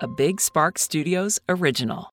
a 0.00 0.06
Big 0.06 0.40
Spark 0.42 0.78
Studios 0.78 1.40
original. 1.48 2.10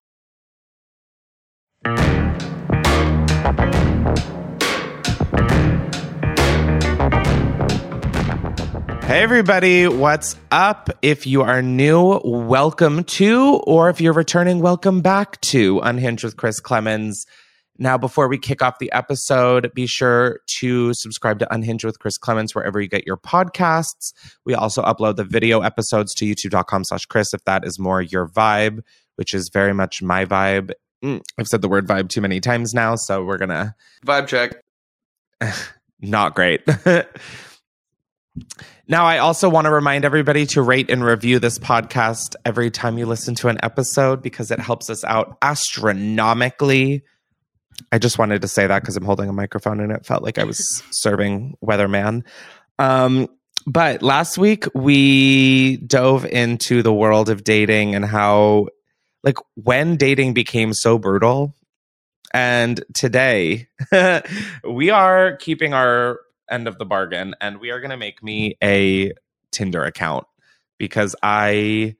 Hey, 9.04 9.22
everybody, 9.22 9.88
what's 9.90 10.38
up? 10.50 10.90
If 11.02 11.28
you 11.28 11.42
are 11.42 11.62
new, 11.62 12.22
welcome 12.24 13.04
to, 13.04 13.62
or 13.68 13.90
if 13.90 14.00
you're 14.00 14.14
returning, 14.14 14.60
welcome 14.60 15.02
back 15.02 15.42
to 15.42 15.82
Unhinged 15.82 16.24
with 16.24 16.38
Chris 16.38 16.62
Klemens. 16.62 17.26
Now, 17.80 17.98
before 17.98 18.28
we 18.28 18.38
kick 18.38 18.62
off 18.62 18.78
the 18.80 18.92
episode, 18.92 19.72
be 19.74 19.88
sure 19.88 20.40
to 20.60 20.94
subscribe 20.94 21.40
to 21.40 21.52
Unhinged 21.54 21.84
with 21.86 21.98
Chris 21.98 22.20
Klemens 22.20 22.54
wherever 22.54 22.80
you 22.80 22.88
get 22.88 23.08
your 23.08 23.18
podcasts. 23.18 24.14
We 24.46 24.54
also 24.54 24.84
upload 24.84 25.16
the 25.16 25.24
video 25.24 25.62
episodes 25.62 26.14
to 26.16 26.26
youtube.com 26.26 26.84
slash 26.84 27.06
Chris 27.06 27.34
if 27.34 27.44
that 27.46 27.66
is 27.66 27.80
more 27.80 28.02
your 28.02 28.28
vibe, 28.28 28.82
which 29.16 29.34
is 29.34 29.50
very 29.52 29.74
much 29.74 30.04
my 30.04 30.26
vibe. 30.26 30.72
Mm, 31.04 31.22
I've 31.38 31.48
said 31.48 31.62
the 31.62 31.68
word 31.68 31.88
vibe 31.88 32.10
too 32.10 32.22
many 32.22 32.40
times 32.40 32.74
now, 32.74 32.96
so 32.96 33.24
we're 33.24 33.38
going 33.38 33.50
to 33.50 33.74
Vibe 34.06 34.28
check. 34.28 34.62
not 36.00 36.36
great. 36.36 36.62
now, 38.88 39.06
I 39.06 39.18
also 39.18 39.50
want 39.50 39.66
to 39.66 39.72
remind 39.72 40.06
everybody 40.06 40.46
to 40.48 40.62
rate 40.62 40.92
and 40.92 41.04
review 41.04 41.40
this 41.40 41.58
podcast 41.58 42.36
every 42.46 42.70
time 42.70 43.00
you 43.00 43.08
listen 43.08 43.34
to 43.36 43.48
an 43.48 43.58
episode 43.64 44.22
because 44.22 44.52
it 44.52 44.60
helps 44.60 44.92
us 44.92 45.04
out 45.04 45.38
astronomically. 45.42 47.04
I 47.92 48.00
just 48.00 48.18
wanted 48.18 48.42
to 48.42 48.48
say 48.48 48.68
that 48.68 48.82
because 48.82 48.96
I'm 48.98 49.06
holding 49.06 49.30
a 49.30 49.34
microphone 49.34 49.80
and 49.80 49.92
it 49.92 50.06
felt 50.06 50.24
like 50.24 50.38
I 50.38 50.44
was 50.44 50.84
serving 50.92 51.58
weatherman. 51.64 52.24
Um, 52.80 53.28
but 53.66 54.02
last 54.02 54.38
week 54.38 54.66
we 54.74 55.78
dove 55.78 56.26
into 56.26 56.84
the 56.84 56.94
world 56.94 57.30
of 57.30 57.44
dating 57.44 57.96
and 57.96 58.04
how, 58.04 58.68
like, 59.24 59.38
when 59.56 59.96
dating 59.96 60.34
became 60.34 60.74
so 60.74 60.98
brutal. 60.98 61.56
And 62.34 62.84
today 62.94 63.68
we 64.70 64.90
are 64.90 65.38
keeping 65.38 65.74
our 65.74 66.20
end 66.50 66.68
of 66.68 66.78
the 66.78 66.86
bargain 66.86 67.36
and 67.40 67.60
we 67.60 67.72
are 67.72 67.80
going 67.80 67.92
to 67.92 67.98
make 67.98 68.24
me 68.24 68.58
a 68.64 69.14
Tinder 69.52 69.84
account 69.84 70.26
because 70.78 71.16
I 71.22 71.96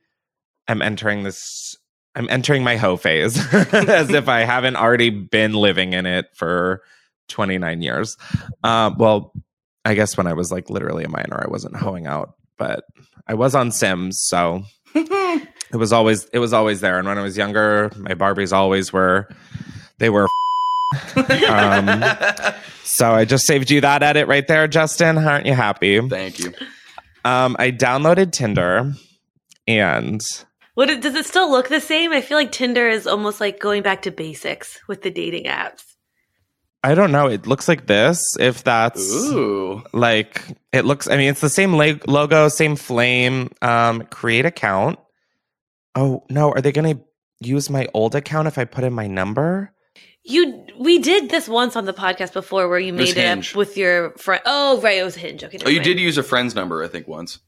am 0.68 0.82
entering 0.82 1.24
this 1.24 1.78
I'm 2.16 2.30
entering 2.30 2.64
my 2.64 2.78
hoe 2.78 2.98
phase 2.98 3.38
as 3.54 4.10
if 4.12 4.28
I 4.30 4.42
haven't 4.42 4.76
already 4.76 5.10
been 5.10 5.54
living 5.54 5.94
in 5.94 6.06
it 6.06 6.28
for 6.36 6.84
29 7.30 7.82
years. 7.82 8.18
Um, 8.64 8.96
well, 8.98 9.34
I 9.86 9.96
guess 9.96 10.16
when 10.16 10.28
I 10.28 10.34
was 10.34 10.52
like 10.52 10.70
literally 10.70 11.04
a 11.04 11.10
minor, 11.10 11.44
I 11.44 11.50
wasn't 11.50 11.76
hoeing 11.76 12.08
out, 12.08 12.36
but 12.58 12.86
I 13.28 13.34
was 13.34 13.56
on 13.56 13.72
Sims, 13.72 14.20
so 14.22 14.64
it 14.96 15.76
was 15.76 15.92
always 15.92 16.26
it 16.26 16.40
was 16.40 16.54
always 16.54 16.82
there. 16.82 17.00
And 17.00 17.08
when 17.08 17.18
I 17.18 17.24
was 17.24 17.38
younger, 17.38 17.92
my 17.98 18.14
Barbies 18.14 18.54
always 18.54 18.94
were 18.94 19.30
they 19.98 20.10
were. 20.10 20.28
um, 21.50 22.04
so 22.84 23.12
I 23.12 23.26
just 23.26 23.48
saved 23.48 23.72
you 23.72 23.82
that 23.82 24.04
edit 24.04 24.28
right 24.28 24.48
there, 24.48 24.68
Justin. 24.68 25.18
Aren't 25.18 25.48
you 25.48 25.54
happy? 25.54 26.08
Thank 26.08 26.40
you. 26.40 26.54
Um, 27.26 27.56
I 27.58 27.72
downloaded 27.72 28.32
Tinder, 28.32 28.94
and 29.68 30.22
What 30.76 30.90
it, 30.90 31.02
does 31.02 31.16
it 31.16 31.26
still 31.26 31.52
look 31.52 31.70
the 31.70 31.80
same? 31.80 32.12
I 32.12 32.22
feel 32.22 32.38
like 32.38 32.52
Tinder 32.52 32.88
is 32.88 33.06
almost 33.06 33.40
like 33.40 33.60
going 33.60 33.84
back 33.84 34.04
to 34.04 34.12
basics 34.12 34.80
with 34.88 35.02
the 35.04 35.12
dating 35.12 35.46
apps. 35.46 35.84
I 36.84 36.96
don't 36.96 37.12
know. 37.12 37.28
It 37.28 37.48
looks 37.48 37.68
like 37.68 37.86
this. 37.86 38.22
If 38.40 38.64
that's 38.64 39.10
Ooh. 39.14 39.84
like 39.94 40.42
it 40.74 40.84
looks. 40.84 41.08
I 41.08 41.16
mean, 41.18 41.30
it's 41.30 41.42
the 41.42 41.50
same 41.50 41.74
lag- 41.74 42.08
logo, 42.10 42.50
same 42.50 42.76
flame. 42.76 43.52
Um, 43.62 44.02
create 44.04 44.46
account. 44.46 45.00
Oh 45.96 46.24
no, 46.30 46.52
are 46.52 46.60
they 46.62 46.72
going 46.72 46.98
to 46.98 47.04
use 47.40 47.70
my 47.70 47.88
old 47.94 48.16
account 48.16 48.48
if 48.48 48.58
I 48.58 48.66
put 48.66 48.84
in 48.84 48.94
my 48.94 49.08
number? 49.08 49.72
You, 50.26 50.66
we 50.80 51.00
did 51.00 51.30
this 51.30 51.48
once 51.50 51.76
on 51.76 51.86
the 51.86 51.94
podcast 51.94 52.34
before, 52.34 52.68
where 52.70 52.80
you 52.80 52.94
made 52.94 53.10
it 53.10 53.18
Hinge. 53.18 53.52
up 53.52 53.58
with 53.58 53.76
your 53.78 54.12
friend. 54.18 54.42
Oh, 54.46 54.80
right, 54.82 54.98
it 54.98 55.04
was 55.04 55.16
Hinge. 55.16 55.44
Okay, 55.44 55.60
Oh, 55.66 55.70
you 55.70 55.80
never 55.80 55.84
did 55.84 56.00
use 56.00 56.18
a 56.18 56.24
friend's 56.24 56.56
number, 56.56 56.82
I 56.82 56.88
think, 56.88 57.08
once. 57.10 57.40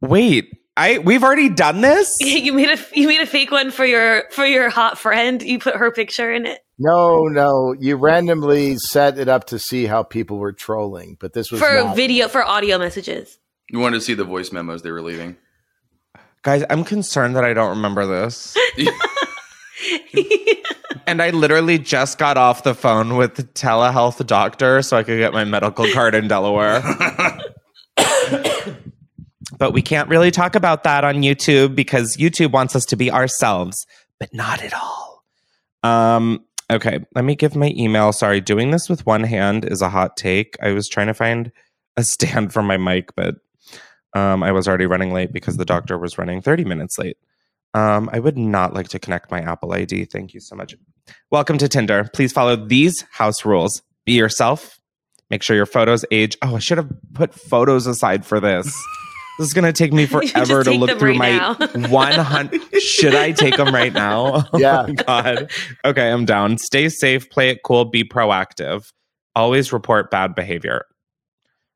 Wait, 0.00 0.48
I 0.76 0.98
we've 0.98 1.24
already 1.24 1.48
done 1.48 1.80
this. 1.80 2.16
you 2.20 2.52
made 2.52 2.70
a 2.70 2.78
you 2.92 3.08
made 3.08 3.20
a 3.20 3.26
fake 3.26 3.50
one 3.50 3.70
for 3.70 3.84
your 3.84 4.24
for 4.30 4.44
your 4.44 4.68
hot 4.68 4.98
friend. 4.98 5.42
You 5.42 5.58
put 5.58 5.76
her 5.76 5.90
picture 5.90 6.32
in 6.32 6.46
it 6.46 6.60
No, 6.78 7.24
no. 7.24 7.74
You 7.78 7.96
randomly 7.96 8.76
set 8.76 9.18
it 9.18 9.28
up 9.28 9.46
to 9.46 9.58
see 9.58 9.86
how 9.86 10.02
people 10.02 10.38
were 10.38 10.52
trolling, 10.52 11.16
but 11.18 11.32
this 11.32 11.50
was 11.50 11.60
for 11.60 11.82
not. 11.82 11.96
video 11.96 12.28
for 12.28 12.44
audio 12.44 12.78
messages. 12.78 13.38
You 13.70 13.78
wanted 13.78 13.96
to 13.98 14.02
see 14.02 14.14
the 14.14 14.24
voice 14.24 14.52
memos 14.52 14.82
they 14.82 14.90
were 14.90 15.02
leaving. 15.02 15.36
Guys, 16.42 16.62
I'm 16.70 16.84
concerned 16.84 17.34
that 17.36 17.44
I 17.44 17.54
don't 17.54 17.70
remember 17.70 18.06
this. 18.06 18.56
And 21.06 21.22
I 21.22 21.30
literally 21.30 21.78
just 21.78 22.18
got 22.18 22.36
off 22.36 22.64
the 22.64 22.74
phone 22.74 23.16
with 23.16 23.36
the 23.36 23.44
telehealth 23.44 24.24
doctor 24.26 24.82
so 24.82 24.96
I 24.96 25.04
could 25.04 25.18
get 25.18 25.32
my 25.32 25.44
medical 25.44 25.86
card 25.92 26.16
in 26.16 26.26
Delaware. 26.26 26.82
But 29.58 29.72
we 29.72 29.82
can't 29.82 30.08
really 30.08 30.30
talk 30.30 30.54
about 30.54 30.84
that 30.84 31.04
on 31.04 31.16
YouTube 31.16 31.74
because 31.74 32.16
YouTube 32.16 32.52
wants 32.52 32.76
us 32.76 32.84
to 32.86 32.96
be 32.96 33.10
ourselves, 33.10 33.86
but 34.18 34.32
not 34.32 34.62
at 34.62 34.74
all. 34.74 35.24
Um, 35.82 36.44
okay, 36.70 37.04
let 37.14 37.24
me 37.24 37.34
give 37.34 37.54
my 37.54 37.72
email. 37.76 38.12
Sorry, 38.12 38.40
doing 38.40 38.70
this 38.70 38.88
with 38.88 39.06
one 39.06 39.24
hand 39.24 39.64
is 39.64 39.82
a 39.82 39.88
hot 39.88 40.16
take. 40.16 40.56
I 40.60 40.72
was 40.72 40.88
trying 40.88 41.06
to 41.06 41.14
find 41.14 41.52
a 41.96 42.04
stand 42.04 42.52
for 42.52 42.62
my 42.62 42.76
mic, 42.76 43.14
but 43.14 43.36
um, 44.14 44.42
I 44.42 44.52
was 44.52 44.66
already 44.66 44.86
running 44.86 45.12
late 45.12 45.32
because 45.32 45.56
the 45.56 45.64
doctor 45.64 45.98
was 45.98 46.18
running 46.18 46.40
30 46.40 46.64
minutes 46.64 46.98
late. 46.98 47.16
Um, 47.74 48.08
I 48.12 48.20
would 48.20 48.38
not 48.38 48.72
like 48.72 48.88
to 48.88 48.98
connect 48.98 49.30
my 49.30 49.40
Apple 49.40 49.72
ID. 49.72 50.06
Thank 50.06 50.32
you 50.32 50.40
so 50.40 50.56
much. 50.56 50.74
Welcome 51.30 51.58
to 51.58 51.68
Tinder. 51.68 52.08
Please 52.14 52.32
follow 52.32 52.56
these 52.56 53.02
house 53.12 53.44
rules. 53.44 53.82
Be 54.06 54.12
yourself. 54.12 54.80
Make 55.28 55.42
sure 55.42 55.56
your 55.56 55.66
photos 55.66 56.04
age. 56.10 56.38
Oh, 56.40 56.56
I 56.56 56.58
should 56.58 56.78
have 56.78 56.90
put 57.12 57.34
photos 57.34 57.86
aside 57.86 58.24
for 58.24 58.40
this. 58.40 58.74
This 59.38 59.48
is 59.48 59.54
going 59.54 59.64
to 59.72 59.72
take 59.72 59.92
me 59.92 60.06
should 60.06 60.32
forever 60.32 60.64
to 60.64 60.72
look 60.72 60.98
through 60.98 61.18
right 61.18 61.56
my 61.58 61.66
now. 61.82 61.88
100. 61.88 62.80
should 62.82 63.14
I 63.14 63.32
take 63.32 63.56
them 63.56 63.74
right 63.74 63.92
now? 63.92 64.44
Oh 64.52 64.58
Yeah. 64.58 64.86
my 64.88 64.92
God. 64.94 65.50
Okay, 65.84 66.10
I'm 66.10 66.24
down. 66.24 66.58
Stay 66.58 66.88
safe, 66.88 67.28
play 67.30 67.50
it 67.50 67.60
cool, 67.64 67.84
be 67.84 68.04
proactive. 68.04 68.90
Always 69.34 69.72
report 69.72 70.10
bad 70.10 70.34
behavior. 70.34 70.86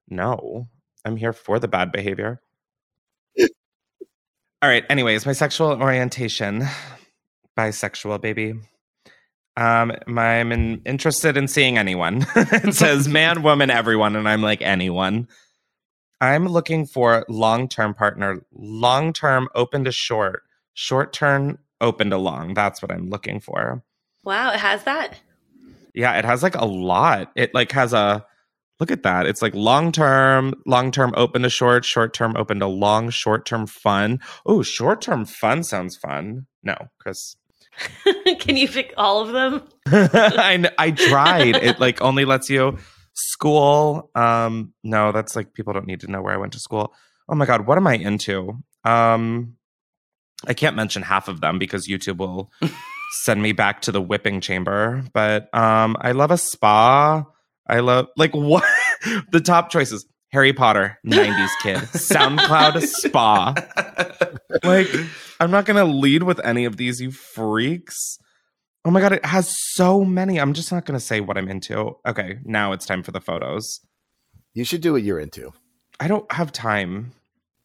No, 0.08 0.68
I'm 1.04 1.16
here 1.16 1.32
for 1.32 1.58
the 1.58 1.68
bad 1.68 1.92
behavior. 1.92 2.40
All 4.62 4.68
right. 4.68 4.84
Anyways, 4.90 5.24
my 5.24 5.32
sexual 5.32 5.70
orientation, 5.80 6.66
bisexual, 7.58 8.20
baby. 8.20 8.54
Um, 9.56 9.92
my, 10.06 10.40
I'm 10.40 10.52
in, 10.52 10.82
interested 10.84 11.36
in 11.38 11.48
seeing 11.48 11.78
anyone. 11.78 12.26
it 12.36 12.74
says 12.74 13.08
man, 13.08 13.42
woman, 13.42 13.70
everyone, 13.70 14.16
and 14.16 14.28
I'm 14.28 14.42
like 14.42 14.60
anyone. 14.62 15.28
I'm 16.20 16.46
looking 16.46 16.86
for 16.86 17.24
long-term 17.28 17.94
partner, 17.94 18.44
long-term, 18.52 19.48
open 19.54 19.84
to 19.84 19.92
short, 19.92 20.42
short-term, 20.74 21.58
open 21.80 22.10
to 22.10 22.18
long. 22.18 22.54
That's 22.54 22.82
what 22.82 22.92
I'm 22.92 23.08
looking 23.08 23.40
for. 23.40 23.82
Wow, 24.24 24.52
it 24.52 24.60
has 24.60 24.84
that. 24.84 25.18
Yeah, 25.94 26.18
it 26.18 26.24
has 26.24 26.42
like 26.42 26.54
a 26.54 26.64
lot. 26.64 27.32
It 27.34 27.54
like 27.54 27.72
has 27.72 27.92
a 27.92 28.24
look 28.78 28.90
at 28.90 29.02
that. 29.02 29.26
It's 29.26 29.42
like 29.42 29.54
long 29.54 29.92
term, 29.92 30.54
long 30.66 30.90
term 30.90 31.12
open 31.16 31.42
to 31.42 31.50
short, 31.50 31.84
short 31.84 32.14
term 32.14 32.36
open 32.36 32.60
to 32.60 32.66
long, 32.66 33.10
short 33.10 33.46
term 33.46 33.66
fun. 33.66 34.20
Oh, 34.46 34.62
short 34.62 35.00
term 35.00 35.24
fun 35.24 35.62
sounds 35.62 35.96
fun. 35.96 36.46
No, 36.62 36.76
Chris. 36.98 37.36
Can 38.40 38.56
you 38.56 38.68
pick 38.68 38.92
all 38.96 39.20
of 39.22 39.32
them? 39.32 39.62
I 39.86 40.70
I 40.78 40.90
tried. 40.90 41.56
It 41.56 41.80
like 41.80 42.02
only 42.02 42.24
lets 42.24 42.50
you 42.50 42.78
school. 43.28 44.10
Um, 44.14 44.72
no, 44.82 45.12
that's 45.12 45.36
like 45.36 45.54
people 45.54 45.72
don't 45.72 45.86
need 45.86 46.00
to 46.00 46.10
know 46.10 46.22
where 46.22 46.34
I 46.34 46.38
went 46.38 46.52
to 46.54 46.60
school. 46.60 46.94
Oh 47.28 47.34
my 47.34 47.46
god, 47.46 47.66
what 47.66 47.78
am 47.78 47.86
I 47.86 47.94
into? 47.94 48.58
Um, 48.84 49.56
I 50.46 50.54
can't 50.54 50.76
mention 50.76 51.02
half 51.02 51.28
of 51.28 51.40
them 51.40 51.58
because 51.58 51.88
YouTube 51.88 52.18
will 52.18 52.50
send 53.22 53.42
me 53.42 53.52
back 53.52 53.82
to 53.82 53.92
the 53.92 54.00
whipping 54.00 54.40
chamber. 54.40 55.04
But 55.12 55.54
um, 55.54 55.96
I 56.00 56.12
love 56.12 56.30
a 56.30 56.38
spa. 56.38 57.24
I 57.68 57.80
love 57.80 58.06
like 58.16 58.34
what 58.34 58.64
the 59.30 59.40
top 59.40 59.70
choices: 59.70 60.06
Harry 60.32 60.52
Potter, 60.52 60.98
'90s 61.06 61.50
kid, 61.62 61.78
SoundCloud, 61.78 62.82
spa. 62.82 63.54
Like, 64.64 64.88
I'm 65.38 65.52
not 65.52 65.64
gonna 65.64 65.84
lead 65.84 66.24
with 66.24 66.40
any 66.44 66.64
of 66.64 66.76
these, 66.76 67.00
you 67.00 67.12
freaks. 67.12 68.18
Oh 68.84 68.90
my 68.90 69.00
god, 69.00 69.12
it 69.12 69.24
has 69.24 69.54
so 69.74 70.04
many. 70.04 70.38
I'm 70.38 70.54
just 70.54 70.72
not 70.72 70.86
gonna 70.86 71.00
say 71.00 71.20
what 71.20 71.36
I'm 71.36 71.48
into. 71.48 71.96
Okay, 72.06 72.38
now 72.44 72.72
it's 72.72 72.86
time 72.86 73.02
for 73.02 73.12
the 73.12 73.20
photos. 73.20 73.80
You 74.54 74.64
should 74.64 74.80
do 74.80 74.92
what 74.92 75.02
you're 75.02 75.20
into. 75.20 75.52
I 75.98 76.08
don't 76.08 76.30
have 76.32 76.50
time. 76.50 77.12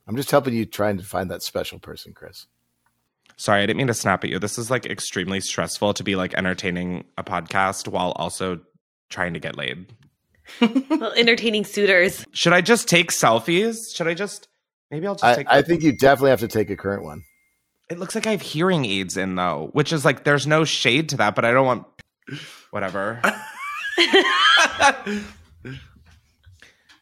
I'm 0.06 0.16
just 0.16 0.30
helping 0.30 0.54
you 0.54 0.66
trying 0.66 0.98
to 0.98 1.04
find 1.04 1.30
that 1.30 1.42
special 1.42 1.78
person, 1.78 2.12
Chris. 2.12 2.46
Sorry, 3.36 3.62
I 3.62 3.66
didn't 3.66 3.78
mean 3.78 3.86
to 3.88 3.94
snap 3.94 4.24
at 4.24 4.30
you. 4.30 4.38
This 4.38 4.58
is 4.58 4.70
like 4.70 4.86
extremely 4.86 5.40
stressful 5.40 5.94
to 5.94 6.04
be 6.04 6.16
like 6.16 6.34
entertaining 6.34 7.04
a 7.18 7.24
podcast 7.24 7.88
while 7.88 8.12
also 8.12 8.60
trying 9.08 9.34
to 9.34 9.40
get 9.40 9.56
laid. 9.56 9.92
Well, 10.88 11.12
entertaining 11.16 11.64
suitors. 11.64 12.24
Should 12.30 12.52
I 12.52 12.60
just 12.60 12.88
take 12.88 13.10
selfies? 13.10 13.76
Should 13.94 14.06
I 14.06 14.14
just 14.14 14.46
maybe 14.92 15.06
I'll 15.06 15.16
just 15.16 15.24
I, 15.24 15.34
take 15.34 15.46
I 15.50 15.60
think 15.60 15.82
you 15.82 15.96
definitely 15.98 16.30
have 16.30 16.40
to 16.40 16.48
take 16.48 16.70
a 16.70 16.76
current 16.76 17.02
one. 17.02 17.22
It 17.88 17.98
looks 17.98 18.14
like 18.14 18.26
I 18.26 18.32
have 18.32 18.42
hearing 18.42 18.84
aids 18.84 19.16
in 19.16 19.36
though, 19.36 19.70
which 19.72 19.92
is 19.92 20.04
like 20.04 20.24
there's 20.24 20.46
no 20.46 20.64
shade 20.64 21.08
to 21.10 21.16
that, 21.18 21.34
but 21.34 21.44
I 21.44 21.52
don't 21.52 21.66
want 21.66 21.86
whatever. 22.70 23.20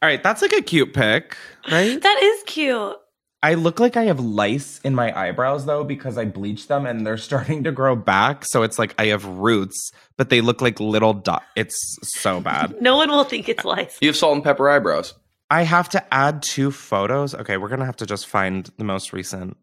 All 0.02 0.10
right, 0.10 0.22
that's 0.22 0.42
like 0.42 0.52
a 0.52 0.60
cute 0.60 0.92
pic, 0.92 1.36
right? 1.70 2.00
That 2.00 2.22
is 2.22 2.42
cute. 2.44 2.96
I 3.42 3.54
look 3.54 3.78
like 3.78 3.96
I 3.96 4.04
have 4.04 4.20
lice 4.20 4.80
in 4.84 4.94
my 4.94 5.18
eyebrows 5.18 5.66
though 5.66 5.84
because 5.84 6.16
I 6.18 6.24
bleached 6.24 6.68
them 6.68 6.86
and 6.86 7.06
they're 7.06 7.16
starting 7.30 7.64
to 7.64 7.72
grow 7.72 7.96
back. 7.96 8.44
So 8.44 8.62
it's 8.62 8.78
like 8.78 8.94
I 8.98 9.06
have 9.06 9.24
roots, 9.24 9.90
but 10.16 10.28
they 10.28 10.40
look 10.42 10.60
like 10.60 10.80
little 10.80 11.14
dot. 11.14 11.42
It's 11.56 11.98
so 12.02 12.40
bad. 12.40 12.80
No 12.82 12.96
one 12.96 13.10
will 13.10 13.24
think 13.24 13.48
it's 13.48 13.64
lice. 13.64 13.96
You 14.00 14.08
have 14.08 14.16
salt 14.16 14.34
and 14.34 14.44
pepper 14.44 14.68
eyebrows. 14.68 15.14
I 15.50 15.62
have 15.62 15.88
to 15.90 16.14
add 16.14 16.42
two 16.42 16.70
photos. 16.70 17.34
Okay, 17.34 17.56
we're 17.56 17.68
gonna 17.68 17.86
have 17.86 17.96
to 17.96 18.06
just 18.06 18.26
find 18.26 18.70
the 18.76 18.84
most 18.84 19.12
recent 19.12 19.56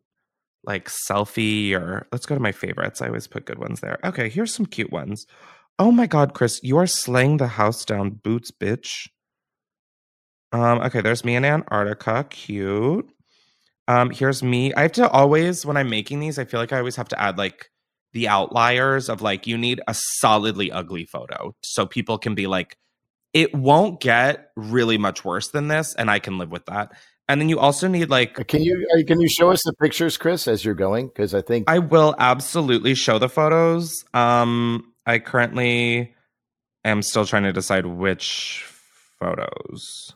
like 0.64 0.90
selfie 0.90 1.74
or 1.74 2.08
let's 2.12 2.26
go 2.26 2.36
to 2.36 2.42
my 2.42 2.52
favorites. 2.52 3.02
I 3.02 3.08
always 3.08 3.28
put 3.28 3.46
good 3.46 3.60
ones 3.60 3.80
there. 3.80 4.00
Okay, 4.04 4.30
here's 4.30 4.54
some 4.54 4.66
cute 4.66 4.92
ones. 4.92 5.26
Oh 5.80 5.92
my 5.92 6.06
god, 6.06 6.34
Chris, 6.34 6.60
you 6.62 6.78
are 6.78 6.88
slaying 6.88 7.38
the 7.38 7.48
house 7.48 7.86
down, 7.86 8.12
boots, 8.12 8.52
bitch. 8.52 9.08
Um, 10.52 10.80
okay, 10.82 11.02
there's 11.02 11.26
me 11.26 11.36
in 11.36 11.46
Antarctica. 11.46 12.26
Cute. 12.30 13.10
Um, 13.88 14.12
here's 14.12 14.44
me. 14.44 14.74
I 14.74 14.84
have 14.84 14.92
to 14.94 15.10
always, 15.10 15.66
when 15.66 15.78
I'm 15.78 15.90
making 15.90 16.20
these, 16.20 16.38
I 16.38 16.46
feel 16.46 16.60
like 16.60 16.74
I 16.74 16.78
always 16.78 16.98
have 16.98 17.10
to 17.10 17.22
add 17.22 17.38
like 17.38 17.72
the 18.14 18.28
outliers 18.28 19.10
of 19.10 19.22
like, 19.22 19.48
you 19.48 19.58
need 19.58 19.82
a 19.88 19.96
solidly 19.96 20.72
ugly 20.72 21.06
photo 21.06 21.56
so 21.64 21.86
people 21.86 22.18
can 22.18 22.36
be 22.36 22.48
like, 22.48 22.78
it 23.34 23.56
won't 23.56 24.02
get 24.02 24.52
really 24.56 24.98
much 24.98 25.24
worse 25.24 25.48
than 25.50 25.70
this, 25.70 25.96
and 25.96 26.12
I 26.12 26.20
can 26.20 26.38
live 26.38 26.52
with 26.52 26.66
that. 26.66 26.92
And 27.32 27.40
then 27.40 27.48
you 27.48 27.60
also 27.60 27.88
need 27.88 28.10
like, 28.10 28.46
Can 28.50 28.62
you 28.62 28.86
uh, 28.94 29.04
can 29.08 29.22
you 29.22 29.30
show 29.30 29.52
us 29.52 29.64
the 29.64 29.72
pictures, 29.72 30.18
Chris, 30.18 30.50
as 30.50 30.66
you're 30.66 30.74
going? 30.74 31.08
Because 31.08 31.34
I 31.34 31.42
think 31.42 31.70
I 31.70 31.80
will 31.80 32.14
absolutely 32.20 32.94
show 32.94 33.20
the 33.20 33.30
photos. 33.30 34.04
Um, 34.14 34.92
I 35.06 35.20
currently 35.20 36.14
am 36.84 37.02
still 37.02 37.26
trying 37.26 37.44
to 37.44 37.54
decide 37.54 37.86
which 37.86 38.66
photos. 39.18 40.14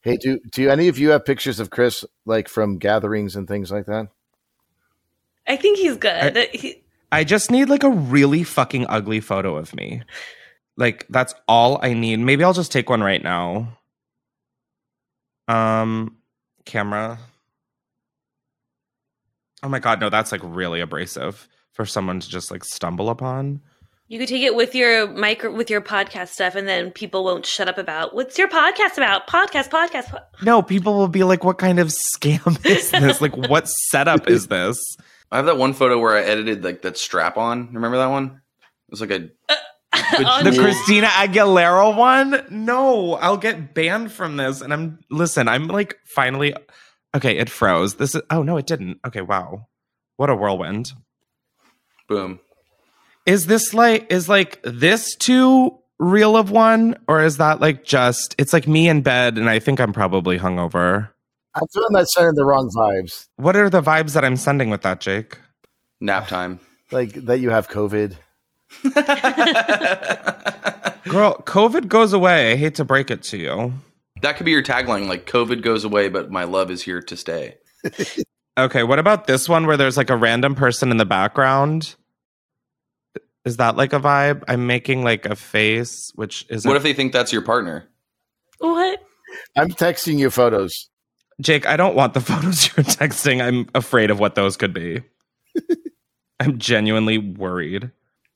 Hey, 0.00 0.16
do 0.16 0.40
do 0.50 0.70
any 0.70 0.88
of 0.88 0.98
you 0.98 1.10
have 1.10 1.26
pictures 1.26 1.60
of 1.60 1.68
Chris 1.68 2.06
like 2.24 2.48
from 2.48 2.78
gatherings 2.78 3.36
and 3.36 3.46
things 3.46 3.70
like 3.70 3.84
that? 3.84 4.08
I 5.46 5.56
think 5.56 5.76
he's 5.76 5.98
good. 5.98 6.38
He- 6.54 6.82
I 7.12 7.24
just 7.24 7.50
need 7.50 7.68
like 7.68 7.82
a 7.82 7.90
really 7.90 8.44
fucking 8.44 8.86
ugly 8.88 9.20
photo 9.20 9.58
of 9.58 9.74
me. 9.74 10.04
Like 10.78 11.06
that's 11.10 11.34
all 11.46 11.78
I 11.82 11.92
need. 11.92 12.16
Maybe 12.20 12.44
I'll 12.44 12.54
just 12.54 12.72
take 12.72 12.88
one 12.88 13.02
right 13.02 13.22
now. 13.22 13.76
Um 15.46 16.16
camera. 16.70 17.18
Oh 19.62 19.68
my 19.68 19.78
god, 19.78 20.00
no, 20.00 20.08
that's 20.08 20.32
like 20.32 20.40
really 20.42 20.80
abrasive 20.80 21.48
for 21.72 21.84
someone 21.84 22.20
to 22.20 22.28
just 22.28 22.50
like 22.50 22.64
stumble 22.64 23.10
upon. 23.10 23.60
you 24.08 24.18
could 24.18 24.28
take 24.28 24.42
it 24.42 24.54
with 24.56 24.74
your 24.74 25.06
micro 25.12 25.52
with 25.54 25.68
your 25.70 25.80
podcast 25.80 26.28
stuff, 26.28 26.54
and 26.54 26.66
then 26.66 26.90
people 26.90 27.24
won't 27.24 27.44
shut 27.44 27.68
up 27.68 27.76
about 27.78 28.14
what's 28.14 28.38
your 28.38 28.48
podcast 28.48 28.96
about. 28.96 29.26
Podcast, 29.28 29.68
podcast. 29.68 30.06
po-" 30.10 30.18
No, 30.42 30.62
people 30.62 30.94
will 30.94 31.08
be 31.08 31.24
like, 31.24 31.44
what 31.44 31.58
kind 31.58 31.78
of 31.78 31.88
scam 31.88 32.64
is 32.66 32.90
this? 32.90 33.20
like 33.20 33.36
what 33.36 33.68
setup 33.68 34.28
is 34.28 34.46
this? 34.46 34.78
I 35.30 35.36
have 35.36 35.46
that 35.46 35.58
one 35.58 35.74
photo 35.74 35.98
where 35.98 36.16
I 36.16 36.22
edited 36.22 36.64
like 36.64 36.82
that 36.82 36.96
strap 36.96 37.36
on. 37.36 37.72
Remember 37.72 37.98
that 37.98 38.06
one? 38.10 38.40
It 38.88 38.90
was 38.90 39.00
like 39.00 39.10
a 39.10 39.16
On 39.16 39.56
The 39.92 40.56
Christina 40.58 41.08
Aguilera 41.08 41.96
one? 41.96 42.44
No, 42.50 43.14
I'll 43.14 43.36
get 43.36 43.74
banned 43.74 44.12
from 44.12 44.36
this. 44.36 44.60
And 44.60 44.72
I'm 44.72 45.00
listen, 45.10 45.48
I'm 45.48 45.66
like 45.66 45.98
finally 46.04 46.54
okay, 47.14 47.36
it 47.38 47.50
froze. 47.50 47.94
This 47.96 48.14
is 48.14 48.22
oh 48.30 48.42
no, 48.42 48.56
it 48.56 48.66
didn't. 48.66 48.98
Okay, 49.06 49.20
wow. 49.20 49.66
What 50.16 50.30
a 50.30 50.34
whirlwind. 50.36 50.92
boom. 52.08 52.40
Is 53.26 53.46
this 53.46 53.74
like 53.74 54.10
is 54.12 54.28
like 54.28 54.60
this 54.64 55.14
too 55.16 55.78
real 55.98 56.36
of 56.36 56.50
one? 56.50 56.96
Or 57.08 57.22
is 57.22 57.38
that 57.38 57.60
like 57.60 57.84
just 57.84 58.34
it's 58.38 58.52
like 58.52 58.66
me 58.68 58.88
in 58.88 59.02
bed 59.02 59.38
and 59.38 59.48
I 59.48 59.58
think 59.58 59.80
I'm 59.80 59.92
probably 59.92 60.38
hungover. 60.38 61.10
I'm 61.54 61.66
feeling 61.74 61.92
that 61.94 62.08
sending 62.10 62.34
the 62.34 62.44
wrong 62.44 62.70
vibes. 62.76 63.26
What 63.36 63.56
are 63.56 63.68
the 63.68 63.82
vibes 63.82 64.12
that 64.12 64.24
I'm 64.24 64.36
sending 64.36 64.70
with 64.70 64.82
that, 64.82 65.00
Jake? 65.00 65.38
Nap 66.00 66.28
time. 66.28 66.60
Like 66.92 67.12
that 67.12 67.40
you 67.40 67.50
have 67.50 67.68
COVID. 67.68 68.16
Girl, 71.04 71.42
COVID 71.44 71.88
goes 71.88 72.12
away. 72.12 72.52
I 72.52 72.56
hate 72.56 72.74
to 72.76 72.84
break 72.84 73.10
it 73.10 73.22
to 73.24 73.36
you. 73.36 73.72
That 74.22 74.36
could 74.36 74.44
be 74.44 74.52
your 74.52 74.62
tagline, 74.62 75.08
like 75.08 75.26
COVID 75.26 75.62
goes 75.62 75.84
away, 75.84 76.08
but 76.08 76.30
my 76.30 76.44
love 76.44 76.70
is 76.70 76.82
here 76.82 77.00
to 77.02 77.16
stay. 77.16 77.56
Okay, 78.58 78.82
what 78.82 78.98
about 78.98 79.26
this 79.26 79.48
one 79.48 79.66
where 79.66 79.78
there's 79.78 79.96
like 79.96 80.10
a 80.10 80.16
random 80.16 80.54
person 80.54 80.90
in 80.90 80.98
the 80.98 81.06
background? 81.06 81.94
Is 83.46 83.56
that 83.56 83.76
like 83.76 83.94
a 83.94 84.00
vibe? 84.00 84.44
I'm 84.48 84.66
making 84.66 85.02
like 85.02 85.24
a 85.24 85.34
face, 85.34 86.12
which 86.14 86.44
is 86.50 86.66
What 86.66 86.76
if 86.76 86.82
they 86.82 86.92
think 86.92 87.12
that's 87.12 87.32
your 87.32 87.40
partner? 87.40 87.88
What? 88.58 89.00
I'm 89.56 89.70
texting 89.70 90.18
you 90.18 90.28
photos. 90.28 90.90
Jake, 91.40 91.66
I 91.66 91.76
don't 91.78 91.94
want 91.94 92.12
the 92.12 92.20
photos 92.20 92.66
you're 92.66 92.84
texting. 92.84 93.42
I'm 93.42 93.68
afraid 93.74 94.10
of 94.10 94.20
what 94.20 94.34
those 94.34 94.58
could 94.58 94.74
be. 94.74 95.02
I'm 96.38 96.58
genuinely 96.58 97.16
worried. 97.16 97.90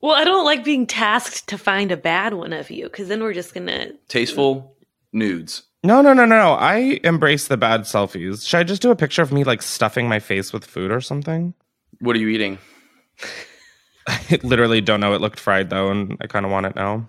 Well, 0.04 0.12
I 0.14 0.24
don't 0.24 0.44
like 0.44 0.64
being 0.64 0.86
tasked 0.86 1.48
to 1.48 1.56
find 1.56 1.90
a 1.90 1.96
bad 1.96 2.34
one 2.34 2.52
of 2.52 2.70
you 2.70 2.84
because 2.84 3.08
then 3.08 3.22
we're 3.22 3.32
just 3.32 3.54
gonna. 3.54 3.92
Tasteful 4.08 4.76
nudes. 5.14 5.62
No, 5.82 6.02
no, 6.02 6.12
no, 6.12 6.26
no, 6.26 6.36
no. 6.36 6.52
I 6.52 7.00
embrace 7.02 7.48
the 7.48 7.56
bad 7.56 7.84
selfies. 7.84 8.46
Should 8.46 8.58
I 8.58 8.64
just 8.64 8.82
do 8.82 8.90
a 8.90 8.96
picture 8.96 9.22
of 9.22 9.32
me 9.32 9.44
like 9.44 9.62
stuffing 9.62 10.06
my 10.06 10.18
face 10.18 10.52
with 10.52 10.66
food 10.66 10.90
or 10.90 11.00
something? 11.00 11.54
What 12.00 12.16
are 12.16 12.18
you 12.18 12.28
eating? 12.28 12.58
I 14.06 14.40
literally 14.42 14.82
don't 14.82 15.00
know. 15.00 15.14
It 15.14 15.22
looked 15.22 15.40
fried 15.40 15.70
though, 15.70 15.90
and 15.90 16.18
I 16.20 16.26
kind 16.26 16.44
of 16.44 16.52
want 16.52 16.66
it 16.66 16.76
now. 16.76 17.08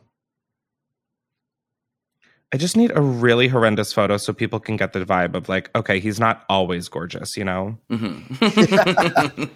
I 2.53 2.57
just 2.57 2.77
need 2.77 2.93
a 2.95 3.01
really 3.01 3.49
horrendous 3.49 3.91
photo 3.91 4.15
so 4.15 4.31
people 4.31 4.61
can 4.61 4.77
get 4.77 4.93
the 4.93 5.03
vibe 5.03 5.35
of 5.35 5.49
like, 5.49 5.69
okay, 5.75 5.99
he's 5.99 6.17
not 6.17 6.45
always 6.47 6.87
gorgeous, 6.87 7.35
you 7.35 7.43
know? 7.43 7.77
hmm 7.89 8.21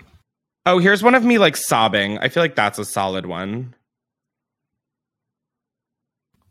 Oh, 0.65 0.77
here's 0.79 1.01
one 1.01 1.15
of 1.15 1.23
me 1.23 1.37
like 1.37 1.55
sobbing. 1.57 2.17
I 2.19 2.29
feel 2.29 2.43
like 2.43 2.55
that's 2.55 2.77
a 2.79 2.85
solid 2.85 3.25
one. 3.25 3.73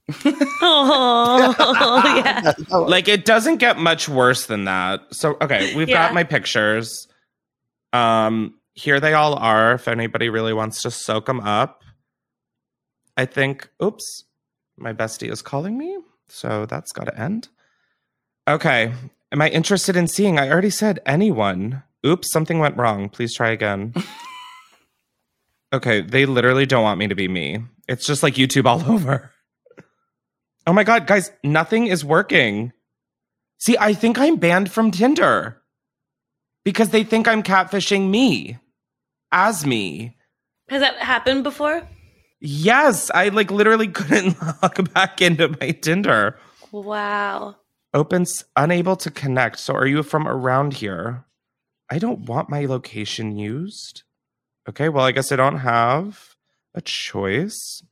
Oh, 0.61 2.03
yeah. 2.25 2.53
Like 2.71 3.09
it 3.09 3.25
doesn't 3.25 3.57
get 3.59 3.79
much 3.79 4.09
worse 4.09 4.47
than 4.47 4.65
that. 4.65 5.01
So 5.13 5.37
okay, 5.41 5.75
we've 5.77 5.89
Yeah. 5.89 6.07
got 6.07 6.15
my 6.15 6.25
pictures. 6.25 7.07
Um, 7.93 8.55
here 8.75 9.01
they 9.01 9.15
all 9.15 9.35
are. 9.35 9.75
If 9.75 9.87
anybody 9.89 10.29
really 10.29 10.53
wants 10.53 10.83
to 10.83 10.91
soak 10.91 11.27
them 11.27 11.41
up, 11.41 11.83
I 13.17 13.27
think. 13.27 13.69
Oops, 13.83 14.25
my 14.77 14.93
bestie 14.93 15.31
is 15.31 15.43
calling 15.43 15.77
me, 15.79 15.97
so 16.29 16.67
that's 16.67 16.93
got 16.93 17.05
to 17.05 17.19
end. 17.19 17.49
Okay, 18.49 18.93
am 19.33 19.43
I 19.43 19.49
interested 19.51 19.97
in 19.97 20.07
seeing? 20.09 20.39
I 20.39 20.49
already 20.51 20.71
said 20.71 21.01
anyone. 21.07 21.83
Oops, 22.07 22.31
something 22.31 22.59
went 22.59 22.77
wrong. 22.77 23.09
Please 23.09 23.35
try 23.35 23.51
again. 23.51 23.95
okay, 25.73 26.01
they 26.01 26.27
literally 26.27 26.67
don't 26.67 26.83
want 26.83 26.99
me 26.99 27.09
to 27.09 27.15
be 27.15 27.29
me. 27.29 27.59
It's 27.89 28.07
just 28.07 28.23
like 28.23 28.35
YouTube 28.35 28.67
all 28.67 28.83
over. 28.93 29.33
Oh 30.67 30.73
my 30.73 30.85
god, 30.85 31.07
guys, 31.07 31.31
nothing 31.43 31.87
is 31.87 32.05
working. 32.05 32.73
See, 33.59 33.77
I 33.79 33.95
think 33.95 34.19
I'm 34.19 34.37
banned 34.37 34.71
from 34.71 34.91
Tinder 34.91 35.61
because 36.65 36.91
they 36.91 37.03
think 37.03 37.27
I'm 37.27 37.43
catfishing 37.43 38.11
me 38.11 38.59
as 39.33 39.67
me. 39.67 40.17
Has 40.69 40.81
that 40.81 40.97
happened 40.99 41.43
before? 41.43 41.89
Yes, 42.41 43.11
I 43.13 43.31
like 43.31 43.51
literally 43.51 43.89
couldn't 43.99 44.37
log 44.41 44.93
back 44.93 45.21
into 45.21 45.49
my 45.61 45.71
Tinder. 45.71 46.39
Wow. 46.71 47.57
Opens 47.95 48.45
unable 48.55 48.97
to 48.97 49.11
connect. 49.11 49.59
So 49.59 49.75
are 49.75 49.87
you 49.87 50.03
from 50.03 50.29
around 50.29 50.75
here? 50.75 51.25
I 51.91 51.99
don't 51.99 52.27
want 52.27 52.51
my 52.51 52.67
location 52.67 53.37
used. 53.37 54.03
Okay, 54.69 54.89
well, 54.89 55.05
I 55.05 55.13
guess 55.13 55.33
I 55.33 55.37
don't 55.37 55.59
have 55.59 56.37
a 56.75 56.81
choice. 56.81 57.83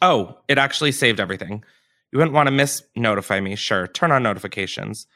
Oh, 0.00 0.38
it 0.48 0.58
actually 0.58 0.92
saved 0.92 1.20
everything. 1.20 1.64
You 2.12 2.18
wouldn't 2.18 2.34
want 2.34 2.46
to 2.46 2.52
miss 2.52 2.82
notify 2.94 3.40
me. 3.40 3.56
Sure. 3.56 3.86
Turn 3.86 4.12
on 4.12 4.22
notifications. 4.22 5.06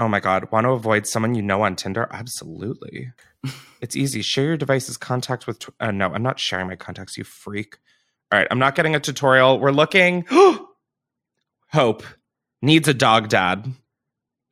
Oh 0.00 0.08
my 0.08 0.20
God. 0.20 0.50
Want 0.50 0.64
to 0.64 0.70
avoid 0.70 1.06
someone 1.06 1.34
you 1.34 1.42
know 1.42 1.62
on 1.62 1.76
Tinder? 1.76 2.08
Absolutely. 2.10 3.12
it's 3.80 3.96
easy. 3.96 4.22
Share 4.22 4.44
your 4.44 4.56
device's 4.56 4.96
contact 4.96 5.46
with. 5.46 5.60
Tw- 5.60 5.74
uh, 5.78 5.92
no, 5.92 6.12
I'm 6.12 6.22
not 6.22 6.40
sharing 6.40 6.66
my 6.66 6.76
contacts, 6.76 7.16
you 7.16 7.24
freak. 7.24 7.78
All 8.32 8.38
right. 8.38 8.48
I'm 8.50 8.58
not 8.58 8.74
getting 8.74 8.96
a 8.96 9.00
tutorial. 9.00 9.60
We're 9.60 9.70
looking. 9.70 10.24
Hope 11.72 12.02
needs 12.62 12.88
a 12.88 12.94
dog 12.94 13.28
dad. 13.28 13.72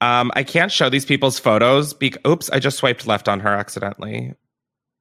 Um, 0.00 0.30
I 0.34 0.42
can't 0.42 0.70
show 0.70 0.88
these 0.90 1.04
people's 1.06 1.38
photos. 1.38 1.94
Be- 1.94 2.12
Oops, 2.26 2.50
I 2.50 2.58
just 2.58 2.76
swiped 2.78 3.06
left 3.06 3.28
on 3.28 3.40
her 3.40 3.54
accidentally. 3.54 4.34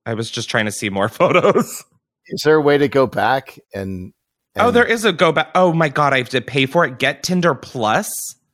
I 0.05 0.13
was 0.13 0.29
just 0.31 0.49
trying 0.49 0.65
to 0.65 0.71
see 0.71 0.89
more 0.89 1.09
photos. 1.21 1.83
Is 2.27 2.41
there 2.45 2.55
a 2.55 2.61
way 2.61 2.77
to 2.77 2.87
go 2.87 3.05
back 3.07 3.59
and? 3.73 4.13
oh, 4.57 4.71
there 4.71 4.85
is 4.85 5.03
a 5.05 5.11
go 5.11 5.31
back. 5.31 5.49
Oh 5.53 5.73
my 5.73 5.89
god, 5.89 6.13
I 6.13 6.19
have 6.19 6.29
to 6.29 6.41
pay 6.41 6.65
for 6.65 6.85
it. 6.85 6.97
Get 6.99 7.23
Tinder 7.23 7.53
Plus. 7.55 8.09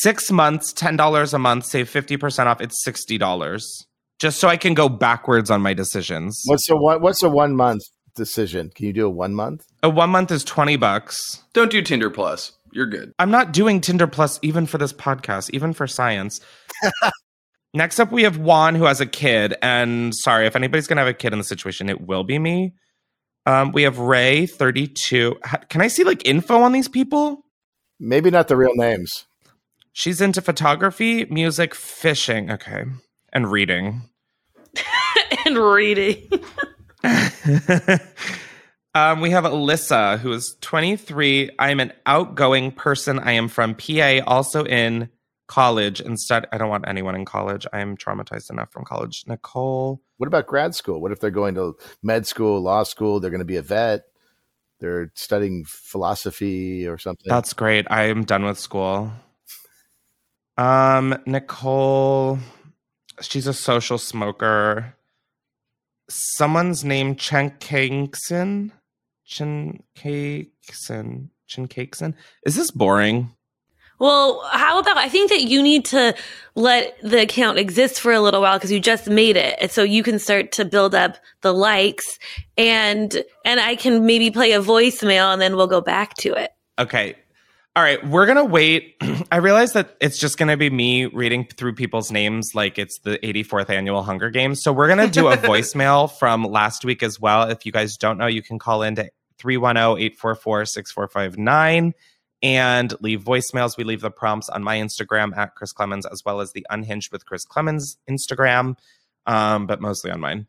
Six 0.00 0.30
months, 0.30 0.72
ten 0.72 0.96
dollars 0.96 1.34
a 1.34 1.38
month, 1.38 1.66
save 1.66 1.88
fifty 1.88 2.16
percent 2.16 2.48
off. 2.48 2.60
It's 2.60 2.82
sixty 2.84 3.18
dollars. 3.18 3.86
just 4.20 4.38
so 4.38 4.48
I 4.48 4.56
can 4.56 4.74
go 4.74 4.88
backwards 4.88 5.50
on 5.50 5.60
my 5.60 5.74
decisions. 5.74 6.40
What's 6.46 6.68
a 6.70 6.76
one? 6.76 7.00
What's 7.00 7.22
a 7.22 7.28
one 7.28 7.56
month 7.56 7.82
decision? 8.14 8.70
Can 8.74 8.86
you 8.86 8.92
do 8.92 9.06
a 9.06 9.10
one 9.10 9.34
month? 9.34 9.64
A 9.82 9.90
one 9.90 10.10
month 10.10 10.30
is 10.30 10.44
20 10.44 10.76
bucks. 10.76 11.42
Don't 11.52 11.70
do 11.70 11.82
Tinder 11.82 12.10
Plus. 12.10 12.52
You're 12.72 12.86
good. 12.86 13.12
I'm 13.18 13.30
not 13.30 13.52
doing 13.52 13.80
Tinder 13.80 14.06
Plus 14.06 14.38
even 14.42 14.66
for 14.66 14.78
this 14.78 14.92
podcast, 14.92 15.50
even 15.50 15.72
for 15.72 15.86
science. 15.86 16.40
Next 17.74 18.00
up, 18.00 18.12
we 18.12 18.24
have 18.24 18.38
Juan, 18.38 18.74
who 18.74 18.84
has 18.84 19.00
a 19.00 19.06
kid. 19.06 19.54
And 19.62 20.14
sorry, 20.14 20.46
if 20.46 20.56
anybody's 20.56 20.86
going 20.86 20.96
to 20.96 21.02
have 21.02 21.08
a 21.08 21.14
kid 21.14 21.32
in 21.32 21.38
the 21.38 21.44
situation, 21.44 21.88
it 21.88 22.00
will 22.00 22.24
be 22.24 22.38
me. 22.38 22.74
Um, 23.46 23.72
we 23.72 23.82
have 23.82 23.98
Ray, 23.98 24.46
32. 24.46 25.36
Can 25.68 25.80
I 25.80 25.88
see 25.88 26.04
like 26.04 26.26
info 26.26 26.60
on 26.60 26.72
these 26.72 26.88
people? 26.88 27.44
Maybe 27.98 28.30
not 28.30 28.48
the 28.48 28.56
real 28.56 28.74
names. 28.74 29.26
She's 29.92 30.20
into 30.20 30.40
photography, 30.40 31.26
music, 31.26 31.74
fishing. 31.74 32.50
Okay. 32.50 32.84
And 33.32 33.50
reading. 33.50 34.02
and 35.46 35.58
reading. 35.58 36.30
um, 38.94 39.20
we 39.20 39.30
have 39.30 39.44
Alyssa, 39.44 40.18
who 40.18 40.32
is 40.32 40.56
23. 40.60 41.50
I'm 41.58 41.80
an 41.80 41.92
outgoing 42.06 42.72
person. 42.72 43.18
I 43.18 43.32
am 43.32 43.48
from 43.48 43.74
PA, 43.74 44.20
also 44.26 44.64
in 44.64 45.08
college 45.48 46.02
stud. 46.16 46.46
I 46.52 46.58
don't 46.58 46.68
want 46.68 46.88
anyone 46.88 47.14
in 47.14 47.24
college. 47.24 47.66
I 47.72 47.80
am 47.80 47.96
traumatized 47.96 48.50
enough 48.50 48.70
from 48.70 48.84
college. 48.84 49.24
Nicole. 49.26 50.00
What 50.16 50.26
about 50.26 50.46
grad 50.46 50.74
school? 50.74 51.00
What 51.00 51.12
if 51.12 51.20
they're 51.20 51.30
going 51.30 51.54
to 51.56 51.76
med 52.02 52.26
school, 52.26 52.60
law 52.60 52.82
school? 52.84 53.20
They're 53.20 53.30
going 53.30 53.40
to 53.40 53.44
be 53.44 53.56
a 53.56 53.62
vet. 53.62 54.04
They're 54.80 55.12
studying 55.14 55.64
philosophy 55.66 56.86
or 56.86 56.98
something. 56.98 57.28
That's 57.28 57.52
great. 57.52 57.86
I 57.90 58.04
am 58.04 58.24
done 58.24 58.44
with 58.44 58.58
school. 58.58 59.12
Um, 60.58 61.18
Nicole, 61.24 62.38
she's 63.20 63.46
a 63.46 63.54
social 63.54 63.98
smoker. 63.98 64.96
Someone's 66.08 66.84
named 66.84 67.18
Chen 67.18 67.50
Kankson. 67.52 68.72
Chen 69.24 69.82
Kankson. 69.96 71.28
Is 72.44 72.56
this 72.56 72.70
boring? 72.70 73.30
Well, 73.98 74.42
how 74.50 74.80
about 74.80 74.96
I 74.96 75.08
think 75.08 75.30
that 75.30 75.42
you 75.42 75.62
need 75.62 75.84
to 75.86 76.14
let 76.56 76.96
the 77.02 77.22
account 77.22 77.58
exist 77.58 78.00
for 78.00 78.12
a 78.12 78.20
little 78.20 78.40
while 78.40 78.56
because 78.56 78.72
you 78.72 78.80
just 78.80 79.08
made 79.08 79.36
it. 79.36 79.56
And 79.60 79.70
so 79.70 79.84
you 79.84 80.02
can 80.02 80.18
start 80.18 80.50
to 80.52 80.64
build 80.64 80.92
up 80.92 81.18
the 81.42 81.54
likes 81.54 82.18
and 82.58 83.22
and 83.44 83.60
I 83.60 83.76
can 83.76 84.04
maybe 84.04 84.32
play 84.32 84.52
a 84.52 84.60
voicemail 84.60 85.32
and 85.32 85.40
then 85.40 85.54
we'll 85.54 85.68
go 85.68 85.80
back 85.80 86.14
to 86.14 86.32
it. 86.32 86.50
Okay. 86.80 87.14
All 87.74 87.82
right, 87.82 88.06
we're 88.06 88.26
gonna 88.26 88.44
wait. 88.44 88.96
I 89.32 89.36
realize 89.36 89.72
that 89.72 89.96
it's 89.98 90.18
just 90.18 90.36
gonna 90.36 90.58
be 90.58 90.68
me 90.68 91.06
reading 91.06 91.46
through 91.46 91.74
people's 91.74 92.12
names 92.12 92.50
like 92.54 92.78
it's 92.78 92.98
the 92.98 93.18
84th 93.20 93.70
annual 93.70 94.02
Hunger 94.02 94.28
Games. 94.28 94.62
So 94.62 94.74
we're 94.74 94.88
gonna 94.88 95.08
do 95.08 95.28
a 95.28 95.36
voicemail 95.38 96.12
from 96.18 96.44
last 96.44 96.84
week 96.84 97.02
as 97.02 97.18
well. 97.18 97.48
If 97.48 97.64
you 97.64 97.72
guys 97.72 97.96
don't 97.96 98.18
know, 98.18 98.26
you 98.26 98.42
can 98.42 98.58
call 98.58 98.82
in 98.82 98.96
to 98.96 99.08
310-844-6459 99.40 101.92
and 102.42 102.94
leave 103.00 103.24
voicemails. 103.24 103.78
We 103.78 103.84
leave 103.84 104.02
the 104.02 104.10
prompts 104.10 104.50
on 104.50 104.62
my 104.62 104.76
Instagram 104.76 105.34
at 105.34 105.54
Chris 105.54 105.72
Klemens, 105.72 106.02
as 106.12 106.22
well 106.26 106.42
as 106.42 106.52
the 106.52 106.66
Unhinged 106.68 107.10
with 107.10 107.24
Chris 107.24 107.46
Klemens 107.46 107.96
Instagram, 108.06 108.76
um, 109.24 109.66
but 109.66 109.80
mostly 109.80 110.10
on 110.10 110.20
mine. 110.20 110.46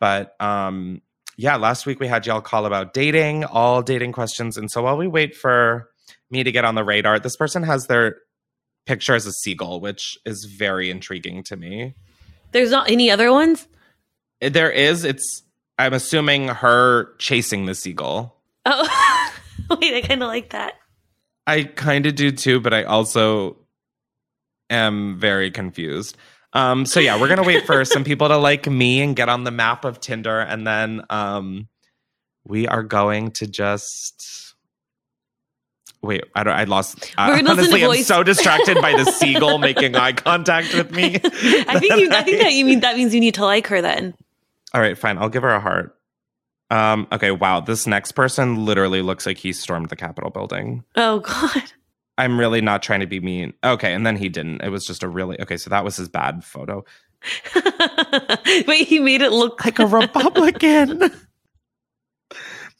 But 0.00 0.34
um, 0.40 1.02
yeah, 1.36 1.54
last 1.54 1.86
week 1.86 2.00
we 2.00 2.08
had 2.08 2.26
y'all 2.26 2.40
call 2.40 2.66
about 2.66 2.94
dating, 2.94 3.44
all 3.44 3.80
dating 3.80 4.10
questions. 4.10 4.56
And 4.56 4.68
so 4.68 4.82
while 4.82 4.96
we 4.96 5.06
wait 5.06 5.36
for 5.36 5.90
me 6.30 6.42
to 6.42 6.52
get 6.52 6.64
on 6.64 6.74
the 6.74 6.84
radar, 6.84 7.18
this 7.18 7.36
person 7.36 7.62
has 7.62 7.86
their 7.86 8.16
picture 8.86 9.14
as 9.14 9.26
a 9.26 9.32
seagull, 9.32 9.80
which 9.80 10.18
is 10.24 10.44
very 10.44 10.90
intriguing 10.90 11.42
to 11.44 11.56
me. 11.56 11.94
There's 12.52 12.70
not 12.70 12.90
any 12.90 13.10
other 13.10 13.32
ones? 13.32 13.66
There 14.40 14.70
is, 14.70 15.04
it's, 15.04 15.42
I'm 15.78 15.92
assuming 15.92 16.48
her 16.48 17.14
chasing 17.18 17.66
the 17.66 17.74
seagull. 17.74 18.36
Oh, 18.66 19.30
wait, 19.80 19.94
I 19.94 20.06
kind 20.06 20.22
of 20.22 20.28
like 20.28 20.50
that. 20.50 20.74
I 21.46 21.64
kind 21.64 22.06
of 22.06 22.14
do 22.14 22.30
too, 22.30 22.60
but 22.60 22.72
I 22.72 22.84
also 22.84 23.56
am 24.70 25.18
very 25.18 25.50
confused. 25.50 26.16
Um, 26.52 26.86
so 26.86 27.00
yeah, 27.00 27.20
we're 27.20 27.28
gonna 27.28 27.42
wait 27.42 27.66
for 27.66 27.84
some 27.84 28.04
people 28.04 28.28
to 28.28 28.36
like 28.36 28.68
me 28.68 29.00
and 29.00 29.16
get 29.16 29.28
on 29.28 29.44
the 29.44 29.50
map 29.50 29.84
of 29.84 30.00
Tinder, 30.00 30.40
and 30.40 30.66
then 30.66 31.02
um, 31.10 31.68
we 32.44 32.68
are 32.68 32.82
going 32.82 33.32
to 33.32 33.46
just 33.46 34.53
wait. 36.04 36.24
I 36.34 36.44
don't. 36.44 36.54
I 36.54 36.64
lost. 36.64 37.12
Uh, 37.16 37.26
We're 37.28 37.36
gonna 37.42 37.54
listen 37.54 37.78
to 37.78 37.84
honestly, 37.84 37.98
I'm 37.98 38.04
so 38.04 38.22
distracted 38.22 38.80
by 38.80 38.92
the 38.92 39.04
seagull 39.18 39.58
making 39.58 39.96
eye 39.96 40.12
contact 40.12 40.74
with 40.74 40.90
me. 40.90 41.16
I 41.24 41.78
think 41.80 41.96
you, 41.96 42.10
I 42.12 42.22
think 42.22 42.40
that 42.40 42.52
you 42.52 42.64
mean 42.64 42.80
that 42.80 42.96
means 42.96 43.14
you 43.14 43.20
need 43.20 43.34
to 43.34 43.44
like 43.44 43.66
her 43.68 43.80
then. 43.80 44.14
All 44.72 44.80
right, 44.80 44.96
fine. 44.96 45.18
I'll 45.18 45.28
give 45.28 45.42
her 45.42 45.50
a 45.54 45.60
heart. 45.60 45.96
Um, 46.70 47.06
okay, 47.12 47.30
wow. 47.30 47.60
This 47.60 47.86
next 47.86 48.12
person 48.12 48.64
literally 48.64 49.02
looks 49.02 49.26
like 49.26 49.38
he 49.38 49.52
stormed 49.52 49.88
the 49.88 49.96
Capitol 49.96 50.30
building. 50.30 50.84
Oh 50.96 51.20
God. 51.20 51.62
I'm 52.16 52.38
really 52.38 52.60
not 52.60 52.82
trying 52.82 53.00
to 53.00 53.06
be 53.06 53.18
mean. 53.18 53.54
Okay, 53.64 53.92
and 53.92 54.06
then 54.06 54.16
he 54.16 54.28
didn't. 54.28 54.62
It 54.62 54.68
was 54.68 54.86
just 54.86 55.02
a 55.02 55.08
really 55.08 55.40
okay. 55.40 55.56
So 55.56 55.70
that 55.70 55.84
was 55.84 55.96
his 55.96 56.08
bad 56.08 56.44
photo, 56.44 56.84
Wait, 58.66 58.86
he 58.86 58.98
made 58.98 59.22
it 59.22 59.32
look 59.32 59.64
like 59.64 59.78
a 59.78 59.86
Republican. 59.86 61.10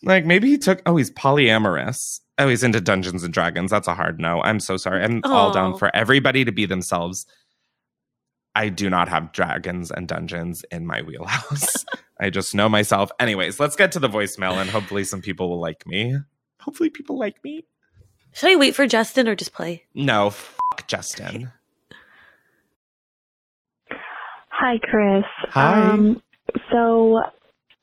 like 0.02 0.25
maybe 0.25 0.49
he 0.50 0.59
took. 0.59 0.83
Oh, 0.87 0.97
he's 0.97 1.11
polyamorous. 1.11 2.21
Oh, 2.38 2.48
he's 2.48 2.64
into 2.64 2.80
Dungeons 2.80 3.22
and 3.22 3.32
Dragons. 3.32 3.70
That's 3.70 3.86
a 3.86 3.94
hard 3.94 4.18
no. 4.18 4.42
I'm 4.42 4.58
so 4.58 4.76
sorry. 4.76 5.04
I'm 5.04 5.20
all 5.24 5.52
down 5.52 5.76
for 5.78 5.94
everybody 5.94 6.44
to 6.44 6.52
be 6.52 6.66
themselves. 6.66 7.26
I 8.56 8.68
do 8.68 8.88
not 8.90 9.08
have 9.08 9.32
dragons 9.32 9.90
and 9.90 10.06
dungeons 10.08 10.64
in 10.70 10.86
my 10.86 11.02
wheelhouse. 11.02 11.84
I 12.20 12.30
just 12.30 12.54
know 12.54 12.68
myself. 12.68 13.10
Anyways, 13.18 13.58
let's 13.58 13.76
get 13.76 13.92
to 13.92 14.00
the 14.00 14.08
voicemail 14.08 14.60
and 14.60 14.70
hopefully 14.70 15.04
some 15.04 15.20
people 15.20 15.48
will 15.48 15.60
like 15.60 15.86
me. 15.86 16.16
Hopefully 16.60 16.90
people 16.90 17.18
like 17.18 17.42
me. 17.44 17.64
Should 18.32 18.50
I 18.50 18.56
wait 18.56 18.74
for 18.74 18.86
Justin 18.86 19.28
or 19.28 19.34
just 19.36 19.52
play? 19.52 19.84
No, 19.94 20.30
fuck 20.30 20.86
Justin. 20.88 21.52
Hi, 24.48 24.78
Chris. 24.82 25.24
Hi. 25.50 25.90
Um, 25.90 26.22
so, 26.72 27.20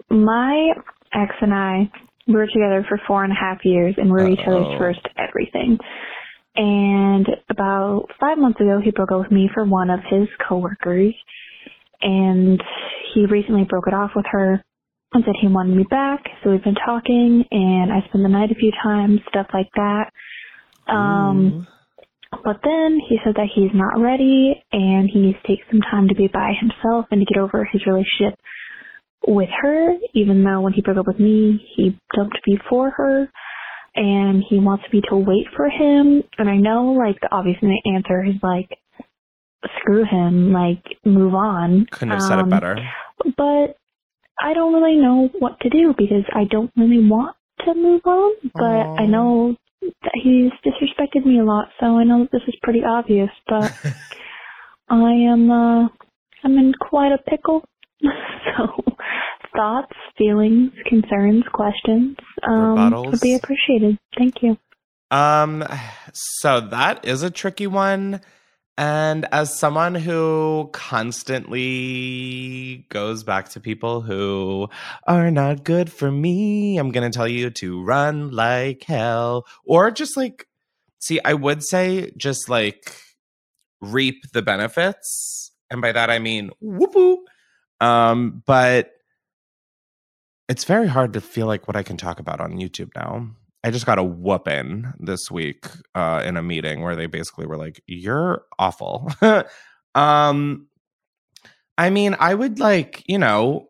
my 0.10 0.74
ex 1.14 1.34
and 1.42 1.54
I 1.54 1.92
we 2.28 2.34
were 2.34 2.48
together 2.48 2.86
for 2.88 3.00
four 3.08 3.24
and 3.24 3.32
a 3.34 3.36
half 3.36 3.60
years, 3.64 3.96
and 3.98 4.08
we 4.08 4.14
were 4.14 4.30
each 4.30 4.40
Uh-oh. 4.40 4.64
other's 4.64 4.80
first 4.80 5.08
everything. 5.18 5.78
And 6.56 7.28
about 7.50 8.08
five 8.20 8.38
months 8.38 8.60
ago, 8.60 8.80
he 8.84 8.92
broke 8.92 9.12
up 9.12 9.20
with 9.20 9.32
me 9.32 9.50
for 9.54 9.66
one 9.66 9.90
of 9.90 10.00
his 10.10 10.28
coworkers, 10.48 11.14
and 12.02 12.62
he 13.14 13.26
recently 13.26 13.64
broke 13.64 13.88
it 13.88 13.94
off 13.94 14.12
with 14.16 14.26
her 14.32 14.64
and 15.14 15.24
said 15.26 15.36
he 15.40 15.48
wanted 15.48 15.76
me 15.76 15.86
back. 15.90 16.24
So 16.44 16.52
we've 16.52 16.64
been 16.64 16.76
talking, 16.76 17.44
and 17.52 17.92
I 17.92 18.00
spent 18.08 18.24
the 18.24 18.30
night 18.30 18.52
a 18.52 18.56
few 18.56 18.72
times, 18.84 19.20
stuff 19.30 19.48
like 19.54 19.70
that. 19.76 20.12
Um, 20.88 21.68
but 22.44 22.60
then 22.64 23.00
he 23.10 23.18
said 23.24 23.36
that 23.36 23.50
he's 23.54 23.72
not 23.74 24.02
ready 24.02 24.64
and 24.72 25.10
he 25.12 25.20
needs 25.20 25.38
to 25.42 25.48
take 25.48 25.60
some 25.70 25.82
time 25.82 26.08
to 26.08 26.16
be 26.16 26.28
by 26.28 26.54
himself 26.60 27.06
and 27.12 27.20
to 27.20 27.26
get 27.26 27.42
over 27.42 27.68
his 27.72 27.86
relationship 27.86 28.40
with 29.28 29.50
her, 29.62 29.94
even 30.14 30.44
though 30.44 30.62
when 30.62 30.74
he 30.74 30.82
broke 30.82 30.98
up 30.98 31.08
with 31.08 31.20
me, 31.20 31.64
he 31.76 31.98
dumped 32.16 32.40
me 32.48 32.58
for 32.70 32.90
her 32.90 33.30
and 33.96 34.44
he 34.50 34.58
wants 34.58 34.86
me 34.92 35.02
to 35.10 35.16
wait 35.16 35.48
for 35.56 35.68
him. 35.70 36.24
And 36.38 36.50
I 36.50 36.58
know, 36.58 36.94
like, 36.94 37.20
the 37.22 37.30
obvious 37.32 37.58
answer 37.86 38.24
is 38.24 38.36
like, 38.42 38.70
screw 39.80 40.06
him, 40.06 40.52
like, 40.54 40.84
move 41.06 41.34
on. 41.36 41.86
Couldn't 41.92 42.10
have 42.14 42.22
said 42.24 42.40
it 42.40 42.44
Um, 42.44 42.50
better. 42.50 42.76
But 43.38 43.78
I 44.42 44.54
don't 44.54 44.74
really 44.74 44.96
know 44.96 45.30
what 45.40 45.60
to 45.62 45.70
do 45.70 45.94
because 45.98 46.24
I 46.34 46.46
don't 46.50 46.72
really 46.76 47.06
want 47.08 47.36
to 47.66 47.76
move 47.76 48.02
on, 48.06 48.34
but 48.56 48.62
Aw. 48.62 48.96
I 48.98 49.06
know 49.06 49.56
that 49.82 50.12
he's 50.16 50.52
disrespected 50.66 51.26
me 51.26 51.40
a 51.40 51.44
lot, 51.44 51.68
so 51.80 51.98
I 51.98 52.04
know 52.04 52.22
that 52.24 52.32
this 52.32 52.42
is 52.48 52.56
pretty 52.64 52.84
obvious, 52.84 53.30
but 53.48 53.72
I 54.90 55.12
am 55.12 55.52
uh 55.52 55.88
I'm 56.44 56.58
in 56.58 56.74
quite 56.80 57.12
a 57.12 57.18
pickle. 57.30 57.64
so 58.02 58.84
thoughts, 59.56 59.96
feelings, 60.18 60.72
concerns, 60.86 61.44
questions 61.54 62.18
um 62.48 62.92
would 63.06 63.22
be 63.22 63.36
appreciated. 63.36 63.98
Thank 64.18 64.42
you. 64.42 64.58
Um, 65.12 65.64
so 66.14 66.62
that 66.62 67.06
is 67.06 67.22
a 67.22 67.30
tricky 67.30 67.68
one. 67.68 68.22
And 68.78 69.28
as 69.32 69.60
someone 69.60 69.96
who 69.96 70.70
constantly 70.72 72.86
goes 72.90 73.24
back 73.24 73.50
to 73.50 73.60
people 73.60 74.00
who 74.02 74.70
are 75.06 75.30
not 75.30 75.66
good 75.66 75.92
for 75.92 76.10
me, 76.10 76.78
I'm 76.78 76.92
going 76.92 77.12
to 77.12 77.16
tell 77.16 77.28
you 77.28 77.50
to 77.52 77.84
run 77.84 78.32
like 78.32 78.84
hell. 78.84 79.46
Or 79.66 79.92
just 79.92 80.16
like, 80.16 80.48
see, 81.00 81.20
I 81.24 81.34
would 81.34 81.64
say 81.64 82.12
just 82.18 82.50
like 82.50 82.96
reap 83.82 84.24
the 84.34 84.42
benefits. 84.42 85.52
And 85.70 85.82
by 85.82 85.92
that, 85.92 86.10
I 86.10 86.20
mean 86.20 86.52
whoop 86.62 86.96
whoop. 86.96 87.20
Um, 87.82 88.44
but 88.46 88.94
it's 90.48 90.64
very 90.64 90.88
hard 90.88 91.14
to 91.14 91.22
feel 91.22 91.48
like 91.48 91.68
what 91.68 91.76
I 91.76 91.84
can 91.84 91.98
talk 91.98 92.20
about 92.20 92.40
on 92.40 92.54
YouTube 92.54 92.92
now. 92.96 93.28
I 93.64 93.72
just 93.72 93.86
got 93.86 94.00
a 94.00 94.04
whooping 94.04 94.92
this 95.00 95.30
week 95.30 95.66
uh, 95.94 96.24
in 96.26 96.38
a 96.38 96.42
meeting 96.42 96.82
where 96.82 96.96
they 96.96 97.06
basically 97.08 97.46
were 97.46 97.58
like, 97.58 97.82
"You're 97.88 98.44
awful." 98.58 99.12
um, 99.96 100.68
I 101.78 101.90
mean, 101.90 102.16
I 102.20 102.34
would 102.34 102.60
like, 102.60 103.04
you 103.08 103.18
know, 103.18 103.70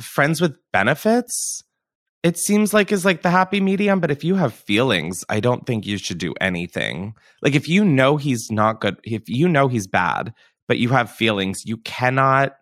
friends 0.00 0.40
with 0.40 0.56
benefits. 0.72 1.62
It 2.22 2.36
seems 2.36 2.74
like 2.74 2.90
is 2.90 3.04
like 3.04 3.22
the 3.22 3.30
happy 3.30 3.60
medium, 3.60 4.00
but 4.00 4.10
if 4.10 4.24
you 4.24 4.34
have 4.34 4.52
feelings, 4.52 5.24
I 5.28 5.40
don't 5.40 5.66
think 5.66 5.86
you 5.86 5.98
should 5.98 6.18
do 6.18 6.34
anything. 6.40 7.14
Like 7.42 7.54
if 7.54 7.68
you 7.68 7.84
know 7.84 8.16
he's 8.16 8.50
not 8.50 8.80
good, 8.80 8.98
if 9.04 9.28
you 9.28 9.48
know 9.48 9.68
he's 9.68 9.86
bad, 9.86 10.34
but 10.66 10.78
you 10.78 10.88
have 10.88 11.10
feelings, 11.10 11.64
you 11.64 11.76
cannot 11.78 12.56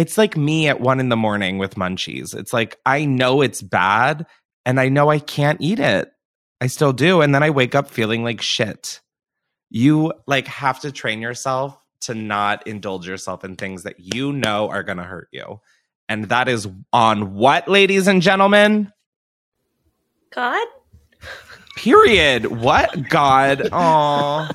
it's 0.00 0.16
like 0.16 0.34
me 0.34 0.66
at 0.66 0.80
one 0.80 0.98
in 0.98 1.10
the 1.10 1.16
morning 1.16 1.58
with 1.58 1.74
munchies. 1.74 2.34
It's 2.34 2.54
like 2.54 2.78
I 2.86 3.04
know 3.04 3.42
it's 3.42 3.60
bad 3.60 4.24
and 4.64 4.80
I 4.80 4.88
know 4.88 5.10
I 5.10 5.18
can't 5.18 5.60
eat 5.60 5.78
it. 5.78 6.10
I 6.58 6.68
still 6.68 6.94
do. 6.94 7.20
And 7.20 7.34
then 7.34 7.42
I 7.42 7.50
wake 7.50 7.74
up 7.74 7.90
feeling 7.90 8.24
like 8.24 8.40
shit. 8.40 9.02
You 9.68 10.14
like 10.26 10.46
have 10.46 10.80
to 10.80 10.90
train 10.90 11.20
yourself 11.20 11.78
to 12.02 12.14
not 12.14 12.66
indulge 12.66 13.06
yourself 13.06 13.44
in 13.44 13.56
things 13.56 13.82
that 13.82 13.96
you 13.98 14.32
know 14.32 14.70
are 14.70 14.82
going 14.82 14.96
to 14.96 15.04
hurt 15.04 15.28
you. 15.32 15.60
And 16.08 16.24
that 16.30 16.48
is 16.48 16.66
on 16.94 17.34
what, 17.34 17.68
ladies 17.68 18.06
and 18.06 18.22
gentlemen? 18.22 18.90
God? 20.30 20.66
Period. 21.76 22.46
What? 22.46 23.06
God. 23.10 23.68
Oh, 23.72 24.48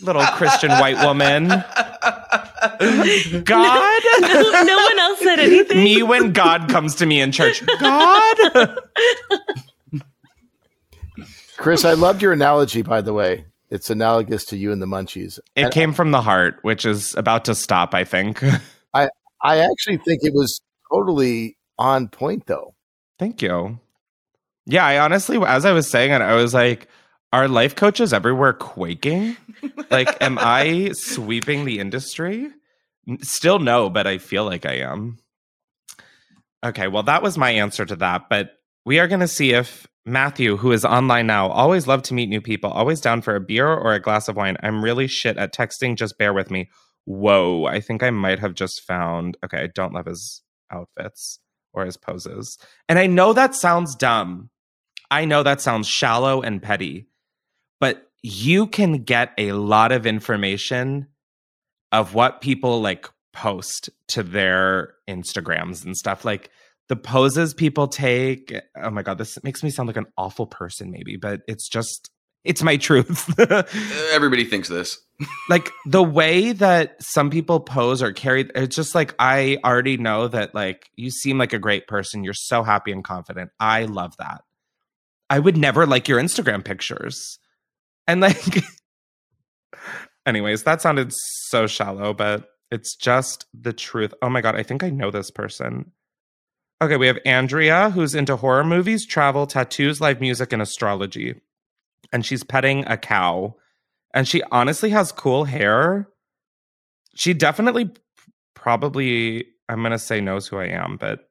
little 0.00 0.24
Christian 0.26 0.70
white 0.70 1.04
woman. 1.04 1.48
God? 3.44 4.02
No, 4.20 4.62
no 4.62 4.76
one 4.76 4.98
else 4.98 5.18
said 5.20 5.38
anything. 5.38 5.82
me 5.84 6.02
when 6.02 6.32
God 6.32 6.68
comes 6.68 6.94
to 6.96 7.06
me 7.06 7.20
in 7.20 7.32
church. 7.32 7.62
God? 7.80 8.78
Chris, 11.56 11.84
I 11.84 11.94
loved 11.94 12.22
your 12.22 12.32
analogy, 12.32 12.82
by 12.82 13.00
the 13.00 13.12
way. 13.12 13.44
It's 13.70 13.90
analogous 13.90 14.44
to 14.46 14.56
you 14.56 14.72
and 14.72 14.80
the 14.80 14.86
munchies. 14.86 15.38
It 15.54 15.64
And 15.64 15.72
came 15.72 15.92
from 15.92 16.10
the 16.10 16.22
heart, 16.22 16.58
which 16.62 16.86
is 16.86 17.14
about 17.16 17.44
to 17.46 17.54
stop, 17.54 17.94
I 17.94 18.04
think. 18.04 18.42
I, 18.94 19.08
I 19.42 19.58
actually 19.58 19.98
think 19.98 20.20
it 20.22 20.32
was 20.32 20.60
totally 20.90 21.58
on 21.78 22.08
point, 22.08 22.46
though. 22.46 22.74
Thank 23.18 23.42
you. 23.42 23.78
Yeah, 24.64 24.86
I 24.86 24.98
honestly, 24.98 25.38
as 25.44 25.64
I 25.64 25.72
was 25.72 25.88
saying 25.88 26.12
it, 26.12 26.22
I 26.22 26.34
was 26.34 26.54
like, 26.54 26.88
are 27.32 27.48
life 27.48 27.74
coaches 27.74 28.12
everywhere 28.12 28.52
quaking? 28.52 29.36
like, 29.90 30.20
am 30.22 30.38
I 30.40 30.92
sweeping 30.92 31.64
the 31.64 31.78
industry? 31.78 32.48
Still 33.22 33.58
no, 33.58 33.90
but 33.90 34.06
I 34.06 34.18
feel 34.18 34.44
like 34.44 34.66
I 34.66 34.76
am. 34.76 35.18
Okay, 36.64 36.88
well, 36.88 37.04
that 37.04 37.22
was 37.22 37.38
my 37.38 37.50
answer 37.50 37.84
to 37.84 37.96
that. 37.96 38.28
But 38.28 38.52
we 38.84 38.98
are 38.98 39.08
going 39.08 39.20
to 39.20 39.28
see 39.28 39.52
if 39.52 39.86
Matthew, 40.04 40.56
who 40.56 40.72
is 40.72 40.84
online 40.84 41.26
now, 41.26 41.48
always 41.48 41.86
love 41.86 42.02
to 42.04 42.14
meet 42.14 42.28
new 42.28 42.40
people, 42.40 42.70
always 42.70 43.00
down 43.00 43.22
for 43.22 43.36
a 43.36 43.40
beer 43.40 43.68
or 43.68 43.94
a 43.94 44.00
glass 44.00 44.28
of 44.28 44.36
wine. 44.36 44.56
I'm 44.62 44.82
really 44.82 45.06
shit 45.06 45.36
at 45.36 45.54
texting. 45.54 45.96
Just 45.96 46.18
bear 46.18 46.32
with 46.32 46.50
me. 46.50 46.70
Whoa, 47.04 47.64
I 47.64 47.80
think 47.80 48.02
I 48.02 48.10
might 48.10 48.38
have 48.38 48.54
just 48.54 48.82
found. 48.82 49.36
Okay, 49.44 49.62
I 49.62 49.66
don't 49.68 49.94
love 49.94 50.06
his 50.06 50.42
outfits 50.70 51.40
or 51.72 51.84
his 51.84 51.96
poses. 51.96 52.58
And 52.88 52.98
I 52.98 53.06
know 53.06 53.32
that 53.32 53.54
sounds 53.54 53.94
dumb. 53.94 54.50
I 55.10 55.24
know 55.24 55.42
that 55.42 55.60
sounds 55.60 55.88
shallow 55.88 56.42
and 56.42 56.62
petty, 56.62 57.06
but 57.80 58.10
you 58.22 58.66
can 58.66 59.04
get 59.04 59.32
a 59.38 59.52
lot 59.52 59.92
of 59.92 60.06
information 60.06 61.06
of 61.92 62.14
what 62.14 62.40
people 62.40 62.80
like 62.80 63.08
post 63.32 63.90
to 64.08 64.22
their 64.22 64.94
Instagrams 65.08 65.84
and 65.84 65.96
stuff. 65.96 66.24
Like 66.24 66.50
the 66.88 66.96
poses 66.96 67.54
people 67.54 67.88
take. 67.88 68.52
Eh, 68.52 68.60
oh 68.82 68.90
my 68.90 69.02
God, 69.02 69.18
this 69.18 69.42
makes 69.44 69.62
me 69.62 69.70
sound 69.70 69.86
like 69.86 69.96
an 69.96 70.06
awful 70.16 70.46
person, 70.46 70.90
maybe, 70.90 71.16
but 71.16 71.42
it's 71.46 71.68
just, 71.68 72.10
it's 72.44 72.62
my 72.62 72.76
truth. 72.78 73.38
Eh, 73.38 73.62
everybody 74.12 74.44
thinks 74.44 74.68
this. 74.68 74.98
like 75.48 75.70
the 75.86 76.02
way 76.02 76.52
that 76.52 77.02
some 77.02 77.30
people 77.30 77.60
pose 77.60 78.02
or 78.02 78.12
carry 78.12 78.48
it's 78.54 78.76
just 78.76 78.94
like 78.94 79.14
i 79.18 79.58
already 79.64 79.96
know 79.96 80.28
that 80.28 80.54
like 80.54 80.88
you 80.94 81.10
seem 81.10 81.38
like 81.38 81.52
a 81.52 81.58
great 81.58 81.86
person 81.86 82.22
you're 82.22 82.32
so 82.32 82.62
happy 82.62 82.92
and 82.92 83.02
confident 83.04 83.50
i 83.58 83.84
love 83.84 84.12
that 84.18 84.42
i 85.28 85.38
would 85.38 85.56
never 85.56 85.86
like 85.86 86.06
your 86.06 86.20
instagram 86.20 86.64
pictures 86.64 87.38
and 88.08 88.20
like 88.20 88.64
anyways 90.26 90.64
that 90.64 90.82
sounded 90.82 91.12
so 91.12 91.68
shallow 91.68 92.12
but 92.12 92.48
it's 92.72 92.96
just 92.96 93.46
the 93.54 93.72
truth 93.72 94.12
oh 94.22 94.28
my 94.28 94.40
god 94.40 94.56
i 94.56 94.62
think 94.64 94.82
i 94.82 94.90
know 94.90 95.12
this 95.12 95.30
person 95.30 95.92
okay 96.82 96.96
we 96.96 97.06
have 97.06 97.18
andrea 97.24 97.90
who's 97.90 98.14
into 98.16 98.34
horror 98.34 98.64
movies 98.64 99.06
travel 99.06 99.46
tattoos 99.46 100.00
live 100.00 100.20
music 100.20 100.52
and 100.52 100.60
astrology 100.60 101.40
and 102.12 102.26
she's 102.26 102.42
petting 102.42 102.84
a 102.86 102.96
cow 102.96 103.54
and 104.14 104.26
she 104.26 104.42
honestly 104.50 104.90
has 104.90 105.12
cool 105.12 105.44
hair. 105.44 106.08
She 107.14 107.34
definitely 107.34 107.90
probably 108.54 109.46
I'm 109.68 109.82
gonna 109.82 109.98
say 109.98 110.20
knows 110.20 110.48
who 110.48 110.58
I 110.58 110.66
am, 110.66 110.96
but 110.96 111.28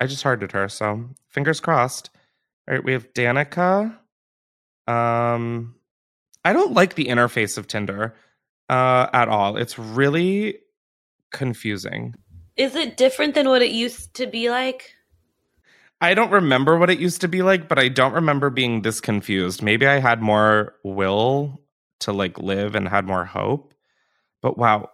I 0.00 0.06
just 0.06 0.22
hearted 0.22 0.52
her, 0.52 0.68
so 0.68 1.10
fingers 1.28 1.60
crossed. 1.60 2.10
All 2.68 2.74
right, 2.74 2.84
we 2.84 2.92
have 2.92 3.12
Danica. 3.12 3.96
Um 4.86 5.74
I 6.44 6.52
don't 6.52 6.74
like 6.74 6.94
the 6.94 7.06
interface 7.06 7.56
of 7.58 7.66
Tinder 7.66 8.14
uh 8.68 9.08
at 9.12 9.28
all. 9.28 9.56
It's 9.56 9.78
really 9.78 10.58
confusing. 11.30 12.14
Is 12.56 12.74
it 12.74 12.96
different 12.96 13.34
than 13.34 13.48
what 13.48 13.62
it 13.62 13.70
used 13.70 14.14
to 14.14 14.26
be 14.26 14.50
like? 14.50 14.94
I 16.00 16.14
don't 16.14 16.32
remember 16.32 16.78
what 16.78 16.90
it 16.90 16.98
used 16.98 17.20
to 17.20 17.28
be 17.28 17.42
like, 17.42 17.68
but 17.68 17.78
I 17.78 17.88
don't 17.88 18.12
remember 18.12 18.50
being 18.50 18.82
this 18.82 19.00
confused. 19.00 19.62
Maybe 19.62 19.86
I 19.86 20.00
had 20.00 20.20
more 20.20 20.74
will 20.82 21.60
to 22.00 22.12
like 22.12 22.38
live 22.38 22.74
and 22.74 22.88
had 22.88 23.06
more 23.06 23.24
hope. 23.24 23.72
But 24.42 24.58
wow, 24.58 24.90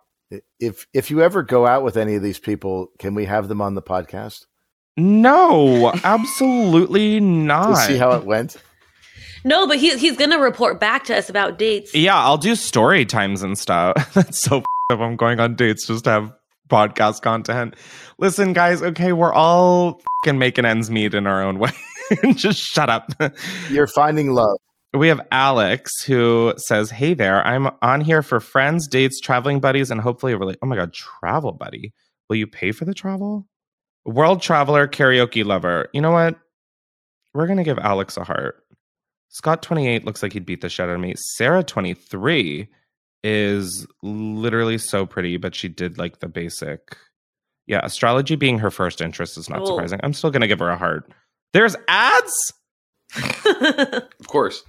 If 0.60 0.86
if 0.92 1.10
you 1.10 1.22
ever 1.22 1.42
go 1.42 1.66
out 1.66 1.82
with 1.82 1.96
any 1.96 2.14
of 2.14 2.22
these 2.22 2.38
people, 2.38 2.88
can 2.98 3.14
we 3.14 3.24
have 3.24 3.48
them 3.48 3.62
on 3.62 3.74
the 3.74 3.82
podcast 3.82 4.44
no, 5.00 5.92
absolutely 6.02 7.20
to 7.20 7.24
not. 7.24 7.76
see 7.76 7.96
how 7.96 8.10
it 8.12 8.24
went? 8.24 8.56
No, 9.44 9.66
but 9.66 9.78
he, 9.78 9.96
he's 9.98 10.16
going 10.16 10.30
to 10.30 10.38
report 10.38 10.80
back 10.80 11.04
to 11.04 11.16
us 11.16 11.28
about 11.28 11.58
dates. 11.58 11.94
yeah, 11.94 12.16
I'll 12.16 12.38
do 12.38 12.54
story 12.54 13.04
times 13.04 13.42
and 13.42 13.56
stuff. 13.58 13.94
That's 14.14 14.38
so 14.38 14.58
f- 14.58 14.64
if 14.90 15.00
I'm 15.00 15.16
going 15.16 15.40
on 15.40 15.54
dates 15.54 15.86
just 15.86 16.04
to 16.04 16.10
have 16.10 16.32
podcast 16.68 17.22
content. 17.22 17.74
Listen, 18.18 18.52
guys, 18.52 18.82
okay, 18.82 19.12
we're 19.12 19.32
all 19.32 20.00
fucking 20.24 20.38
making 20.38 20.64
ends 20.64 20.90
meet 20.90 21.14
in 21.14 21.26
our 21.26 21.42
own 21.42 21.58
way. 21.58 21.70
just 22.34 22.58
shut 22.60 22.88
up. 22.90 23.08
You're 23.70 23.86
finding 23.86 24.32
love. 24.32 24.58
We 24.94 25.08
have 25.08 25.20
Alex 25.30 26.02
who 26.04 26.54
says, 26.56 26.90
Hey 26.90 27.12
there, 27.14 27.46
I'm 27.46 27.68
on 27.82 28.00
here 28.00 28.22
for 28.22 28.40
friends, 28.40 28.88
dates, 28.88 29.20
traveling 29.20 29.60
buddies, 29.60 29.90
and 29.90 30.00
hopefully 30.00 30.32
a 30.32 30.38
really 30.38 30.56
oh 30.62 30.66
my 30.66 30.76
god, 30.76 30.94
travel 30.94 31.52
buddy. 31.52 31.92
Will 32.28 32.36
you 32.36 32.46
pay 32.46 32.72
for 32.72 32.86
the 32.86 32.94
travel? 32.94 33.46
World 34.06 34.40
traveler, 34.40 34.88
karaoke 34.88 35.44
lover. 35.44 35.88
You 35.92 36.00
know 36.00 36.12
what? 36.12 36.36
We're 37.34 37.46
gonna 37.46 37.64
give 37.64 37.78
Alex 37.78 38.16
a 38.16 38.24
heart. 38.24 38.62
Scott 39.28 39.62
28 39.62 40.04
looks 40.04 40.22
like 40.22 40.32
he'd 40.32 40.46
beat 40.46 40.60
the 40.60 40.68
shit 40.68 40.88
out 40.88 40.94
of 40.94 41.00
me. 41.00 41.14
Sarah 41.36 41.62
23 41.62 42.68
is 43.24 43.86
literally 44.02 44.78
so 44.78 45.04
pretty, 45.06 45.36
but 45.36 45.54
she 45.54 45.68
did 45.68 45.98
like 45.98 46.20
the 46.20 46.28
basic. 46.28 46.96
Yeah, 47.66 47.80
astrology 47.84 48.36
being 48.36 48.58
her 48.60 48.70
first 48.70 49.00
interest 49.00 49.36
is 49.36 49.50
not 49.50 49.60
Oh. 49.62 49.66
surprising. 49.66 50.00
I'm 50.02 50.12
still 50.14 50.30
gonna 50.30 50.46
give 50.48 50.60
her 50.60 50.70
a 50.70 50.76
heart. 50.78 51.10
There's 51.52 51.76
ads? 51.88 52.52
Of 54.20 54.26
course. 54.28 54.62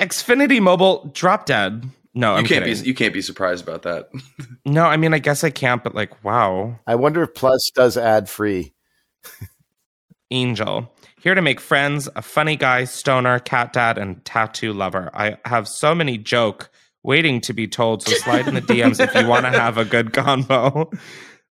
Xfinity 0.00 0.60
Mobile 0.60 1.10
drop 1.12 1.46
dead. 1.46 1.84
No, 2.14 2.32
You 2.32 2.38
I'm 2.38 2.44
can't 2.46 2.64
kidding. 2.64 2.82
be 2.82 2.88
you 2.88 2.94
can't 2.94 3.12
be 3.14 3.22
surprised 3.22 3.62
about 3.66 3.82
that. 3.82 4.08
no, 4.64 4.84
I 4.86 4.96
mean, 4.96 5.12
I 5.14 5.18
guess 5.18 5.44
I 5.44 5.50
can't, 5.50 5.82
but 5.84 5.94
like, 5.94 6.24
wow. 6.24 6.78
I 6.86 6.94
wonder 6.96 7.22
if 7.22 7.34
Plus 7.34 7.70
does 7.74 7.96
ad 7.96 8.28
free. 8.28 8.72
Angel. 10.30 10.92
Here 11.20 11.34
to 11.34 11.42
make 11.42 11.60
friends, 11.60 12.08
a 12.16 12.22
funny 12.22 12.56
guy, 12.56 12.84
stoner, 12.84 13.38
cat 13.40 13.72
dad, 13.74 13.98
and 13.98 14.24
tattoo 14.24 14.72
lover. 14.72 15.10
I 15.12 15.36
have 15.44 15.68
so 15.68 15.94
many 15.94 16.16
joke 16.16 16.70
waiting 17.02 17.40
to 17.42 17.52
be 17.52 17.68
told, 17.68 18.02
so 18.02 18.12
slide 18.14 18.48
in 18.48 18.54
the 18.54 18.62
DMs 18.62 19.00
if 19.00 19.14
you 19.14 19.26
want 19.28 19.44
to 19.44 19.50
have 19.50 19.76
a 19.76 19.84
good 19.84 20.12
convo. 20.12 20.90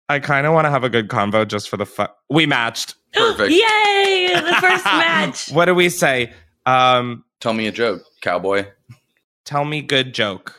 I 0.08 0.20
kind 0.20 0.46
of 0.46 0.54
want 0.54 0.64
to 0.64 0.70
have 0.70 0.84
a 0.84 0.88
good 0.88 1.08
convo 1.08 1.46
just 1.46 1.68
for 1.68 1.76
the 1.76 1.84
fun. 1.84 2.08
We 2.30 2.46
matched. 2.46 2.94
Perfect. 3.12 3.50
Yay! 3.50 4.30
The 4.34 4.56
first 4.60 4.84
match. 4.86 5.50
What 5.50 5.66
do 5.66 5.74
we 5.74 5.90
say? 5.90 6.32
Um, 6.64 7.24
Tell 7.40 7.52
me 7.52 7.66
a 7.66 7.72
joke, 7.72 8.02
cowboy. 8.22 8.66
tell 9.44 9.64
me 9.64 9.80
good 9.82 10.12
joke. 10.14 10.54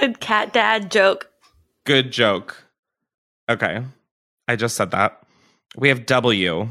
Good 0.00 0.18
cat 0.20 0.52
dad 0.52 0.90
joke. 0.90 1.30
Good 1.84 2.10
joke. 2.10 2.64
Okay. 3.48 3.82
I 4.48 4.56
just 4.56 4.74
said 4.76 4.90
that. 4.90 5.22
We 5.76 5.88
have 5.88 6.04
W. 6.06 6.68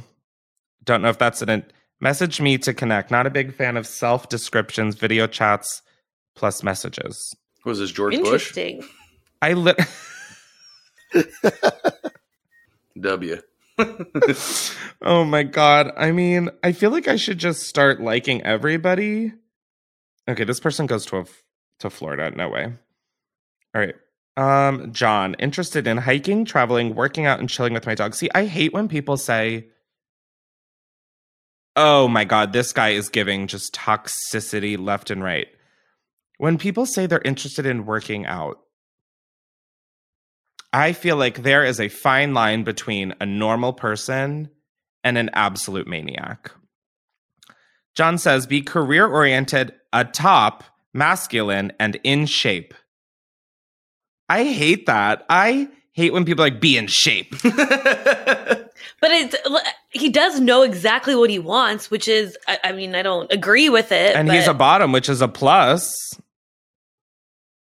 Don't 0.86 1.02
know 1.02 1.10
if 1.10 1.18
that's 1.18 1.42
an 1.42 1.66
message 2.00 2.40
me 2.40 2.58
to 2.60 2.74
connect. 2.74 3.12
Not 3.12 3.28
a 3.28 3.30
big 3.30 3.54
fan 3.54 3.78
of 3.78 3.88
self 3.88 4.30
descriptions, 4.30 4.96
video 4.96 5.28
chats, 5.28 5.82
plus 6.36 6.64
messages. 6.64 7.36
What 7.64 7.72
was 7.72 7.80
this 7.80 7.92
George 7.92 8.14
Bush? 8.16 8.26
Interesting. 8.26 8.84
I 9.42 9.54
lit. 9.54 9.80
W. 13.02 13.42
oh 15.02 15.26
my 15.26 15.44
god. 15.44 15.92
I 15.98 16.12
mean, 16.12 16.50
I 16.64 16.72
feel 16.72 16.92
like 16.92 17.08
I 17.08 17.18
should 17.18 17.38
just 17.38 17.64
start 17.64 18.02
liking 18.02 18.42
everybody. 18.44 19.34
Okay, 20.28 20.44
this 20.44 20.60
person 20.60 20.86
goes 20.86 21.06
to 21.08 21.18
a, 21.18 21.26
to 21.80 21.90
Florida. 21.90 22.32
No 22.32 22.50
way. 22.50 22.74
All 23.74 23.82
right. 23.82 23.96
Um, 24.38 24.92
John, 24.92 25.36
interested 25.40 25.88
in 25.88 25.98
hiking, 25.98 26.46
traveling, 26.46 26.96
working 26.96 27.26
out, 27.26 27.40
and 27.40 27.50
chilling 27.50 27.74
with 27.74 27.86
my 27.86 27.96
dog. 27.96 28.16
See, 28.16 28.30
I 28.36 28.46
hate 28.46 28.74
when 28.74 28.88
people 28.88 29.18
say, 29.18 29.68
Oh 31.76 32.08
my 32.08 32.24
God, 32.24 32.54
this 32.54 32.72
guy 32.72 32.90
is 32.90 33.10
giving 33.10 33.48
just 33.48 33.76
toxicity 33.76 34.78
left 34.78 35.12
and 35.12 35.24
right. 35.24 35.48
When 36.38 36.58
people 36.58 36.86
say 36.86 37.06
they're 37.06 37.22
interested 37.22 37.66
in 37.66 37.86
working 37.86 38.26
out, 38.26 38.60
I 40.72 40.94
feel 40.94 41.16
like 41.16 41.44
there 41.44 41.64
is 41.64 41.80
a 41.80 41.90
fine 41.90 42.34
line 42.34 42.64
between 42.64 43.14
a 43.22 43.26
normal 43.26 43.74
person 43.74 44.50
and 45.04 45.18
an 45.18 45.30
absolute 45.34 45.88
maniac. 45.88 46.52
John 47.96 48.18
says, 48.18 48.46
be 48.46 48.62
career 48.62 49.08
oriented, 49.08 49.74
atop, 49.94 50.66
masculine, 50.94 51.72
and 51.80 51.98
in 52.04 52.26
shape. 52.26 52.74
I 54.28 54.44
hate 54.44 54.86
that. 54.88 55.26
I 55.30 55.70
hate 55.94 56.12
when 56.12 56.26
people 56.26 56.44
like 56.44 56.60
be 56.60 56.78
in 56.78 56.88
shape. 56.88 57.36
But 59.06 59.12
it's 59.12 59.36
he 59.92 60.10
does 60.10 60.40
know 60.40 60.64
exactly 60.64 61.14
what 61.14 61.30
he 61.30 61.38
wants, 61.38 61.92
which 61.92 62.08
is 62.08 62.36
I, 62.48 62.58
I 62.64 62.72
mean 62.72 62.96
I 62.96 63.04
don't 63.04 63.32
agree 63.32 63.70
with 63.70 63.92
it. 63.92 64.16
and 64.16 64.28
but 64.28 64.36
he's 64.36 64.48
a 64.48 64.54
bottom, 64.56 64.92
which 64.92 65.10
is 65.10 65.22
a 65.22 65.28
plus. 65.28 65.94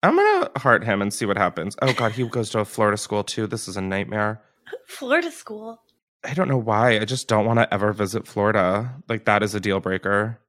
I'm 0.02 0.16
gonna 0.16 0.50
heart 0.56 0.82
him 0.82 1.00
and 1.00 1.14
see 1.14 1.26
what 1.26 1.36
happens. 1.36 1.76
Oh 1.82 1.92
god, 1.92 2.10
he 2.10 2.26
goes 2.26 2.50
to 2.50 2.58
a 2.58 2.64
Florida 2.64 2.96
school 2.96 3.22
too. 3.22 3.46
This 3.46 3.68
is 3.68 3.76
a 3.76 3.80
nightmare. 3.80 4.42
Florida 4.88 5.30
school. 5.30 5.80
I 6.24 6.34
don't 6.34 6.48
know 6.48 6.58
why. 6.58 6.98
I 6.98 7.04
just 7.04 7.28
don't 7.28 7.46
want 7.46 7.60
to 7.60 7.72
ever 7.72 7.92
visit 7.92 8.26
Florida. 8.26 8.92
Like 9.08 9.24
that 9.26 9.44
is 9.44 9.54
a 9.54 9.60
deal 9.60 9.78
breaker. 9.78 10.40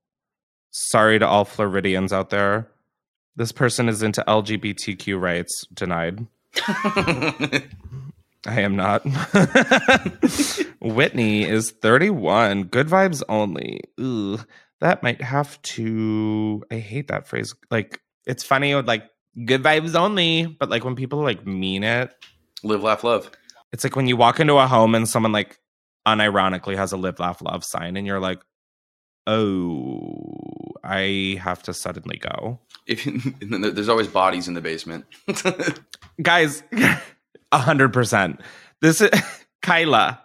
Sorry 0.71 1.19
to 1.19 1.27
all 1.27 1.45
Floridians 1.45 2.11
out 2.11 2.31
there. 2.31 2.71
This 3.35 3.51
person 3.51 3.87
is 3.87 4.01
into 4.01 4.23
LGBTQ 4.27 5.21
rights. 5.21 5.63
Denied. 5.75 6.25
I 8.47 8.61
am 8.61 8.75
not. 8.75 9.03
Whitney 10.81 11.43
is 11.43 11.71
31. 11.71 12.63
Good 12.63 12.87
vibes 12.87 13.21
only. 13.29 13.81
Ugh. 13.99 14.45
That 14.79 15.03
might 15.03 15.21
have 15.21 15.61
to. 15.61 16.63
I 16.71 16.75
hate 16.77 17.07
that 17.09 17.27
phrase. 17.27 17.53
Like, 17.69 18.01
it's 18.25 18.43
funny 18.43 18.73
with 18.73 18.87
like 18.87 19.03
good 19.45 19.61
vibes 19.63 19.95
only, 19.95 20.47
but 20.47 20.69
like 20.69 20.83
when 20.83 20.95
people 20.95 21.19
like 21.21 21.45
mean 21.45 21.83
it, 21.83 22.11
Live, 22.63 22.83
laugh, 22.83 23.03
love. 23.03 23.29
it's 23.71 23.83
like 23.83 23.95
when 23.95 24.07
you 24.07 24.15
walk 24.17 24.39
into 24.39 24.55
a 24.57 24.67
home 24.67 24.93
and 24.95 25.07
someone 25.07 25.31
like 25.31 25.59
unironically 26.07 26.75
has 26.75 26.91
a 26.91 26.97
live, 26.97 27.19
laugh, 27.19 27.41
love 27.41 27.63
sign, 27.63 27.95
and 27.97 28.05
you're 28.07 28.19
like, 28.19 28.39
oh, 29.27 30.73
I 30.83 31.39
have 31.41 31.61
to 31.63 31.73
suddenly 31.73 32.17
go. 32.17 32.59
If 32.87 33.03
then 33.41 33.61
there's 33.61 33.89
always 33.89 34.07
bodies 34.07 34.47
in 34.47 34.53
the 34.55 34.61
basement. 34.61 35.05
Guys, 36.21 36.63
hundred 37.59 37.93
percent. 37.93 38.41
This 38.81 39.01
is 39.01 39.09
Kyla. 39.61 40.21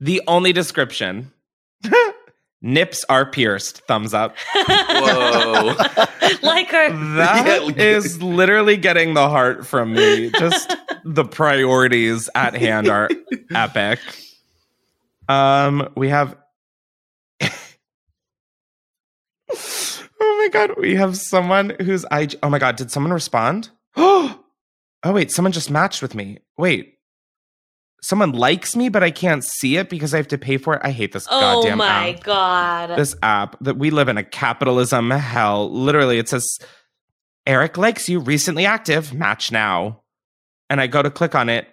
The 0.00 0.22
only 0.26 0.52
description. 0.52 1.32
Nips 2.64 3.04
are 3.08 3.26
pierced. 3.28 3.78
Thumbs 3.88 4.14
up. 4.14 4.36
Whoa. 4.54 5.74
like 6.42 6.68
her. 6.70 7.16
That 7.16 7.74
Yeah. 7.76 7.82
is 7.84 8.22
literally 8.22 8.76
getting 8.76 9.14
the 9.14 9.28
heart 9.28 9.66
from 9.66 9.92
me. 9.94 10.30
Just 10.30 10.72
the 11.04 11.24
priorities 11.24 12.30
at 12.36 12.54
hand 12.54 12.88
are 12.88 13.08
epic. 13.52 13.98
Um, 15.28 15.88
we 15.96 16.08
have. 16.08 16.36
oh 17.42 17.48
my 20.20 20.48
god, 20.52 20.70
we 20.78 20.94
have 20.94 21.16
someone 21.16 21.74
who's 21.80 22.04
I. 22.10 22.28
Oh 22.42 22.48
my 22.50 22.58
god, 22.58 22.76
did 22.76 22.90
someone 22.90 23.12
respond? 23.12 23.70
Oh, 23.96 24.41
Oh, 25.04 25.12
wait, 25.12 25.30
someone 25.30 25.52
just 25.52 25.70
matched 25.70 26.00
with 26.02 26.14
me. 26.14 26.38
Wait, 26.56 26.98
someone 28.02 28.32
likes 28.32 28.76
me, 28.76 28.88
but 28.88 29.02
I 29.02 29.10
can't 29.10 29.44
see 29.44 29.76
it 29.76 29.88
because 29.88 30.14
I 30.14 30.18
have 30.18 30.28
to 30.28 30.38
pay 30.38 30.56
for 30.58 30.74
it. 30.74 30.80
I 30.84 30.90
hate 30.90 31.12
this 31.12 31.26
Oh 31.30 31.40
goddamn 31.40 31.78
my 31.78 32.18
god. 32.22 32.96
this 32.98 33.14
app 33.22 33.56
that 33.60 33.76
we 33.78 33.90
live 33.90 34.08
in 34.08 34.16
a 34.18 34.24
capitalism 34.24 35.10
hell. 35.10 35.70
Literally, 35.72 36.18
it 36.18 36.28
says 36.28 36.58
Eric 37.46 37.76
likes 37.76 38.08
you, 38.08 38.20
recently 38.20 38.64
active, 38.66 39.12
match 39.12 39.50
now. 39.50 40.02
And 40.70 40.80
I 40.80 40.86
go 40.86 41.02
to 41.02 41.10
click 41.10 41.34
on 41.34 41.48
it, 41.48 41.66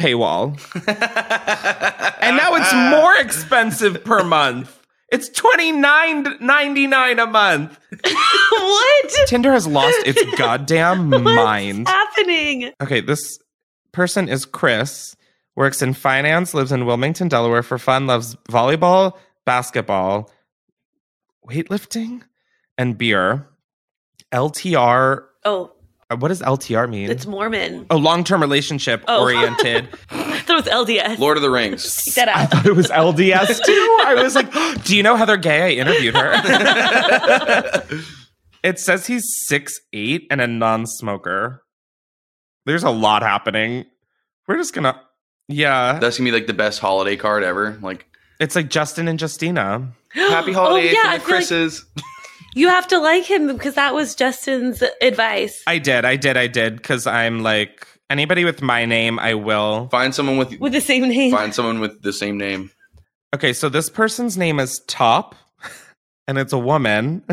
paywall. 0.00 0.58
And 2.24 2.38
now 2.38 2.54
it's 2.54 2.72
more 2.72 3.14
expensive 3.16 4.02
per 4.02 4.24
month. 4.24 4.80
It's 5.14 5.28
twenty 5.28 5.70
nine 5.70 6.26
ninety 6.40 6.88
nine 6.88 7.20
a 7.20 7.26
month. 7.26 7.78
what? 8.02 9.10
Tinder 9.28 9.52
has 9.52 9.64
lost 9.64 9.96
its 10.04 10.20
goddamn 10.36 11.08
mind. 11.22 11.86
What's 11.86 11.90
happening? 11.90 12.72
Okay, 12.82 13.00
this 13.00 13.38
person 13.92 14.28
is 14.28 14.44
Chris, 14.44 15.14
works 15.54 15.82
in 15.82 15.92
finance, 15.94 16.52
lives 16.52 16.72
in 16.72 16.84
Wilmington, 16.84 17.28
Delaware 17.28 17.62
for 17.62 17.78
fun, 17.78 18.08
loves 18.08 18.34
volleyball, 18.50 19.16
basketball, 19.46 20.32
weightlifting, 21.48 22.22
and 22.76 22.98
beer. 22.98 23.46
LTR, 24.32 25.22
Oh, 25.44 25.73
Uh, 26.10 26.16
what 26.16 26.28
does 26.28 26.42
LTR 26.42 26.88
mean? 26.88 27.10
it's 27.10 27.26
Mormon. 27.26 27.86
oh, 27.90 27.96
long 27.96 28.24
term 28.24 28.40
relationship 28.40 29.02
Oh. 29.08 29.22
oriented. 29.22 29.88
I 30.10 30.38
thought 30.40 30.58
it 30.58 30.64
was 30.64 30.86
LDS. 30.86 31.18
Lord 31.18 31.36
of 31.36 31.42
the 31.42 31.50
Rings. 31.50 31.94
Take 32.04 32.14
that 32.16 32.28
I 32.28 32.46
thought 32.46 32.66
it 32.66 32.76
was 32.76 32.88
LDS 32.88 33.64
too. 33.64 33.98
I 34.04 34.14
was 34.22 34.34
like, 34.34 34.52
do 34.84 34.96
you 34.96 35.02
know 35.02 35.16
Heather 35.16 35.36
Gay? 35.36 35.62
I 35.62 35.70
interviewed 35.80 36.14
her. 36.14 36.32
it 38.62 38.78
says 38.78 39.06
he's 39.06 39.24
six 39.46 39.80
eight 39.92 40.26
and 40.30 40.40
a 40.40 40.46
non 40.46 40.86
smoker. 40.86 41.62
There's 42.66 42.84
a 42.84 42.90
lot 42.90 43.22
happening. 43.22 43.84
We're 44.46 44.56
just 44.56 44.74
gonna, 44.74 45.00
yeah. 45.48 45.98
That's 45.98 46.18
gonna 46.18 46.28
be 46.28 46.32
like 46.36 46.46
the 46.46 46.54
best 46.54 46.80
holiday 46.80 47.16
card 47.16 47.42
ever. 47.44 47.78
Like 47.82 48.06
It's 48.40 48.54
like 48.56 48.68
Justin 48.68 49.08
and 49.08 49.20
Justina. 49.20 49.92
happy 50.12 50.52
holiday 50.52 50.90
oh, 50.90 50.92
yeah, 50.92 50.92
from 50.92 50.92
the 50.92 51.00
feel 51.02 51.10
like 51.12 51.22
Chris's. 51.22 51.84
You 52.54 52.68
have 52.68 52.86
to 52.88 52.98
like 52.98 53.24
him 53.24 53.48
because 53.48 53.74
that 53.74 53.94
was 53.94 54.14
Justin's 54.14 54.82
advice. 55.02 55.62
I 55.66 55.78
did, 55.78 56.04
I 56.04 56.16
did, 56.16 56.36
I 56.36 56.46
did, 56.46 56.76
because 56.76 57.06
I'm 57.06 57.42
like 57.42 57.86
anybody 58.10 58.44
with 58.44 58.62
my 58.62 58.84
name, 58.84 59.18
I 59.18 59.34
will. 59.34 59.88
Find 59.90 60.14
someone 60.14 60.36
with 60.36 60.58
with 60.60 60.72
the 60.72 60.80
same 60.80 61.08
name. 61.08 61.32
find 61.32 61.54
someone 61.54 61.80
with 61.80 62.02
the 62.02 62.12
same 62.12 62.38
name. 62.38 62.70
Okay, 63.34 63.52
so 63.52 63.68
this 63.68 63.90
person's 63.90 64.38
name 64.38 64.60
is 64.60 64.80
Top, 64.86 65.34
and 66.28 66.38
it's 66.38 66.52
a 66.52 66.58
woman. 66.58 67.24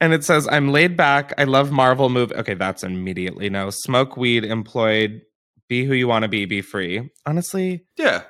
and 0.00 0.12
it 0.12 0.24
says, 0.24 0.48
I'm 0.50 0.72
laid 0.72 0.96
back. 0.96 1.32
I 1.38 1.44
love 1.44 1.70
Marvel 1.70 2.08
movie. 2.08 2.34
Okay, 2.34 2.54
that's 2.54 2.82
immediately 2.82 3.50
no. 3.50 3.70
Smoke 3.70 4.16
weed, 4.16 4.44
employed, 4.44 5.22
be 5.68 5.84
who 5.84 5.94
you 5.94 6.08
want 6.08 6.24
to 6.24 6.28
be, 6.28 6.46
be 6.46 6.62
free. 6.62 7.10
Honestly, 7.26 7.84
Yeah. 7.96 8.22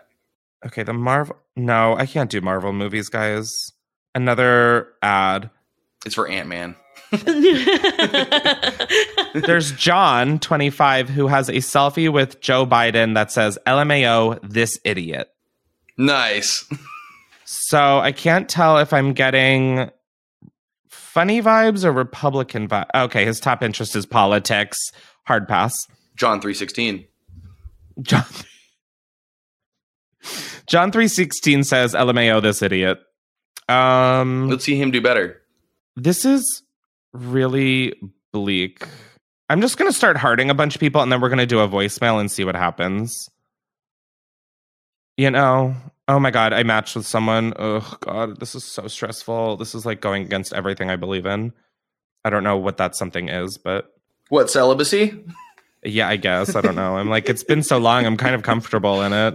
okay, 0.67 0.83
the 0.83 0.93
Marvel. 0.93 1.37
No, 1.57 1.95
I 1.97 2.07
can't 2.07 2.31
do 2.31 2.41
Marvel 2.41 2.73
movies, 2.73 3.09
guys. 3.09 3.51
Another 4.15 4.89
ad. 5.03 5.51
It's 6.05 6.15
for 6.15 6.29
Ant 6.29 6.49
Man. 6.49 6.77
There's 9.35 9.73
John, 9.73 10.39
25, 10.39 11.09
who 11.09 11.27
has 11.27 11.49
a 11.49 11.55
selfie 11.55 12.13
with 12.13 12.41
Joe 12.41 12.67
Biden 12.67 13.15
that 13.15 13.33
says, 13.33 13.59
LMAO, 13.67 14.39
this 14.43 14.79
idiot. 14.85 15.29
Nice. 15.99 16.65
So 17.45 17.99
I 17.99 18.13
can't 18.13 18.49
tell 18.49 18.79
if 18.79 18.93
I'm 18.93 19.13
getting 19.13 19.91
funny 20.89 21.43
vibes 21.43 21.85
or 21.85 21.91
Republican 21.93 22.69
vibes. 22.69 22.87
Okay, 22.95 23.25
his 23.25 23.41
top 23.41 23.63
interest 23.63 23.97
is 23.97 24.07
politics. 24.07 24.79
Hard 25.25 25.49
pass. 25.49 25.77
John 26.17 26.41
three 26.41 26.55
sixteen. 26.55 27.07
John 28.03 28.25
John 30.67 30.93
316 30.93 31.65
says, 31.65 31.95
LMAO, 31.95 32.41
this 32.41 32.63
idiot. 32.63 33.01
Um, 33.71 34.49
Let's 34.49 34.65
see 34.65 34.77
him 34.77 34.91
do 34.91 35.01
better. 35.01 35.41
this 35.97 36.25
is 36.25 36.63
really 37.13 37.95
bleak. 38.33 38.83
I'm 39.49 39.61
just 39.61 39.77
going 39.79 39.91
to 39.91 39.97
start 39.97 40.17
hearting 40.17 40.49
a 40.51 40.55
bunch 40.55 40.75
of 40.75 40.81
people 40.81 41.01
and 41.03 41.11
then 41.11 41.21
we're 41.21 41.29
going 41.29 41.39
to 41.39 41.47
do 41.47 41.61
a 41.61 41.69
voicemail 41.69 42.21
and 42.21 42.31
see 42.31 42.45
what 42.45 42.55
happens. 42.55 43.29
You 45.17 45.31
know, 45.31 45.75
oh 46.09 46.19
my 46.21 46.31
God, 46.31 46.53
I 46.53 46.63
matched 46.63 46.97
with 46.97 47.07
someone. 47.07 47.53
Oh 47.59 47.97
God, 48.01 48.39
this 48.41 48.55
is 48.55 48.65
so 48.65 48.87
stressful. 48.89 49.57
This 49.57 49.75
is 49.75 49.85
like 49.85 50.01
going 50.01 50.23
against 50.25 50.53
everything 50.53 50.89
I 50.89 50.97
believe 50.97 51.27
in. 51.27 51.53
I 52.25 52.31
don't 52.31 52.45
know 52.45 52.57
what 52.57 52.77
that 52.79 52.95
something 52.97 53.29
is, 53.29 53.59
but 53.59 53.93
What 54.29 54.51
celibacy? 54.51 55.25
yeah, 55.85 56.09
I 56.09 56.17
guess. 56.17 56.55
I 56.55 56.61
don't 56.61 56.77
know. 56.77 56.97
I'm 56.97 57.09
like, 57.11 57.29
it's 57.29 57.45
been 57.45 57.63
so 57.63 57.79
long. 57.79 58.07
I'm 58.07 58.17
kind 58.17 58.35
of 58.35 58.43
comfortable 58.43 59.03
in 59.03 59.13
it. 59.13 59.35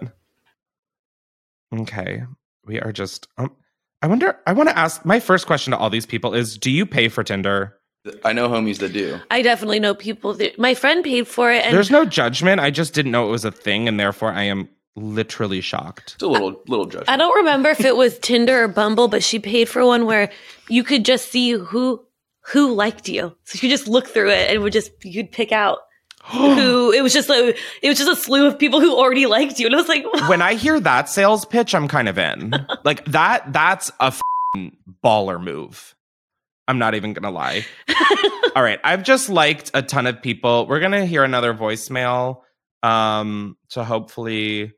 Okay. 1.74 2.24
We 2.66 2.80
are 2.80 2.92
just, 2.94 3.28
um, 3.38 3.56
I 4.02 4.08
wonder, 4.08 4.38
I 4.46 4.54
want 4.54 4.70
to 4.70 4.78
ask 4.78 5.04
my 5.06 5.20
first 5.20 5.48
question 5.48 5.72
to 5.72 5.78
all 5.78 5.90
these 5.90 6.06
people 6.06 6.34
is 6.34 6.58
do 6.58 6.70
you 6.70 6.86
pay 6.86 7.08
for 7.08 7.24
Tinder? 7.24 7.78
I 8.24 8.34
know 8.34 8.48
homies 8.48 8.78
that 8.80 8.94
do. 8.94 9.20
I 9.32 9.42
definitely 9.42 9.80
know 9.80 9.96
people 9.96 10.34
that 10.36 10.60
my 10.60 10.76
friend 10.76 11.04
paid 11.04 11.28
for 11.28 11.52
it 11.52 11.66
and 11.66 11.74
There's 11.74 11.90
no 11.90 12.06
judgment. 12.06 12.62
I 12.62 12.70
just 12.70 12.94
didn't 12.94 13.12
know 13.12 13.28
it 13.28 13.32
was 13.32 13.46
a 13.46 13.52
thing, 13.52 13.88
and 13.88 14.00
therefore 14.00 14.32
I 14.32 14.44
am 14.44 14.70
literally 14.96 15.62
shocked. 15.62 16.14
It's 16.14 16.24
a 16.24 16.28
little 16.28 16.62
little 16.68 16.86
judgment. 16.86 17.10
I 17.10 17.18
don't 17.18 17.36
remember 17.38 17.70
if 17.70 17.82
it 17.82 17.96
was 17.96 18.20
Tinder 18.20 18.64
or 18.64 18.68
Bumble, 18.68 19.08
but 19.08 19.24
she 19.24 19.40
paid 19.40 19.68
for 19.68 19.86
one 19.86 20.06
where 20.06 20.32
you 20.70 20.84
could 20.84 21.04
just 21.04 21.32
see 21.32 21.52
who 21.54 22.06
who 22.42 22.74
liked 22.74 23.10
you. 23.10 23.36
So 23.46 23.60
you 23.62 23.70
just 23.70 23.88
look 23.88 24.08
through 24.08 24.30
it 24.30 24.52
and 24.52 24.62
would 24.62 24.74
just 24.74 24.92
you'd 25.04 25.32
pick 25.32 25.52
out 25.52 25.80
who 26.32 26.92
it 26.92 27.04
was 27.04 27.14
just 27.14 27.30
a 27.30 27.56
it 27.82 27.90
was 27.90 28.00
just 28.00 28.10
a 28.10 28.16
slew 28.16 28.48
of 28.48 28.58
people 28.58 28.80
who 28.82 28.96
already 28.96 29.28
liked 29.28 29.60
you. 29.60 29.68
And 29.68 29.76
I 29.76 29.78
was 29.78 29.88
like, 29.88 30.06
when 30.28 30.42
I 30.42 30.54
hear 30.66 30.80
that 30.80 31.08
sales 31.10 31.46
pitch, 31.46 31.76
I'm 31.76 31.88
kind 31.88 32.10
of 32.10 32.18
in. 32.18 32.54
like 32.84 33.06
that 33.06 33.54
that's 33.54 33.92
a 34.00 34.14
baller 35.04 35.42
move. 35.42 35.96
I'm 36.68 36.80
not 36.80 36.96
even 36.96 37.14
gonna 37.14 37.30
lie. 37.30 37.66
All 38.56 38.64
right, 38.64 38.80
I've 38.84 39.04
just 39.04 39.30
liked 39.30 39.70
a 39.76 39.84
ton 39.84 40.08
of 40.08 40.22
people. 40.22 40.66
We're 40.68 40.80
gonna 40.80 41.06
hear 41.06 41.24
another 41.24 41.54
voicemail 41.54 42.42
um 42.82 43.56
to 43.70 43.84
hopefully 43.84 44.74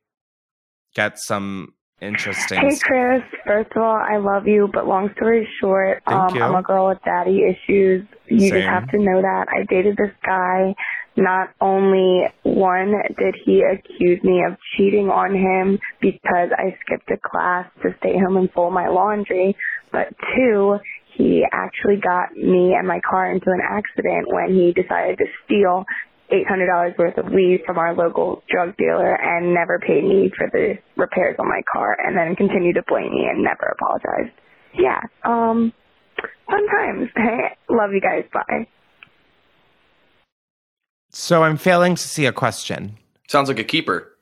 get 0.95 1.17
some 1.17 1.73
interesting. 2.01 2.59
Hey 2.59 2.77
Chris, 2.77 3.21
first 3.45 3.71
of 3.73 3.81
all, 3.81 3.95
I 3.95 4.17
love 4.17 4.47
you, 4.47 4.69
but 4.73 4.85
long 4.85 5.11
story 5.15 5.47
short, 5.61 6.03
Thank 6.05 6.31
um, 6.31 6.35
you. 6.35 6.41
I'm 6.41 6.55
a 6.55 6.61
girl 6.61 6.89
with 6.89 6.99
daddy 7.05 7.43
issues. 7.43 8.05
You 8.27 8.39
Same. 8.41 8.49
just 8.49 8.67
have 8.67 8.89
to 8.89 8.97
know 8.97 9.21
that. 9.21 9.47
I 9.49 9.63
dated 9.63 9.95
this 9.95 10.11
guy. 10.25 10.75
Not 11.17 11.49
only 11.59 12.25
one 12.43 12.93
did 13.17 13.35
he 13.43 13.63
accuse 13.63 14.23
me 14.23 14.43
of 14.47 14.55
cheating 14.77 15.09
on 15.09 15.33
him 15.33 15.79
because 15.99 16.49
I 16.55 16.77
skipped 16.85 17.09
a 17.09 17.17
class 17.17 17.65
to 17.81 17.89
stay 17.99 18.13
home 18.19 18.37
and 18.37 18.51
fold 18.51 18.73
my 18.73 18.87
laundry, 18.87 19.57
but 19.91 20.13
two, 20.35 20.77
he 21.17 21.43
actually 21.51 21.97
got 21.97 22.37
me 22.37 22.75
and 22.77 22.87
my 22.87 23.01
car 23.01 23.31
into 23.31 23.49
an 23.49 23.61
accident 23.67 24.27
when 24.31 24.53
he 24.53 24.73
decided 24.73 25.17
to 25.17 25.25
steal 25.43 25.85
$800 26.31 26.97
worth 26.97 27.17
of 27.17 27.31
weed 27.33 27.63
from 27.65 27.79
our 27.79 27.95
local 27.95 28.43
drug 28.49 28.77
dealer 28.77 29.15
and 29.15 29.53
never 29.53 29.79
paid 29.79 30.03
me 30.03 30.29
for 30.37 30.47
the 30.51 30.75
repairs 30.95 31.37
on 31.39 31.47
my 31.47 31.61
car 31.71 31.97
and 32.05 32.15
then 32.15 32.35
continued 32.35 32.75
to 32.75 32.83
blame 32.87 33.11
me 33.11 33.25
and 33.25 33.43
never 33.43 33.73
apologized. 33.73 34.37
Yeah, 34.77 35.01
um, 35.23 35.73
fun 36.45 36.67
times. 36.67 37.09
Love 37.69 37.91
you 37.93 38.01
guys. 38.01 38.25
Bye. 38.31 38.67
So 41.19 41.41
I'm 41.41 41.57
failing 41.57 41.95
to 41.95 42.07
see 42.07 42.27
a 42.27 42.31
question. 42.31 42.95
Sounds 43.27 43.49
like 43.49 43.57
a 43.57 43.63
keeper. 43.63 44.15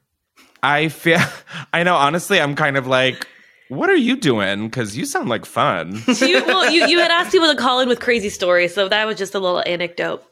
I 0.64 0.88
feel 0.88 1.20
I 1.74 1.84
know 1.84 1.94
honestly 1.94 2.40
I'm 2.40 2.56
kind 2.56 2.78
of 2.78 2.88
like 2.88 3.28
what 3.68 3.90
are 3.90 3.98
you 3.98 4.16
doing 4.16 4.70
cuz 4.70 4.96
you 4.96 5.06
sound 5.06 5.28
like 5.28 5.46
fun. 5.46 5.98
So 5.98 6.26
you, 6.26 6.42
well, 6.46 6.72
you, 6.72 6.88
you 6.88 7.00
had 7.00 7.12
asked 7.12 7.34
people 7.34 7.50
to 7.50 7.58
call 7.58 7.82
in 7.82 7.90
with 7.90 8.00
crazy 8.00 8.30
stories, 8.30 8.74
so 8.74 8.88
that 8.88 9.06
was 9.06 9.18
just 9.18 9.36
a 9.36 9.40
little 9.40 9.62
anecdote. 9.66 10.24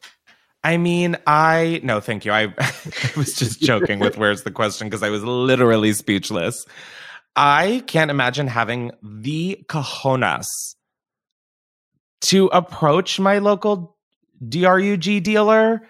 I 0.64 0.78
mean, 0.78 1.18
I 1.28 1.82
no, 1.84 2.00
thank 2.00 2.24
you. 2.24 2.32
I, 2.32 2.44
I 2.58 3.12
was 3.18 3.34
just 3.34 3.60
joking 3.60 4.00
with 4.00 4.18
where's 4.18 4.44
the 4.44 4.52
question 4.52 4.88
because 4.88 5.04
I 5.04 5.10
was 5.10 5.22
literally 5.22 5.92
speechless. 5.92 6.66
I 7.36 7.84
can't 7.88 8.10
imagine 8.10 8.48
having 8.48 8.92
the 9.04 9.66
cojones 9.68 10.48
to 12.22 12.48
approach 12.48 13.20
my 13.20 13.40
local 13.40 13.98
DRUG 14.48 15.22
dealer, 15.22 15.82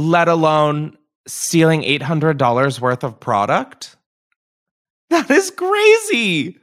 let 0.00 0.28
alone 0.28 0.96
stealing 1.26 1.84
eight 1.84 2.02
hundred 2.02 2.38
dollars 2.38 2.80
worth 2.80 3.04
of 3.04 3.20
product. 3.20 3.96
That 5.10 5.30
is 5.30 5.50
crazy. 5.50 6.58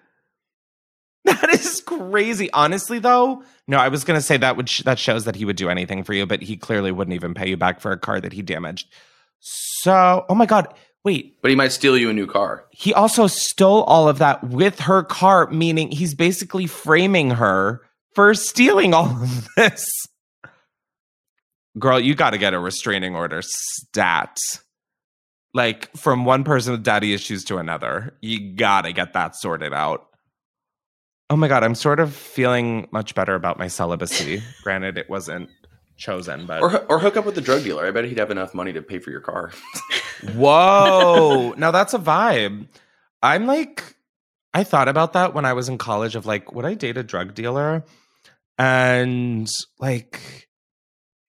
That 1.25 1.49
is 1.49 1.81
crazy. 1.85 2.49
Honestly, 2.53 2.99
though, 2.99 3.43
no, 3.67 3.77
I 3.77 3.89
was 3.89 4.03
gonna 4.05 4.21
say 4.21 4.37
that 4.37 4.55
would 4.55 4.69
sh- 4.69 4.83
that 4.83 4.97
shows 4.97 5.25
that 5.25 5.35
he 5.35 5.43
would 5.45 5.57
do 5.57 5.69
anything 5.69 6.03
for 6.03 6.13
you, 6.13 6.25
but 6.25 6.41
he 6.41 6.55
clearly 6.55 6.91
wouldn't 6.91 7.15
even 7.15 7.33
pay 7.33 7.49
you 7.49 7.57
back 7.57 7.81
for 7.81 7.91
a 7.91 7.97
car 7.97 8.21
that 8.21 8.31
he 8.33 8.41
damaged. 8.41 8.87
So, 9.39 10.25
oh 10.29 10.35
my 10.35 10.45
god, 10.45 10.73
wait, 11.03 11.35
But 11.41 11.51
he 11.51 11.55
might 11.57 11.73
steal 11.73 11.97
you 11.97 12.09
a 12.09 12.13
new 12.13 12.27
car. 12.27 12.65
he 12.71 12.93
also 12.93 13.27
stole 13.27 13.83
all 13.83 14.07
of 14.07 14.19
that 14.19 14.43
with 14.45 14.79
her 14.81 15.03
car, 15.03 15.47
meaning 15.51 15.91
he's 15.91 16.15
basically 16.15 16.65
framing 16.65 17.31
her 17.31 17.81
for 18.15 18.33
stealing 18.33 18.93
all 18.93 19.07
of 19.21 19.47
this. 19.57 19.85
Girl, 21.77 21.99
you 21.99 22.15
got 22.15 22.31
to 22.31 22.37
get 22.37 22.53
a 22.53 22.59
restraining 22.59 23.15
order 23.15 23.41
stat. 23.41 24.39
Like 25.53 25.95
from 25.95 26.25
one 26.25 26.43
person 26.43 26.73
with 26.73 26.83
daddy 26.83 27.13
issues 27.13 27.43
to 27.45 27.57
another. 27.57 28.15
You 28.21 28.53
got 28.53 28.81
to 28.81 28.93
get 28.93 29.13
that 29.13 29.35
sorted 29.35 29.73
out. 29.73 30.07
Oh 31.29 31.35
my 31.35 31.47
God, 31.47 31.63
I'm 31.63 31.75
sort 31.75 31.99
of 31.99 32.15
feeling 32.15 32.87
much 32.91 33.15
better 33.15 33.35
about 33.35 33.59
my 33.59 33.67
celibacy. 33.67 34.43
Granted, 34.63 34.97
it 34.97 35.09
wasn't 35.09 35.49
chosen, 35.97 36.45
but. 36.45 36.61
Or, 36.61 36.85
or 36.85 36.99
hook 36.99 37.17
up 37.17 37.25
with 37.25 37.35
the 37.35 37.41
drug 37.41 37.63
dealer. 37.63 37.85
I 37.85 37.91
bet 37.91 38.05
he'd 38.05 38.19
have 38.19 38.31
enough 38.31 38.53
money 38.53 38.71
to 38.73 38.81
pay 38.81 38.99
for 38.99 39.11
your 39.11 39.19
car. 39.19 39.51
Whoa. 40.35 41.53
now 41.57 41.71
that's 41.71 41.93
a 41.93 41.99
vibe. 41.99 42.67
I'm 43.21 43.45
like, 43.45 43.83
I 44.53 44.63
thought 44.63 44.87
about 44.87 45.13
that 45.13 45.33
when 45.33 45.45
I 45.45 45.53
was 45.53 45.69
in 45.69 45.77
college 45.77 46.15
of 46.15 46.25
like, 46.25 46.53
would 46.53 46.65
I 46.65 46.75
date 46.75 46.97
a 46.97 47.03
drug 47.03 47.33
dealer? 47.33 47.83
And 48.57 49.49
like, 49.79 50.46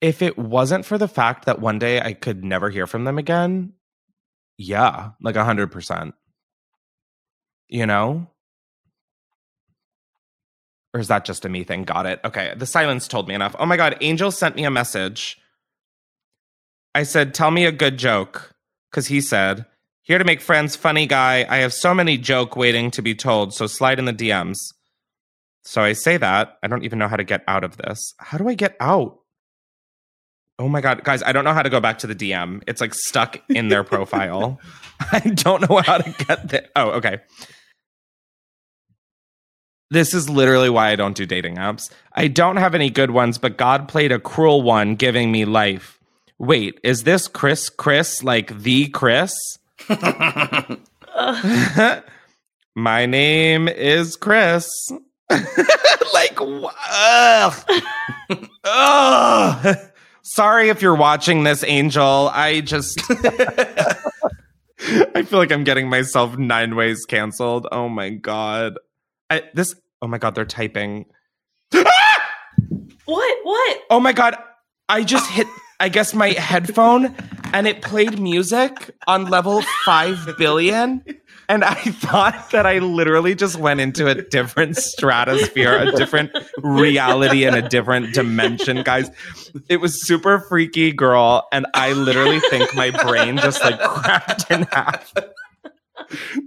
if 0.02 0.22
it 0.22 0.38
wasn't 0.38 0.86
for 0.86 0.98
the 0.98 1.08
fact 1.08 1.46
that 1.46 1.60
one 1.60 1.80
day 1.80 2.02
I 2.02 2.14
could 2.14 2.44
never 2.44 2.70
hear 2.70 2.88
from 2.88 3.06
them 3.06 3.18
again, 3.18 3.74
yeah, 4.58 5.12
like 5.22 5.36
a 5.36 5.46
hundred 5.46 5.72
percent. 5.72 6.16
You 7.68 7.86
know? 7.86 8.28
Or 10.94 11.00
is 11.00 11.10
that 11.10 11.26
just 11.26 11.44
a 11.44 11.50
me 11.50 11.66
thing? 11.66 11.84
Got 11.84 12.06
it. 12.06 12.22
Okay. 12.24 12.54
The 12.56 12.66
silence 12.66 13.08
told 13.08 13.28
me 13.28 13.34
enough. 13.34 13.54
Oh 13.60 13.66
my 13.66 13.76
God. 13.76 13.98
Angel 14.00 14.32
sent 14.32 14.56
me 14.56 14.64
a 14.64 14.72
message. 14.72 15.38
I 16.94 17.04
said, 17.04 17.34
Tell 17.34 17.52
me 17.52 17.66
a 17.66 17.72
good 17.74 17.98
joke. 17.98 18.54
Because 18.90 19.08
he 19.08 19.20
said, 19.20 19.66
Here 20.04 20.18
to 20.18 20.24
make 20.24 20.40
friends, 20.40 20.78
funny 20.78 21.06
guy. 21.06 21.46
I 21.50 21.58
have 21.58 21.74
so 21.74 21.94
many 21.94 22.18
joke 22.18 22.56
waiting 22.56 22.92
to 22.92 23.02
be 23.02 23.14
told. 23.14 23.54
So 23.54 23.68
slide 23.68 24.00
in 24.00 24.06
the 24.06 24.14
DMs. 24.14 24.74
So 25.64 25.82
I 25.82 25.92
say 25.92 26.16
that. 26.16 26.58
I 26.64 26.68
don't 26.68 26.86
even 26.86 26.98
know 26.98 27.10
how 27.10 27.18
to 27.18 27.26
get 27.26 27.44
out 27.46 27.66
of 27.66 27.76
this. 27.76 28.14
How 28.20 28.38
do 28.38 28.48
I 28.48 28.54
get 28.54 28.78
out? 28.80 29.20
Oh 30.58 30.70
my 30.70 30.82
God. 30.82 31.04
Guys, 31.04 31.22
I 31.24 31.32
don't 31.34 31.44
know 31.44 31.54
how 31.54 31.64
to 31.64 31.70
go 31.70 31.80
back 31.80 32.00
to 32.00 32.08
the 32.08 32.16
DM. 32.16 32.64
It's 32.68 32.80
like 32.80 32.94
stuck 32.94 33.42
in 33.50 33.68
their 33.68 33.84
profile. 33.84 34.60
I 35.12 35.20
don't 35.20 35.70
know 35.70 35.78
how 35.80 35.98
to 35.98 36.26
get 36.26 36.48
there. 36.50 36.68
Oh, 36.76 36.92
okay. 36.92 37.20
This 39.92 40.14
is 40.14 40.30
literally 40.30 40.70
why 40.70 40.90
I 40.90 40.96
don't 40.96 41.16
do 41.16 41.26
dating 41.26 41.56
apps. 41.58 41.92
I 42.14 42.28
don't 42.28 42.58
have 42.58 42.74
any 42.74 42.90
good 42.90 43.12
ones, 43.12 43.38
but 43.38 43.58
God 43.58 43.88
played 43.88 44.12
a 44.12 44.20
cruel 44.20 44.62
one, 44.62 44.96
giving 44.96 45.32
me 45.32 45.46
life. 45.46 46.00
Wait, 46.40 46.80
is 46.84 47.04
this 47.04 47.28
Chris 47.28 47.70
Chris 47.70 48.24
like 48.24 48.58
the 48.58 48.88
Chris? 48.88 49.34
My 52.76 53.06
name 53.06 53.68
is 53.68 54.16
Chris. 54.16 54.70
like, 55.30 56.38
ugh. 56.42 57.54
ugh. 58.64 59.78
Sorry 60.28 60.70
if 60.70 60.82
you're 60.82 60.96
watching 60.96 61.44
this, 61.44 61.64
Angel. 61.64 62.32
I 62.34 62.62
just. 62.62 63.00
I 65.14 65.22
feel 65.24 65.38
like 65.38 65.52
I'm 65.52 65.64
getting 65.64 65.88
myself 65.88 66.36
nine 66.36 66.76
ways 66.76 67.06
canceled. 67.06 67.68
Oh 67.72 67.90
my 67.90 68.10
God. 68.10 68.80
I, 69.30 69.44
this. 69.54 69.76
Oh 70.02 70.08
my 70.08 70.18
God, 70.18 70.34
they're 70.36 70.46
typing. 70.46 71.06
What? 73.06 73.38
What? 73.44 73.82
Oh 73.92 74.00
my 74.00 74.14
god, 74.14 74.36
I 74.90 75.04
just 75.04 75.30
hit 75.30 75.46
I 75.80 75.90
guess 75.90 76.14
my 76.16 76.30
headphone 76.30 77.16
and 77.54 77.68
it 77.68 77.84
played 77.84 78.20
music 78.20 78.92
on 79.08 79.26
level 79.26 79.62
5 79.86 80.38
billion 80.38 81.04
and 81.48 81.64
I 81.64 81.74
thought 81.76 82.52
that 82.52 82.66
I 82.66 82.80
literally 82.80 83.36
just 83.36 83.58
went 83.58 83.80
into 83.80 84.08
a 84.08 84.16
different 84.16 84.78
stratosphere, 84.78 85.78
a 85.78 85.92
different 85.92 86.32
reality 86.62 87.46
and 87.46 87.56
a 87.56 87.68
different 87.68 88.14
dimension, 88.14 88.84
guys. 88.84 89.10
It 89.70 89.78
was 89.78 90.06
super 90.06 90.40
freaky, 90.40 90.92
girl, 90.92 91.48
and 91.52 91.66
I 91.74 91.94
literally 91.94 92.40
think 92.40 92.76
my 92.76 92.92
brain 92.92 93.38
just 93.38 93.62
like 93.62 93.80
cracked 93.80 94.50
in 94.52 94.64
half. 94.64 95.14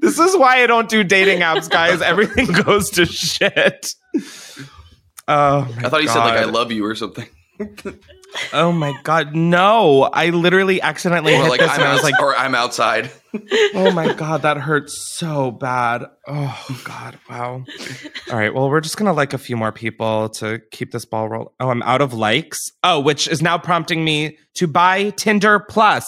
This 0.01 0.19
is 0.19 0.37
why 0.37 0.63
I 0.63 0.67
don't 0.67 0.89
do 0.89 1.03
dating 1.03 1.41
apps, 1.41 1.69
guys. 1.71 2.01
Everything 2.03 2.47
goes 2.47 2.91
to 2.91 3.07
shit. 3.07 3.89
Oh, 5.27 5.75
I 5.79 5.89
thought 5.89 6.01
he 6.01 6.07
said 6.07 6.21
like 6.21 6.39
I 6.39 6.45
love 6.45 6.73
you 6.73 6.85
or 6.85 6.95
something. 6.95 7.29
Oh 8.53 8.73
my 8.73 8.95
god, 9.05 9.35
no! 9.35 10.03
I 10.03 10.31
literally 10.31 10.83
accidentally 10.83 11.35
Or 11.35 11.43
hit 11.43 11.49
like 11.49 11.61
this, 11.61 11.71
I'm 11.71 11.81
and 11.81 11.89
I 11.89 11.95
was 11.95 12.03
like, 12.03 12.21
or 12.21 12.37
I'm 12.37 12.55
outside. 12.55 13.11
"Oh 13.75 13.91
my 13.93 14.13
god, 14.13 14.43
that 14.43 14.59
hurts 14.59 15.15
so 15.17 15.51
bad." 15.51 16.05
Oh 16.27 16.81
god, 16.85 17.19
wow. 17.31 17.65
All 18.31 18.37
right, 18.37 18.53
well, 18.53 18.69
we're 18.69 18.81
just 18.81 18.97
gonna 18.99 19.15
like 19.15 19.33
a 19.33 19.39
few 19.39 19.57
more 19.57 19.73
people 19.73 20.29
to 20.31 20.61
keep 20.71 20.93
this 20.93 21.05
ball 21.07 21.29
rolling. 21.29 21.49
Oh, 21.59 21.71
I'm 21.71 21.83
out 21.83 22.03
of 22.03 22.13
likes. 22.13 22.59
Oh, 22.83 23.01
which 23.01 23.29
is 23.29 23.41
now 23.41 23.57
prompting 23.57 24.05
me 24.05 24.37
to 24.55 24.67
buy 24.67 25.11
Tinder 25.11 25.59
Plus. 25.59 26.07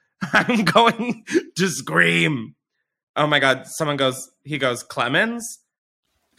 I'm 0.32 0.64
going 0.64 1.24
to 1.56 1.68
scream. 1.68 2.54
Oh 3.16 3.26
my 3.26 3.38
god! 3.38 3.66
Someone 3.66 3.96
goes. 3.96 4.30
He 4.44 4.58
goes. 4.58 4.82
Clemens. 4.82 5.58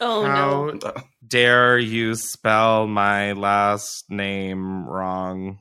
Oh 0.06 0.22
How 0.22 0.70
no. 0.70 0.92
dare 1.26 1.78
you 1.78 2.14
spell 2.14 2.86
my 2.86 3.32
last 3.32 4.04
name 4.10 4.86
wrong? 4.86 5.60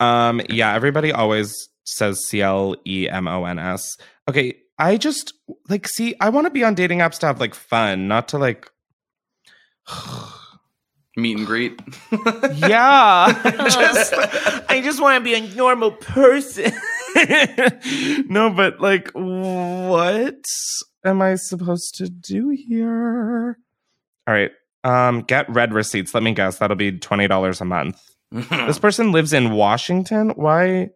Um, 0.00 0.40
yeah, 0.50 0.74
everybody 0.74 1.12
always 1.12 1.54
says 1.84 2.18
C 2.26 2.42
L 2.42 2.74
E 2.84 3.08
M 3.08 3.28
O 3.28 3.44
N 3.44 3.60
S. 3.60 3.96
Okay, 4.28 4.54
I 4.80 4.96
just 4.96 5.32
like 5.68 5.86
see, 5.86 6.16
I 6.20 6.30
want 6.30 6.46
to 6.46 6.50
be 6.50 6.64
on 6.64 6.74
dating 6.74 6.98
apps 6.98 7.20
to 7.20 7.26
have 7.26 7.38
like 7.38 7.54
fun, 7.54 8.08
not 8.08 8.26
to 8.28 8.38
like 8.38 8.68
Meet 11.16 11.38
and 11.38 11.46
greet. 11.46 11.80
yeah. 12.56 13.32
just, 13.70 14.12
I 14.68 14.80
just 14.82 15.00
want 15.00 15.22
to 15.22 15.24
be 15.24 15.34
a 15.34 15.54
normal 15.54 15.92
person. 15.92 16.72
no, 18.28 18.50
but 18.50 18.80
like, 18.80 19.12
what 19.12 20.42
am 21.04 21.22
I 21.22 21.36
supposed 21.36 21.96
to 21.96 22.08
do 22.08 22.50
here? 22.50 23.58
All 24.26 24.34
right. 24.34 24.50
Um, 24.84 25.22
get 25.22 25.48
red 25.48 25.72
receipts. 25.72 26.14
Let 26.14 26.22
me 26.22 26.32
guess. 26.32 26.58
That'll 26.58 26.76
be 26.76 26.98
twenty 26.98 27.26
dollars 27.28 27.60
a 27.60 27.64
month. 27.64 28.00
This 28.50 28.78
person 28.80 29.12
lives 29.12 29.32
in 29.32 29.52
Washington. 29.52 30.30
Why? 30.30 30.90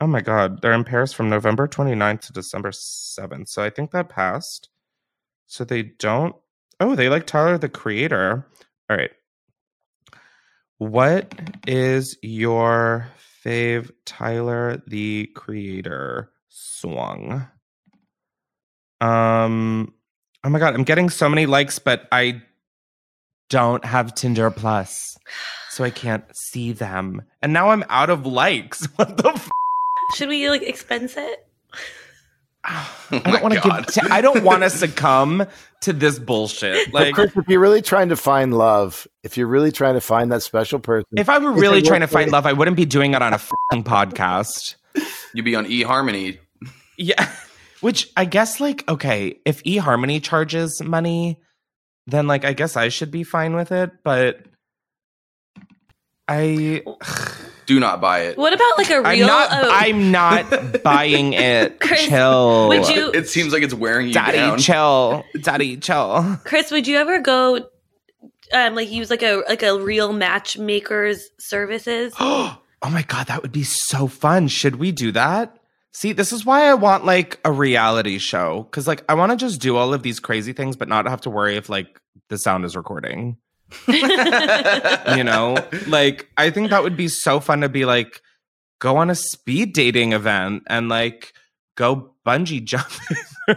Oh 0.00 0.06
my 0.06 0.20
God. 0.20 0.62
They're 0.62 0.72
in 0.72 0.84
Paris 0.84 1.12
from 1.12 1.28
November 1.28 1.66
29th 1.66 2.20
to 2.22 2.32
December 2.32 2.70
7th. 2.70 3.48
So 3.48 3.64
I 3.64 3.70
think 3.70 3.90
that 3.90 4.08
passed. 4.08 4.68
So 5.46 5.64
they 5.64 5.82
don't. 5.82 6.36
Oh, 6.78 6.94
they 6.94 7.08
like 7.08 7.26
Tyler 7.26 7.58
the 7.58 7.68
Creator. 7.68 8.46
All 8.88 8.96
right. 8.96 9.10
What 10.78 11.32
is 11.66 12.16
your 12.22 13.08
fave 13.44 13.90
Tyler 14.04 14.80
the 14.86 15.26
Creator 15.34 16.30
song? 16.48 17.48
Um, 19.00 19.92
oh 20.44 20.48
my 20.50 20.58
God. 20.58 20.74
I'm 20.74 20.84
getting 20.84 21.10
so 21.10 21.28
many 21.28 21.46
likes, 21.46 21.78
but 21.78 22.06
I 22.12 22.42
don't 23.48 23.84
have 23.84 24.14
Tinder 24.14 24.50
Plus. 24.50 25.16
So 25.70 25.84
I 25.84 25.90
can't 25.90 26.24
see 26.36 26.72
them. 26.72 27.22
And 27.42 27.52
now 27.52 27.70
I'm 27.70 27.84
out 27.88 28.10
of 28.10 28.26
likes. 28.26 28.86
What 28.96 29.16
the 29.16 29.28
f- 29.28 29.50
Should 30.16 30.28
we 30.28 30.48
like 30.50 30.62
expense 30.62 31.16
it? 31.16 31.44
I 32.64 32.86
Oh 33.12 33.20
don't 33.24 33.42
want 33.42 33.54
to 33.54 33.60
give. 33.60 33.86
T- 33.86 34.10
I 34.10 34.20
don't 34.20 34.42
want 34.44 34.62
to 34.62 34.70
succumb 34.84 35.46
to 35.82 35.92
this 35.92 36.18
bullshit. 36.18 36.92
Like, 36.92 37.14
Chris, 37.14 37.34
if 37.36 37.48
you're 37.48 37.60
really 37.60 37.80
trying 37.80 38.08
to 38.10 38.16
find 38.16 38.56
love, 38.56 39.06
if 39.22 39.36
you're 39.36 39.46
really 39.46 39.72
trying 39.72 39.94
to 39.94 40.00
find 40.00 40.32
that 40.32 40.42
special 40.42 40.78
person, 40.78 41.06
if 41.16 41.28
I 41.28 41.38
were 41.38 41.52
really 41.52 41.80
trying 41.80 42.00
to 42.00 42.06
find 42.08 42.30
love, 42.30 42.44
I 42.44 42.52
wouldn't 42.52 42.76
be 42.76 42.84
doing 42.84 43.14
it 43.14 43.22
on 43.22 43.32
a 43.32 43.38
fucking 43.38 43.84
podcast. 43.84 44.74
You'd 45.34 45.44
be 45.44 45.54
on 45.54 45.64
eHarmony. 45.66 46.38
Yeah. 46.98 47.30
Which 47.80 48.10
I 48.16 48.24
guess, 48.24 48.60
like, 48.60 48.88
okay, 48.88 49.38
if 49.44 49.62
eHarmony 49.64 50.22
charges 50.22 50.82
money, 50.82 51.38
then, 52.06 52.26
like, 52.26 52.44
I 52.44 52.52
guess 52.52 52.76
I 52.76 52.88
should 52.88 53.10
be 53.10 53.22
fine 53.24 53.54
with 53.54 53.70
it. 53.72 53.90
But 54.02 54.40
I, 56.26 56.82
Do 57.66 57.80
not 57.80 58.00
buy 58.00 58.20
it. 58.20 58.36
What 58.38 58.52
about 58.52 58.76
like 58.78 58.90
a 58.90 58.96
I'm 58.96 59.18
real? 59.18 59.26
not, 59.26 59.48
oh, 59.52 59.70
I'm 59.72 60.10
not 60.12 60.82
buying 60.82 61.32
it. 61.32 61.80
Chris, 61.80 62.06
chill. 62.06 62.68
would 62.68 62.88
you- 62.88 63.10
It 63.12 63.28
seems 63.28 63.52
like 63.52 63.62
it's 63.62 63.74
wearing 63.74 64.08
you 64.08 64.14
Daddy, 64.14 64.36
down. 64.38 64.58
chill. 64.58 65.24
Daddy, 65.40 65.76
chill. 65.78 66.38
Chris, 66.44 66.70
would 66.70 66.86
you 66.86 66.96
ever 66.98 67.20
go, 67.20 67.68
um, 68.52 68.74
like 68.74 68.90
use 68.90 69.08
like 69.10 69.22
a 69.22 69.42
like 69.48 69.62
a 69.62 69.78
real 69.78 70.12
matchmaker's 70.12 71.22
services? 71.38 72.12
oh 72.20 72.58
my 72.82 73.02
god, 73.02 73.26
that 73.28 73.40
would 73.42 73.52
be 73.52 73.64
so 73.64 74.06
fun. 74.06 74.48
Should 74.48 74.76
we 74.76 74.92
do 74.92 75.12
that? 75.12 75.57
See, 75.94 76.12
this 76.12 76.32
is 76.32 76.44
why 76.44 76.68
I 76.68 76.74
want 76.74 77.04
like 77.04 77.40
a 77.44 77.50
reality 77.52 78.18
show 78.18 78.64
cuz 78.70 78.86
like 78.86 79.02
I 79.08 79.14
want 79.14 79.32
to 79.32 79.36
just 79.36 79.60
do 79.60 79.76
all 79.76 79.92
of 79.94 80.02
these 80.02 80.20
crazy 80.20 80.52
things 80.52 80.76
but 80.76 80.88
not 80.88 81.06
have 81.08 81.20
to 81.22 81.30
worry 81.30 81.56
if 81.56 81.68
like 81.68 82.00
the 82.28 82.38
sound 82.38 82.64
is 82.64 82.76
recording. 82.76 83.36
You 83.88 85.24
know? 85.24 85.56
like 85.88 86.28
I 86.36 86.50
think 86.50 86.70
that 86.70 86.82
would 86.82 86.96
be 86.96 87.08
so 87.08 87.40
fun 87.40 87.60
to 87.62 87.68
be 87.68 87.84
like 87.84 88.20
go 88.80 88.96
on 88.98 89.10
a 89.10 89.14
speed 89.14 89.72
dating 89.74 90.12
event 90.12 90.62
and 90.68 90.88
like 90.88 91.32
go 91.76 92.14
bungee 92.26 92.62
jumping. 92.64 93.16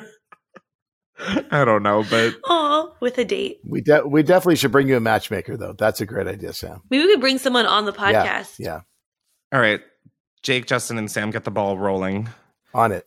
I 1.52 1.64
don't 1.66 1.84
know, 1.84 2.04
but 2.10 2.34
Oh, 2.46 2.96
with 3.00 3.18
a 3.20 3.26
date. 3.26 3.60
we 3.64 3.82
de- 3.82 4.08
we 4.08 4.24
definitely 4.24 4.56
should 4.56 4.72
bring 4.72 4.88
you 4.88 4.98
a 4.98 5.00
matchmaker, 5.00 5.56
though. 5.56 5.74
That's 5.74 6.02
a 6.02 6.06
great 6.08 6.28
idea, 6.28 6.52
Sam. 6.54 6.82
Maybe 6.90 7.04
we 7.06 7.12
could 7.14 7.22
bring 7.22 7.38
someone 7.38 7.68
on 7.68 7.86
the 7.86 7.94
Yeah, 7.94 8.26
podcast. 8.26 8.56
yeah, 8.58 8.80
all 9.54 9.60
right. 9.62 9.82
Jake, 10.42 10.66
Justin 10.66 10.98
and 10.98 11.10
Sam 11.10 11.30
get 11.32 11.44
the 11.44 11.52
ball 11.52 11.78
rolling. 11.78 12.30
on 12.74 12.92
it. 12.92 13.06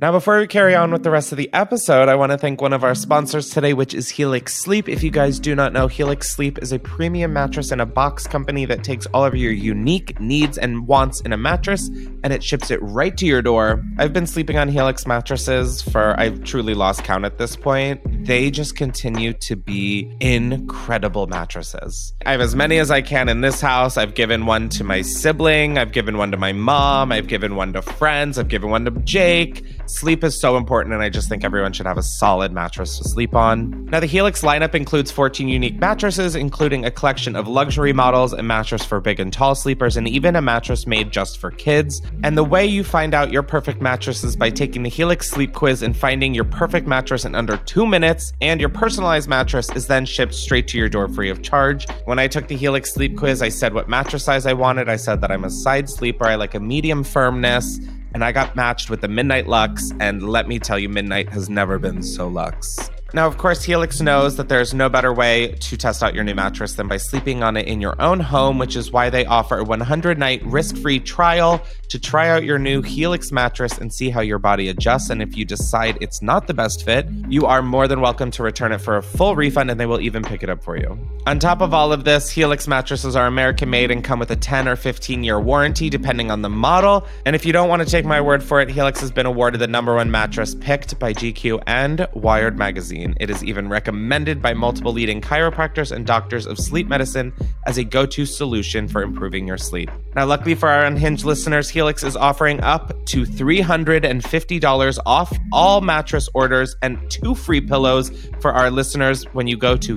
Now, 0.00 0.12
before 0.12 0.38
we 0.38 0.46
carry 0.46 0.74
on 0.74 0.92
with 0.92 1.02
the 1.02 1.10
rest 1.10 1.30
of 1.30 1.36
the 1.36 1.52
episode, 1.52 2.08
I 2.08 2.14
want 2.14 2.32
to 2.32 2.38
thank 2.38 2.62
one 2.62 2.72
of 2.72 2.84
our 2.84 2.94
sponsors 2.94 3.50
today, 3.50 3.74
which 3.74 3.92
is 3.92 4.08
Helix 4.08 4.54
Sleep. 4.54 4.88
If 4.88 5.02
you 5.02 5.10
guys 5.10 5.38
do 5.38 5.54
not 5.54 5.74
know, 5.74 5.88
Helix 5.88 6.30
Sleep 6.34 6.58
is 6.62 6.72
a 6.72 6.78
premium 6.78 7.34
mattress 7.34 7.70
and 7.70 7.82
a 7.82 7.84
box 7.86 8.26
company 8.26 8.64
that 8.64 8.82
takes 8.82 9.04
all 9.12 9.26
of 9.26 9.34
your 9.34 9.52
unique 9.52 10.18
needs 10.18 10.56
and 10.56 10.86
wants 10.86 11.20
in 11.20 11.34
a 11.34 11.36
mattress 11.36 11.88
and 12.24 12.32
it 12.32 12.42
ships 12.42 12.70
it 12.70 12.80
right 12.80 13.14
to 13.18 13.26
your 13.26 13.42
door. 13.42 13.84
I've 13.98 14.14
been 14.14 14.26
sleeping 14.26 14.56
on 14.56 14.68
Helix 14.68 15.06
mattresses 15.06 15.82
for, 15.82 16.18
I've 16.18 16.44
truly 16.44 16.72
lost 16.72 17.04
count 17.04 17.26
at 17.26 17.36
this 17.36 17.54
point. 17.54 18.00
They 18.24 18.50
just 18.50 18.76
continue 18.76 19.34
to 19.34 19.54
be 19.54 20.10
incredible 20.20 21.26
mattresses. 21.26 22.14
I 22.24 22.30
have 22.30 22.40
as 22.40 22.56
many 22.56 22.78
as 22.78 22.90
I 22.90 23.02
can 23.02 23.28
in 23.28 23.42
this 23.42 23.60
house. 23.60 23.98
I've 23.98 24.14
given 24.14 24.46
one 24.46 24.70
to 24.70 24.82
my 24.82 25.02
sibling, 25.02 25.76
I've 25.76 25.92
given 25.92 26.16
one 26.16 26.30
to 26.30 26.38
my 26.38 26.54
mom, 26.54 27.12
I've 27.12 27.28
given 27.28 27.54
one 27.54 27.74
to 27.74 27.82
friends, 27.82 28.38
I've 28.38 28.48
given 28.48 28.70
one 28.70 28.86
to 28.86 28.92
Jake. 29.02 29.62
Sleep 29.90 30.22
is 30.22 30.40
so 30.40 30.56
important, 30.56 30.94
and 30.94 31.02
I 31.02 31.08
just 31.08 31.28
think 31.28 31.42
everyone 31.42 31.72
should 31.72 31.86
have 31.86 31.98
a 31.98 32.02
solid 32.02 32.52
mattress 32.52 32.98
to 32.98 33.08
sleep 33.08 33.34
on. 33.34 33.86
Now, 33.86 33.98
the 33.98 34.06
Helix 34.06 34.42
lineup 34.42 34.74
includes 34.74 35.10
14 35.10 35.48
unique 35.48 35.78
mattresses, 35.78 36.36
including 36.36 36.84
a 36.84 36.90
collection 36.90 37.34
of 37.34 37.48
luxury 37.48 37.92
models, 37.92 38.32
a 38.32 38.42
mattress 38.42 38.84
for 38.84 39.00
big 39.00 39.18
and 39.18 39.32
tall 39.32 39.54
sleepers, 39.54 39.96
and 39.96 40.06
even 40.06 40.36
a 40.36 40.40
mattress 40.40 40.86
made 40.86 41.10
just 41.10 41.38
for 41.38 41.50
kids. 41.50 42.00
And 42.22 42.38
the 42.38 42.44
way 42.44 42.64
you 42.64 42.84
find 42.84 43.14
out 43.14 43.32
your 43.32 43.42
perfect 43.42 43.82
mattress 43.82 44.22
is 44.22 44.36
by 44.36 44.50
taking 44.50 44.84
the 44.84 44.88
Helix 44.88 45.28
Sleep 45.28 45.52
Quiz 45.52 45.82
and 45.82 45.96
finding 45.96 46.34
your 46.34 46.44
perfect 46.44 46.86
mattress 46.86 47.24
in 47.24 47.34
under 47.34 47.56
two 47.56 47.84
minutes, 47.84 48.32
and 48.40 48.60
your 48.60 48.70
personalized 48.70 49.28
mattress 49.28 49.70
is 49.70 49.88
then 49.88 50.06
shipped 50.06 50.34
straight 50.34 50.68
to 50.68 50.78
your 50.78 50.88
door 50.88 51.08
free 51.08 51.30
of 51.30 51.42
charge. 51.42 51.86
When 52.04 52.20
I 52.20 52.28
took 52.28 52.46
the 52.46 52.56
Helix 52.56 52.94
Sleep 52.94 53.16
Quiz, 53.16 53.42
I 53.42 53.48
said 53.48 53.74
what 53.74 53.88
mattress 53.88 54.24
size 54.24 54.46
I 54.46 54.52
wanted. 54.52 54.88
I 54.88 54.96
said 54.96 55.20
that 55.20 55.32
I'm 55.32 55.44
a 55.44 55.50
side 55.50 55.90
sleeper, 55.90 56.26
I 56.26 56.36
like 56.36 56.54
a 56.54 56.60
medium 56.60 57.02
firmness 57.02 57.80
and 58.14 58.24
I 58.24 58.32
got 58.32 58.56
matched 58.56 58.90
with 58.90 59.00
the 59.00 59.08
Midnight 59.08 59.46
Luxe, 59.46 59.92
and 60.00 60.22
let 60.22 60.48
me 60.48 60.58
tell 60.58 60.78
you, 60.78 60.88
Midnight 60.88 61.28
has 61.30 61.48
never 61.48 61.78
been 61.78 62.02
so 62.02 62.28
luxe. 62.28 62.90
Now, 63.12 63.26
of 63.26 63.38
course, 63.38 63.64
Helix 63.64 64.00
knows 64.00 64.36
that 64.36 64.48
there's 64.48 64.72
no 64.72 64.88
better 64.88 65.12
way 65.12 65.52
to 65.52 65.76
test 65.76 66.00
out 66.00 66.14
your 66.14 66.22
new 66.22 66.34
mattress 66.34 66.74
than 66.74 66.86
by 66.86 66.98
sleeping 66.98 67.42
on 67.42 67.56
it 67.56 67.66
in 67.66 67.80
your 67.80 68.00
own 68.00 68.20
home, 68.20 68.58
which 68.58 68.76
is 68.76 68.92
why 68.92 69.10
they 69.10 69.26
offer 69.26 69.58
a 69.58 69.64
100 69.64 70.16
night 70.16 70.44
risk 70.44 70.76
free 70.76 71.00
trial 71.00 71.60
to 71.88 71.98
try 71.98 72.28
out 72.28 72.44
your 72.44 72.58
new 72.58 72.82
Helix 72.82 73.32
mattress 73.32 73.78
and 73.78 73.92
see 73.92 74.10
how 74.10 74.20
your 74.20 74.38
body 74.38 74.68
adjusts. 74.68 75.10
And 75.10 75.20
if 75.20 75.36
you 75.36 75.44
decide 75.44 75.98
it's 76.00 76.22
not 76.22 76.46
the 76.46 76.54
best 76.54 76.84
fit, 76.84 77.08
you 77.28 77.46
are 77.46 77.62
more 77.62 77.88
than 77.88 78.00
welcome 78.00 78.30
to 78.30 78.44
return 78.44 78.70
it 78.70 78.78
for 78.78 78.96
a 78.96 79.02
full 79.02 79.34
refund 79.34 79.72
and 79.72 79.80
they 79.80 79.86
will 79.86 80.00
even 80.00 80.22
pick 80.22 80.44
it 80.44 80.48
up 80.48 80.62
for 80.62 80.76
you. 80.76 80.96
On 81.26 81.40
top 81.40 81.60
of 81.60 81.74
all 81.74 81.92
of 81.92 82.04
this, 82.04 82.30
Helix 82.30 82.68
mattresses 82.68 83.16
are 83.16 83.26
American 83.26 83.70
made 83.70 83.90
and 83.90 84.04
come 84.04 84.20
with 84.20 84.30
a 84.30 84.36
10 84.36 84.68
or 84.68 84.76
15 84.76 85.24
year 85.24 85.40
warranty 85.40 85.90
depending 85.90 86.30
on 86.30 86.42
the 86.42 86.48
model. 86.48 87.04
And 87.26 87.34
if 87.34 87.44
you 87.44 87.52
don't 87.52 87.68
want 87.68 87.82
to 87.82 87.88
take 87.90 88.04
my 88.04 88.20
word 88.20 88.42
for 88.42 88.60
it, 88.60 88.70
Helix 88.70 89.00
has 89.00 89.10
been 89.10 89.26
awarded 89.26 89.60
the 89.60 89.66
number 89.66 89.96
one 89.96 90.12
mattress 90.12 90.54
picked 90.54 90.96
by 91.00 91.12
GQ 91.12 91.64
and 91.66 92.06
Wired 92.14 92.56
Magazine. 92.56 92.99
It 93.20 93.30
is 93.30 93.42
even 93.44 93.68
recommended 93.68 94.42
by 94.42 94.54
multiple 94.54 94.92
leading 94.92 95.20
chiropractors 95.20 95.92
and 95.92 96.06
doctors 96.06 96.46
of 96.46 96.58
sleep 96.58 96.86
medicine 96.88 97.32
as 97.66 97.78
a 97.78 97.84
go 97.84 98.06
to 98.06 98.26
solution 98.26 98.88
for 98.88 99.02
improving 99.02 99.46
your 99.46 99.58
sleep. 99.58 99.90
Now, 100.14 100.26
luckily 100.26 100.54
for 100.54 100.68
our 100.68 100.84
unhinged 100.84 101.24
listeners, 101.24 101.68
Helix 101.68 102.02
is 102.04 102.16
offering 102.16 102.60
up 102.60 102.88
to 103.06 103.24
$350 103.24 104.98
off 105.06 105.38
all 105.52 105.80
mattress 105.80 106.28
orders 106.34 106.76
and 106.82 107.10
two 107.10 107.34
free 107.34 107.60
pillows 107.60 108.10
for 108.40 108.52
our 108.52 108.70
listeners 108.70 109.24
when 109.32 109.46
you 109.46 109.56
go 109.56 109.76
to 109.76 109.96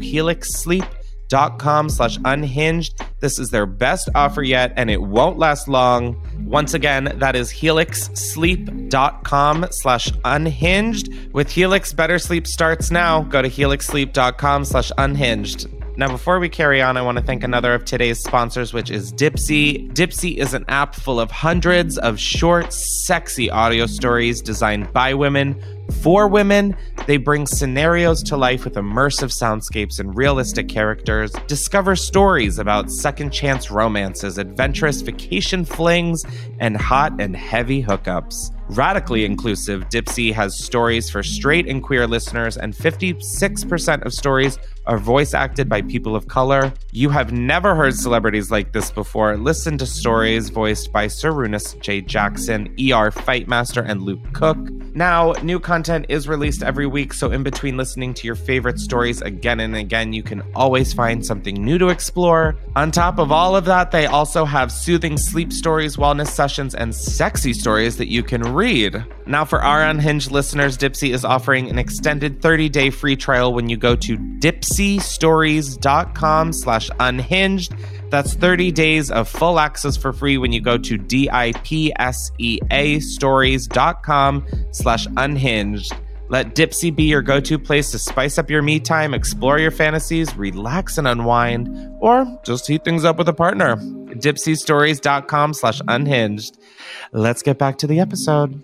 helixsleep.com 1.33 1.89
slash 1.89 2.17
unhinged. 2.25 3.01
This 3.19 3.39
is 3.39 3.49
their 3.49 3.65
best 3.65 4.09
offer 4.15 4.43
yet, 4.43 4.71
and 4.75 4.91
it 4.91 5.01
won't 5.01 5.37
last 5.37 5.67
long. 5.67 6.15
Once 6.45 6.73
again, 6.73 7.13
that 7.17 7.35
is 7.35 7.51
helixsleep.com 7.51 9.67
slash 9.71 10.11
unhinged. 10.25 11.33
With 11.33 11.51
Helix, 11.51 11.93
better 11.93 12.19
sleep 12.19 12.47
starts 12.47 12.91
now. 12.91 13.23
Go 13.23 13.41
to 13.41 13.49
helixsleep.com 13.49 14.65
slash 14.65 14.91
unhinged. 14.97 15.67
Now, 15.95 16.07
before 16.07 16.39
we 16.39 16.49
carry 16.49 16.81
on, 16.81 16.97
I 16.97 17.03
want 17.03 17.19
to 17.19 17.23
thank 17.23 17.43
another 17.43 17.75
of 17.75 17.85
today's 17.85 18.19
sponsors, 18.19 18.73
which 18.73 18.89
is 18.89 19.13
Dipsea. 19.13 19.93
Dipsea 19.93 20.37
is 20.37 20.55
an 20.55 20.65
app 20.67 20.95
full 20.95 21.19
of 21.19 21.29
hundreds 21.29 21.99
of 21.99 22.19
short, 22.19 22.73
sexy 22.73 23.51
audio 23.51 23.85
stories 23.85 24.41
designed 24.41 24.91
by 24.91 25.13
women 25.13 25.61
for 25.91 26.27
women. 26.27 26.75
They 27.07 27.17
bring 27.17 27.45
scenarios 27.45 28.23
to 28.23 28.37
life 28.37 28.63
with 28.63 28.75
immersive 28.75 29.31
soundscapes 29.31 29.99
and 29.99 30.15
realistic 30.15 30.69
characters. 30.69 31.31
Discover 31.47 31.95
stories 31.95 32.59
about 32.59 32.91
second 32.91 33.31
chance 33.31 33.69
romances, 33.71 34.37
adventurous 34.37 35.01
vacation 35.01 35.65
flings, 35.65 36.23
and 36.59 36.77
hot 36.77 37.19
and 37.19 37.35
heavy 37.35 37.83
hookups. 37.83 38.51
Radically 38.69 39.25
inclusive, 39.25 39.89
Dipsea 39.89 40.33
has 40.33 40.63
stories 40.63 41.09
for 41.09 41.21
straight 41.21 41.67
and 41.67 41.83
queer 41.83 42.07
listeners, 42.07 42.57
and 42.57 42.73
56% 42.73 44.05
of 44.05 44.13
stories 44.13 44.57
are 44.85 44.97
voice 44.97 45.33
acted 45.33 45.69
by 45.69 45.81
people 45.81 46.15
of 46.15 46.27
color. 46.27 46.73
You 46.91 47.09
have 47.09 47.31
never 47.31 47.75
heard 47.75 47.95
celebrities 47.95 48.51
like 48.51 48.73
this 48.73 48.91
before. 48.91 49.37
Listen 49.37 49.77
to 49.77 49.85
stories 49.85 50.49
voiced 50.49 50.91
by 50.91 51.07
Sir 51.07 51.31
Runus 51.31 51.79
J. 51.79 52.01
Jackson, 52.01 52.67
ER 52.67 53.11
Fightmaster, 53.11 53.87
and 53.87 54.01
Luke 54.01 54.21
Cook. 54.33 54.57
Now, 54.95 55.31
new 55.41 55.59
content 55.59 56.05
is 56.09 56.27
released 56.27 56.63
every 56.63 56.85
week, 56.85 57.13
so 57.13 57.31
in 57.31 57.43
between 57.43 57.77
listening 57.77 58.13
to 58.15 58.27
your 58.27 58.35
favorite 58.35 58.79
stories 58.79 59.21
again 59.21 59.59
and 59.59 59.75
again, 59.75 60.13
you 60.13 60.21
can 60.23 60.43
always 60.55 60.93
find 60.93 61.25
something 61.25 61.55
new 61.55 61.77
to 61.77 61.87
explore. 61.89 62.55
On 62.75 62.91
top 62.91 63.19
of 63.19 63.31
all 63.31 63.55
of 63.55 63.65
that, 63.65 63.91
they 63.91 64.05
also 64.05 64.45
have 64.45 64.71
soothing 64.71 65.17
sleep 65.17 65.51
stories, 65.51 65.97
wellness 65.97 66.27
sessions, 66.27 66.75
and 66.75 66.93
sexy 66.93 67.53
stories 67.53 67.97
that 67.97 68.07
you 68.07 68.21
can 68.21 68.52
read. 68.53 69.03
Now, 69.25 69.45
for 69.45 69.61
our 69.61 69.81
unhinged 69.83 70.31
listeners, 70.31 70.77
Dipsea 70.77 71.13
is 71.13 71.23
offering 71.25 71.69
an 71.69 71.79
extended 71.79 72.41
30-day 72.41 72.89
free 72.91 73.15
trial 73.15 73.53
when 73.53 73.69
you 73.69 73.77
go 73.77 73.95
to 73.95 74.17
dipseastories.com 74.17 76.53
slash 76.53 76.89
unhinged. 76.99 77.73
That's 78.09 78.33
30 78.35 78.71
days 78.71 79.11
of 79.11 79.27
full 79.27 79.59
access 79.59 79.97
for 79.97 80.13
free 80.13 80.37
when 80.37 80.51
you 80.51 80.61
go 80.61 80.77
to 80.77 80.97
D-I-P-S-E-A 80.97 82.99
stories.com 82.99 84.45
slash 84.71 85.07
unhinged. 85.17 85.93
Let 86.29 86.55
Dipsea 86.55 86.95
be 86.95 87.03
your 87.03 87.21
go-to 87.21 87.59
place 87.59 87.91
to 87.91 87.99
spice 87.99 88.37
up 88.37 88.49
your 88.49 88.61
me 88.61 88.79
time, 88.79 89.13
explore 89.13 89.59
your 89.59 89.71
fantasies, 89.71 90.33
relax 90.35 90.97
and 90.97 91.07
unwind, 91.07 91.69
or 91.99 92.25
just 92.43 92.67
heat 92.67 92.83
things 92.83 93.05
up 93.05 93.17
with 93.17 93.29
a 93.29 93.33
partner. 93.33 93.77
Dipseastories.com 94.19 95.53
slash 95.53 95.81
unhinged. 95.87 96.57
Let's 97.11 97.41
get 97.41 97.57
back 97.57 97.77
to 97.79 97.87
the 97.87 97.99
episode. 97.99 98.63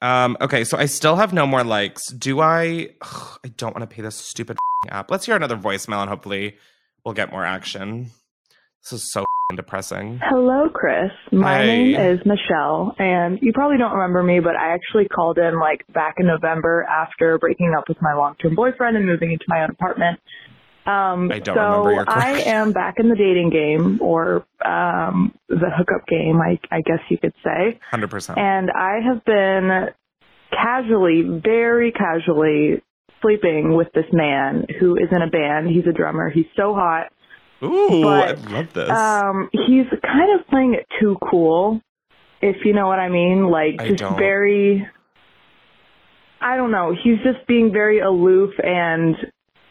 Um, 0.00 0.36
okay, 0.40 0.62
so 0.64 0.78
I 0.78 0.86
still 0.86 1.16
have 1.16 1.32
no 1.32 1.46
more 1.46 1.64
likes. 1.64 2.12
Do 2.12 2.40
I? 2.40 2.90
Ugh, 3.02 3.38
I 3.44 3.48
don't 3.56 3.74
want 3.74 3.88
to 3.88 3.94
pay 3.94 4.02
this 4.02 4.14
stupid 4.16 4.52
f***ing 4.56 4.90
app. 4.92 5.10
Let's 5.10 5.26
hear 5.26 5.34
another 5.34 5.56
voicemail 5.56 6.00
and 6.02 6.08
hopefully 6.08 6.56
we'll 7.04 7.14
get 7.14 7.32
more 7.32 7.44
action. 7.44 8.10
This 8.84 8.92
is 8.92 9.12
so 9.12 9.22
f***ing 9.22 9.56
depressing. 9.56 10.20
Hello, 10.22 10.68
Chris. 10.72 11.10
My 11.32 11.58
Hey. 11.58 11.66
name 11.66 12.00
is 12.00 12.20
Michelle, 12.24 12.94
and 13.00 13.40
you 13.42 13.52
probably 13.52 13.76
don't 13.76 13.90
remember 13.92 14.22
me, 14.22 14.38
but 14.38 14.54
I 14.54 14.72
actually 14.72 15.08
called 15.08 15.36
in 15.38 15.58
like 15.58 15.84
back 15.92 16.14
in 16.18 16.26
November 16.28 16.84
after 16.88 17.36
breaking 17.38 17.74
up 17.76 17.88
with 17.88 18.00
my 18.00 18.14
long-term 18.14 18.54
boyfriend 18.54 18.96
and 18.96 19.04
moving 19.04 19.32
into 19.32 19.46
my 19.48 19.62
own 19.64 19.70
apartment. 19.70 20.20
Um, 20.88 21.30
I 21.30 21.40
don't 21.40 21.54
so 21.54 21.60
remember 21.60 21.92
your 21.92 22.04
I 22.08 22.40
am 22.46 22.72
back 22.72 22.94
in 22.98 23.10
the 23.10 23.14
dating 23.14 23.50
game, 23.50 24.00
or 24.00 24.46
um, 24.64 25.34
the 25.48 25.68
hookup 25.76 26.06
game, 26.06 26.40
I, 26.40 26.58
I 26.70 26.80
guess 26.80 27.00
you 27.10 27.18
could 27.18 27.34
say. 27.44 27.78
100%. 27.92 28.38
And 28.38 28.70
I 28.70 29.00
have 29.06 29.22
been 29.26 29.88
casually, 30.50 31.40
very 31.44 31.92
casually 31.92 32.82
sleeping 33.20 33.74
with 33.74 33.88
this 33.92 34.06
man 34.12 34.64
who 34.80 34.96
is 34.96 35.08
in 35.10 35.20
a 35.20 35.28
band. 35.28 35.68
He's 35.68 35.86
a 35.86 35.92
drummer. 35.92 36.30
He's 36.30 36.46
so 36.56 36.72
hot. 36.72 37.12
Ooh, 37.62 38.06
I 38.06 38.32
love 38.32 38.72
this. 38.72 38.88
Um, 38.88 39.50
he's 39.52 39.86
kind 40.02 40.40
of 40.40 40.46
playing 40.46 40.72
it 40.74 40.86
too 40.98 41.18
cool, 41.30 41.82
if 42.40 42.64
you 42.64 42.72
know 42.72 42.86
what 42.86 42.98
I 42.98 43.10
mean. 43.10 43.50
Like 43.50 43.76
I 43.78 43.88
just 43.88 43.98
don't. 43.98 44.16
very. 44.16 44.88
I 46.40 46.56
don't 46.56 46.70
know. 46.70 46.94
He's 46.94 47.18
just 47.24 47.46
being 47.46 47.72
very 47.72 47.98
aloof, 47.98 48.54
and 48.62 49.16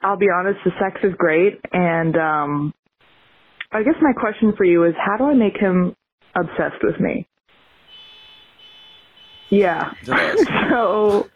I'll 0.03 0.17
be 0.17 0.29
honest, 0.33 0.59
the 0.63 0.71
sex 0.79 0.99
is 1.03 1.13
great. 1.17 1.59
And 1.73 2.15
um, 2.17 2.73
I 3.71 3.83
guess 3.83 3.95
my 4.01 4.13
question 4.13 4.53
for 4.55 4.63
you 4.63 4.83
is, 4.83 4.93
how 4.97 5.17
do 5.17 5.25
I 5.25 5.33
make 5.33 5.57
him 5.57 5.95
obsessed 6.35 6.83
with 6.83 6.99
me? 6.99 7.27
Yeah. 9.49 9.93
so. 10.03 11.29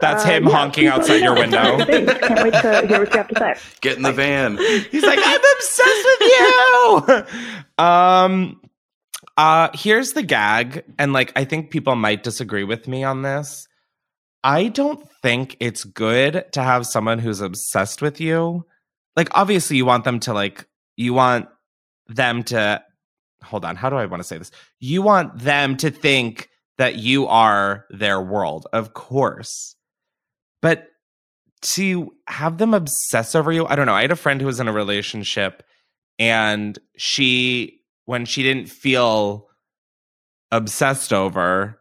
That's 0.00 0.24
uh, 0.24 0.28
him 0.28 0.44
yeah, 0.44 0.50
honking 0.50 0.86
outside 0.86 1.22
your 1.22 1.34
window. 1.38 1.78
Can't 1.78 1.88
wait 1.88 2.52
to 2.52 2.84
hear 2.86 3.00
what 3.00 3.12
you 3.12 3.18
have 3.18 3.28
to 3.28 3.38
say. 3.38 3.54
Get 3.80 3.96
in 3.96 4.02
the 4.02 4.12
van. 4.12 4.58
He's 4.90 5.04
like, 5.04 5.18
I'm 5.22 5.40
obsessed 5.56 6.06
with 6.06 7.26
you. 7.78 7.84
um, 7.84 8.60
uh, 9.36 9.68
here's 9.74 10.12
the 10.12 10.22
gag, 10.22 10.84
and 10.98 11.12
like, 11.12 11.32
I 11.36 11.44
think 11.44 11.70
people 11.70 11.96
might 11.96 12.22
disagree 12.22 12.64
with 12.64 12.86
me 12.86 13.02
on 13.02 13.22
this. 13.22 13.66
I 14.44 14.68
don't 14.68 15.08
think 15.22 15.56
it's 15.58 15.84
good 15.84 16.44
to 16.52 16.62
have 16.62 16.86
someone 16.86 17.18
who's 17.18 17.40
obsessed 17.40 18.02
with 18.02 18.20
you. 18.20 18.66
Like, 19.16 19.30
obviously, 19.32 19.78
you 19.78 19.86
want 19.86 20.04
them 20.04 20.20
to 20.20 20.34
like, 20.34 20.66
you 20.96 21.14
want 21.14 21.48
them 22.06 22.42
to. 22.44 22.82
Hold 23.42 23.64
on, 23.64 23.76
how 23.76 23.90
do 23.90 23.96
I 23.96 24.06
want 24.06 24.22
to 24.22 24.26
say 24.26 24.38
this? 24.38 24.50
You 24.80 25.02
want 25.02 25.38
them 25.38 25.76
to 25.78 25.90
think 25.90 26.48
that 26.78 26.96
you 26.96 27.26
are 27.26 27.86
their 27.90 28.20
world, 28.20 28.66
of 28.72 28.94
course. 28.94 29.76
But 30.62 30.88
to 31.62 32.14
have 32.26 32.58
them 32.58 32.74
obsess 32.74 33.34
over 33.34 33.52
you, 33.52 33.66
I 33.66 33.76
don't 33.76 33.86
know. 33.86 33.94
I 33.94 34.02
had 34.02 34.10
a 34.10 34.16
friend 34.16 34.40
who 34.40 34.46
was 34.46 34.60
in 34.60 34.68
a 34.68 34.72
relationship 34.72 35.62
and 36.18 36.78
she, 36.96 37.80
when 38.04 38.24
she 38.24 38.42
didn't 38.42 38.68
feel 38.68 39.48
obsessed 40.50 41.12
over, 41.12 41.80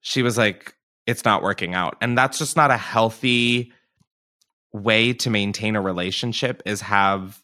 she 0.00 0.22
was 0.22 0.38
like, 0.38 0.74
it's 1.06 1.24
not 1.24 1.42
working 1.42 1.74
out. 1.74 1.96
And 2.00 2.16
that's 2.16 2.38
just 2.38 2.56
not 2.56 2.70
a 2.70 2.76
healthy 2.76 3.72
way 4.72 5.12
to 5.12 5.30
maintain 5.30 5.76
a 5.76 5.80
relationship 5.80 6.62
is 6.66 6.80
have 6.80 7.40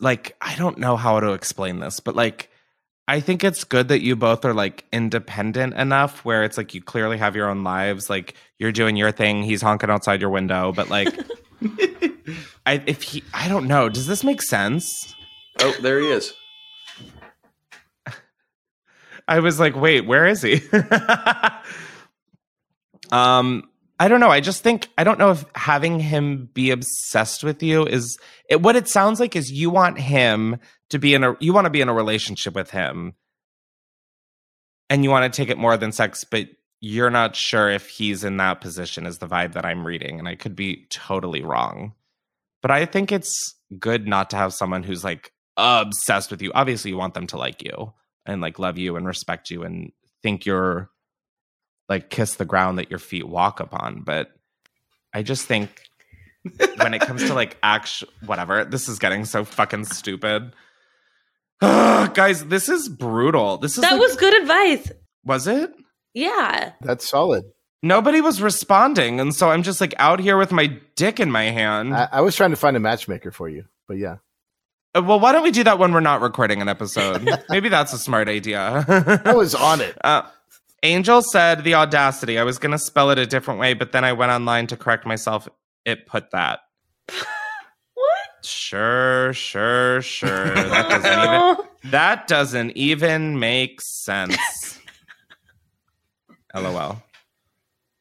like 0.00 0.36
I 0.40 0.54
don't 0.56 0.78
know 0.78 0.96
how 0.96 1.20
to 1.20 1.32
explain 1.32 1.80
this, 1.80 2.00
but 2.00 2.14
like 2.14 2.50
I 3.08 3.20
think 3.20 3.42
it's 3.42 3.64
good 3.64 3.88
that 3.88 4.02
you 4.02 4.16
both 4.16 4.44
are 4.44 4.52
like 4.52 4.84
independent 4.92 5.74
enough 5.74 6.24
where 6.24 6.44
it's 6.44 6.58
like 6.58 6.74
you 6.74 6.82
clearly 6.82 7.16
have 7.16 7.34
your 7.34 7.48
own 7.48 7.64
lives. 7.64 8.10
Like 8.10 8.34
you're 8.58 8.72
doing 8.72 8.96
your 8.96 9.10
thing, 9.10 9.42
he's 9.42 9.62
honking 9.62 9.90
outside 9.90 10.20
your 10.20 10.30
window, 10.30 10.72
but 10.72 10.90
like 10.90 11.08
I 12.66 12.82
if 12.86 13.02
he 13.02 13.24
I 13.32 13.48
don't 13.48 13.66
know, 13.66 13.88
does 13.88 14.06
this 14.06 14.22
make 14.22 14.42
sense? 14.42 15.14
Oh, 15.60 15.74
there 15.80 16.00
he 16.00 16.08
is. 16.08 16.34
I 19.28 19.40
was 19.40 19.60
like, 19.60 19.76
wait, 19.76 20.06
where 20.06 20.26
is 20.26 20.40
he? 20.40 20.62
um, 23.12 23.68
I 24.00 24.08
don't 24.08 24.20
know. 24.20 24.30
I 24.30 24.40
just 24.40 24.62
think 24.62 24.88
I 24.96 25.04
don't 25.04 25.18
know 25.18 25.32
if 25.32 25.44
having 25.54 26.00
him 26.00 26.48
be 26.54 26.70
obsessed 26.70 27.44
with 27.44 27.62
you 27.62 27.84
is 27.84 28.18
it, 28.48 28.62
what 28.62 28.76
it 28.76 28.88
sounds 28.88 29.20
like 29.20 29.36
is 29.36 29.50
you 29.50 29.68
want 29.70 29.98
him 29.98 30.58
to 30.90 30.98
be 30.98 31.14
in 31.14 31.24
a 31.24 31.36
you 31.40 31.52
want 31.52 31.66
to 31.66 31.70
be 31.70 31.82
in 31.82 31.88
a 31.88 31.94
relationship 31.94 32.54
with 32.54 32.70
him, 32.70 33.14
and 34.88 35.04
you 35.04 35.10
want 35.10 35.30
to 35.30 35.36
take 35.36 35.50
it 35.50 35.58
more 35.58 35.76
than 35.76 35.92
sex, 35.92 36.24
but 36.24 36.46
you're 36.80 37.10
not 37.10 37.36
sure 37.36 37.68
if 37.68 37.88
he's 37.88 38.24
in 38.24 38.38
that 38.38 38.60
position. 38.60 39.04
Is 39.04 39.18
the 39.18 39.26
vibe 39.26 39.52
that 39.54 39.66
I'm 39.66 39.86
reading, 39.86 40.18
and 40.18 40.28
I 40.28 40.36
could 40.36 40.56
be 40.56 40.86
totally 40.90 41.42
wrong, 41.42 41.92
but 42.62 42.70
I 42.70 42.86
think 42.86 43.12
it's 43.12 43.56
good 43.78 44.06
not 44.06 44.30
to 44.30 44.36
have 44.36 44.54
someone 44.54 44.84
who's 44.84 45.04
like 45.04 45.32
obsessed 45.56 46.30
with 46.30 46.40
you. 46.40 46.52
Obviously, 46.54 46.92
you 46.92 46.96
want 46.96 47.14
them 47.14 47.26
to 47.26 47.36
like 47.36 47.64
you 47.64 47.92
and 48.28 48.40
like 48.40 48.60
love 48.60 48.78
you 48.78 48.94
and 48.96 49.06
respect 49.06 49.50
you 49.50 49.64
and 49.64 49.90
think 50.22 50.46
you're 50.46 50.90
like 51.88 52.10
kiss 52.10 52.34
the 52.36 52.44
ground 52.44 52.78
that 52.78 52.90
your 52.90 52.98
feet 53.00 53.26
walk 53.26 53.58
upon. 53.58 54.02
But 54.02 54.30
I 55.12 55.22
just 55.22 55.46
think 55.46 55.70
when 56.76 56.94
it 56.94 57.00
comes 57.00 57.24
to 57.26 57.34
like 57.34 57.56
actual 57.62 58.08
whatever, 58.26 58.64
this 58.64 58.88
is 58.88 58.98
getting 59.00 59.24
so 59.24 59.44
fucking 59.44 59.86
stupid. 59.86 60.52
Guys, 61.60 62.44
this 62.44 62.68
is 62.68 62.88
brutal. 62.88 63.58
This 63.58 63.76
is 63.76 63.82
That 63.82 63.92
like- 63.92 64.00
was 64.00 64.16
good 64.16 64.40
advice. 64.42 64.92
was 65.24 65.46
it? 65.46 65.72
Yeah. 66.14 66.72
That's 66.80 67.08
solid. 67.08 67.44
Nobody 67.82 68.20
was 68.20 68.42
responding, 68.42 69.20
and 69.20 69.32
so 69.32 69.50
I'm 69.50 69.62
just 69.62 69.80
like 69.80 69.94
out 69.98 70.18
here 70.18 70.36
with 70.36 70.50
my 70.50 70.78
dick 70.96 71.20
in 71.20 71.30
my 71.30 71.44
hand. 71.44 71.94
I, 71.94 72.08
I 72.12 72.20
was 72.22 72.34
trying 72.34 72.50
to 72.50 72.56
find 72.56 72.76
a 72.76 72.80
matchmaker 72.80 73.30
for 73.30 73.48
you, 73.48 73.66
but 73.86 73.98
yeah. 73.98 74.16
Uh, 74.98 75.02
well, 75.02 75.20
why 75.20 75.32
don't 75.32 75.44
we 75.44 75.50
do 75.50 75.62
that 75.64 75.78
when 75.78 75.92
we're 75.92 76.00
not 76.00 76.20
recording 76.20 76.60
an 76.60 76.68
episode? 76.68 77.28
Maybe 77.48 77.68
that's 77.68 77.92
a 77.92 77.98
smart 77.98 78.28
idea. 78.28 78.84
I 79.24 79.32
was 79.32 79.54
on 79.54 79.80
it. 79.80 79.96
Uh, 80.02 80.22
Angel 80.82 81.22
said 81.22 81.62
the 81.62 81.74
audacity. 81.74 82.38
I 82.38 82.42
was 82.42 82.58
going 82.58 82.72
to 82.72 82.78
spell 82.78 83.10
it 83.10 83.18
a 83.18 83.26
different 83.26 83.60
way, 83.60 83.74
but 83.74 83.92
then 83.92 84.04
I 84.04 84.12
went 84.12 84.32
online 84.32 84.66
to 84.68 84.76
correct 84.76 85.06
myself. 85.06 85.48
It 85.84 86.06
put 86.06 86.30
that. 86.32 86.60
What? 87.94 88.44
Sure, 88.46 89.32
sure, 89.32 90.00
sure. 90.02 90.54
That 90.54 90.88
doesn't 90.88 91.18
even 91.18 91.90
that 91.90 92.28
doesn't 92.28 92.70
even 92.76 93.38
make 93.40 93.80
sense. 93.80 94.78
LOL. 96.54 97.02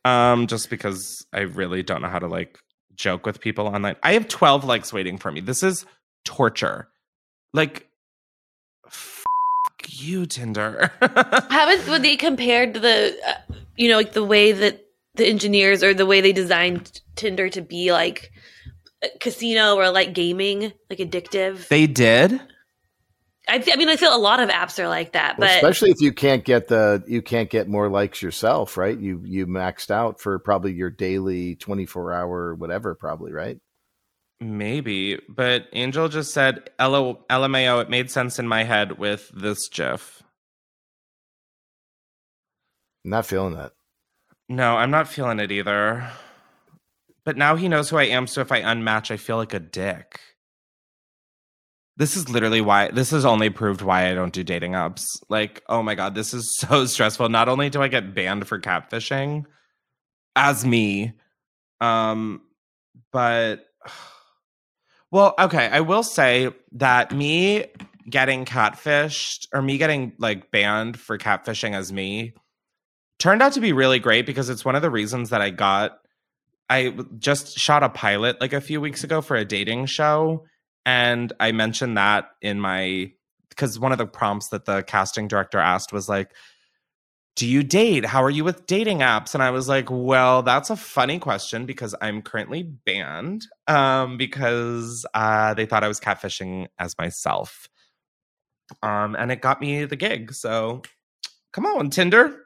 Um, 0.06 0.46
just 0.46 0.70
because 0.70 1.26
I 1.34 1.42
really 1.42 1.82
don't 1.82 2.04
know 2.04 2.10
how 2.10 2.20
to 2.20 2.28
like 2.28 2.60
joke 2.96 3.26
with 3.26 3.42
people 3.42 3.66
online. 3.66 3.96
I 4.04 4.14
have 4.14 4.28
12 4.28 4.64
likes 4.66 4.94
waiting 4.94 5.18
for 5.18 5.32
me. 5.32 5.42
This 5.42 5.64
is 5.64 5.84
torture. 6.28 6.90
Like 7.54 7.88
fuck 8.90 9.28
you, 9.88 10.26
Tinder. 10.26 10.92
Haven't 11.50 11.88
when 11.90 12.02
they 12.02 12.18
compared 12.18 12.74
the, 12.76 13.18
uh, 13.26 13.54
you 13.78 13.90
know, 13.90 13.98
like 13.98 14.12
the 14.12 14.24
way 14.24 14.52
that 14.52 14.86
the 15.16 15.26
engineers 15.26 15.84
or 15.84 15.94
the 15.94 16.06
way 16.06 16.22
they 16.22 16.34
designed 16.34 17.02
Tinder 17.16 17.50
to 17.50 17.62
be 17.62 17.92
like 17.92 18.32
a 19.04 19.08
casino 19.20 19.76
or 19.76 19.90
like 19.90 20.14
gaming, 20.14 20.74
like 20.90 21.00
addictive. 21.00 21.68
they 21.70 21.88
did? 21.88 22.40
I, 23.50 23.60
th- 23.60 23.74
I 23.74 23.80
mean, 23.80 23.88
I 23.88 23.96
feel 23.96 24.14
a 24.14 24.20
lot 24.20 24.42
of 24.42 24.50
apps 24.50 24.78
are 24.78 24.90
like 24.90 25.14
that, 25.14 25.38
Well, 25.40 25.48
but 25.48 25.56
especially 25.56 25.92
if 25.92 26.02
you 26.02 26.12
can't 26.12 26.44
get 26.44 26.68
the 26.68 27.02
you 27.08 27.22
can't 27.22 27.50
get 27.50 27.70
more 27.70 27.88
likes 27.90 28.22
yourself, 28.22 28.76
right? 28.76 29.00
You 29.00 29.22
you 29.24 29.48
maxed 29.48 29.90
out 29.90 30.20
for 30.20 30.38
probably 30.40 30.74
your 30.74 30.90
daily 30.90 31.56
twenty 31.56 31.86
four 31.86 32.12
hour 32.12 32.54
whatever, 32.54 32.94
probably 32.94 33.32
right. 33.32 33.58
Maybe, 34.40 35.20
but 35.28 35.68
Angel 35.74 36.10
just 36.10 36.32
said 36.32 36.70
"L- 36.78 37.26
LMAO. 37.30 37.82
It 37.82 37.90
made 37.90 38.12
sense 38.12 38.38
in 38.38 38.48
my 38.48 38.64
head 38.64 39.00
with 39.00 39.32
this 39.34 39.68
GIF. 39.68 40.22
Not 43.04 43.26
feeling 43.26 43.56
that. 43.56 43.72
No, 44.50 44.78
I'm 44.78 44.92
not 44.92 45.08
feeling 45.08 45.40
it 45.40 45.52
either. 45.52 46.10
But 47.26 47.36
now 47.36 47.56
he 47.56 47.68
knows 47.68 47.90
who 47.90 47.98
I 47.98 48.04
am, 48.04 48.28
so 48.28 48.42
if 48.42 48.52
I 48.52 48.62
unmatch, 48.62 49.12
I 49.12 49.18
feel 49.18 49.38
like 49.38 49.54
a 49.54 49.60
dick. 49.60 50.22
This 51.98 52.16
is 52.16 52.30
literally 52.30 52.62
why 52.62 52.90
this 52.92 53.10
has 53.10 53.26
only 53.26 53.50
proved 53.50 53.82
why 53.82 54.10
I 54.10 54.14
don't 54.14 54.32
do 54.32 54.44
dating 54.44 54.74
apps. 54.74 55.04
Like, 55.30 55.64
oh 55.68 55.82
my 55.82 55.96
god, 55.96 56.16
this 56.16 56.34
is 56.34 56.56
so 56.60 56.86
stressful. 56.86 57.28
Not 57.30 57.50
only 57.50 57.70
do 57.70 57.82
I 57.82 57.88
get 57.88 58.14
banned 58.14 58.48
for 58.48 58.60
catfishing 58.62 59.46
as 60.36 60.64
me, 60.64 61.14
um, 61.82 62.42
but 63.12 63.66
well, 65.12 65.34
okay, 65.40 65.68
I 65.68 65.82
will 65.82 66.04
say 66.04 66.52
that 66.74 67.12
me 67.12 67.66
getting 68.10 68.46
catfished 68.46 69.48
or 69.54 69.62
me 69.62 69.78
getting 69.78 70.14
like 70.18 70.52
banned 70.52 71.00
for 71.00 71.18
catfishing 71.18 71.74
as 71.74 71.92
me 71.92 72.34
turned 73.20 73.42
out 73.42 73.54
to 73.54 73.60
be 73.60 73.74
really 73.74 74.00
great 74.00 74.26
because 74.26 74.50
it's 74.50 74.64
one 74.64 74.76
of 74.76 74.82
the 74.82 74.90
reasons 74.90 75.30
that 75.32 75.42
I 75.42 75.50
got 75.50 76.00
I 76.70 76.96
just 77.18 77.58
shot 77.58 77.84
a 77.84 77.90
pilot 77.90 78.40
like 78.42 78.54
a 78.54 78.62
few 78.62 78.82
weeks 78.82 79.04
ago 79.04 79.22
for 79.22 79.36
a 79.36 79.46
dating 79.46 79.86
show 79.88 80.46
and 80.86 81.34
I 81.40 81.52
mentioned 81.52 81.98
that 81.98 82.30
in 82.42 82.60
my 82.60 83.12
because 83.50 83.80
one 83.80 83.92
of 83.92 83.98
the 83.98 84.06
prompts 84.06 84.50
that 84.50 84.66
the 84.66 84.84
casting 84.84 85.28
director 85.28 85.60
asked 85.60 85.92
was 85.92 86.08
like 86.08 86.32
do 87.38 87.48
you 87.48 87.62
date? 87.62 88.04
How 88.04 88.24
are 88.24 88.32
you 88.32 88.44
with 88.44 88.66
dating 88.66 89.00
apps? 89.00 89.36
And 89.36 89.44
I 89.44 89.52
was 89.52 89.70
like, 89.70 89.90
well, 89.92 90.42
that's 90.42 90.72
a 90.72 90.76
funny 90.76 91.20
question 91.20 91.68
because 91.68 91.94
I'm 92.02 92.24
currently 92.24 92.64
banned 92.64 93.46
um, 93.68 94.18
because 94.18 95.06
uh, 95.14 95.54
they 95.54 95.68
thought 95.68 95.84
I 95.84 95.88
was 95.88 96.00
catfishing 96.00 96.66
as 96.80 96.98
myself. 96.98 97.70
Um, 98.82 99.16
and 99.16 99.32
it 99.32 99.40
got 99.40 99.62
me 99.62 99.86
the 99.86 99.96
gig. 99.96 100.34
So 100.34 100.82
come 101.54 101.68
on, 101.68 101.92
Tinder. 101.92 102.44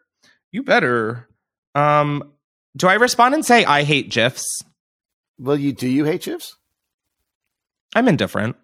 You 0.52 0.62
better. 0.62 1.30
Um, 1.74 2.34
do 2.76 2.88
I 2.88 2.96
respond 2.96 3.34
and 3.34 3.46
say 3.46 3.64
I 3.64 3.84
hate 3.84 4.12
GIFs? 4.12 4.46
Well, 5.40 5.58
you 5.58 5.72
do 5.72 5.88
you 5.88 6.04
hate 6.04 6.24
GIFs? 6.24 6.58
I'm 7.96 8.10
indifferent, 8.10 8.58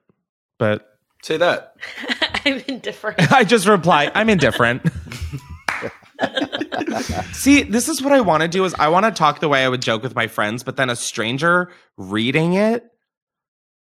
but 0.60 0.98
Say 1.24 1.38
that. 1.38 1.76
I'm 2.46 2.62
indifferent. 2.68 3.32
I 3.32 3.44
just 3.44 3.66
reply, 3.66 4.12
I'm 4.14 4.30
indifferent. 4.30 4.84
See, 7.34 7.64
this 7.64 7.88
is 7.88 8.02
what 8.02 8.14
I 8.14 8.22
want 8.22 8.42
to 8.42 8.48
do 8.48 8.66
is 8.66 8.74
I 8.76 8.88
want 8.90 9.06
to 9.06 9.12
talk 9.12 9.40
the 9.40 9.50
way 9.50 9.64
I 9.64 9.70
would 9.70 9.82
joke 9.82 10.04
with 10.04 10.16
my 10.16 10.28
friends, 10.28 10.64
but 10.64 10.78
then 10.78 10.90
a 10.90 10.96
stranger 10.96 11.72
reading 11.98 12.54
it 12.54 12.86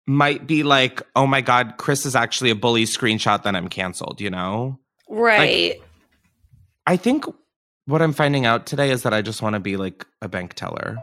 might 0.07 0.45
be 0.45 0.63
like, 0.63 1.01
"Oh 1.15 1.25
my 1.25 1.41
god, 1.41 1.75
Chris 1.77 2.05
is 2.05 2.15
actually 2.15 2.49
a 2.49 2.55
bully 2.55 2.83
screenshot 2.83 3.43
then 3.43 3.55
I'm 3.55 3.67
canceled," 3.67 4.21
you 4.21 4.29
know? 4.29 4.79
Right. 5.09 5.81
I 6.87 6.97
think 6.97 7.25
what 7.85 8.01
I'm 8.01 8.13
finding 8.13 8.45
out 8.45 8.65
today 8.65 8.91
is 8.91 9.03
that 9.03 9.13
I 9.13 9.21
just 9.21 9.41
want 9.41 9.53
to 9.53 9.59
be 9.59 9.77
like 9.77 10.05
a 10.21 10.27
bank 10.27 10.53
teller. 10.53 10.97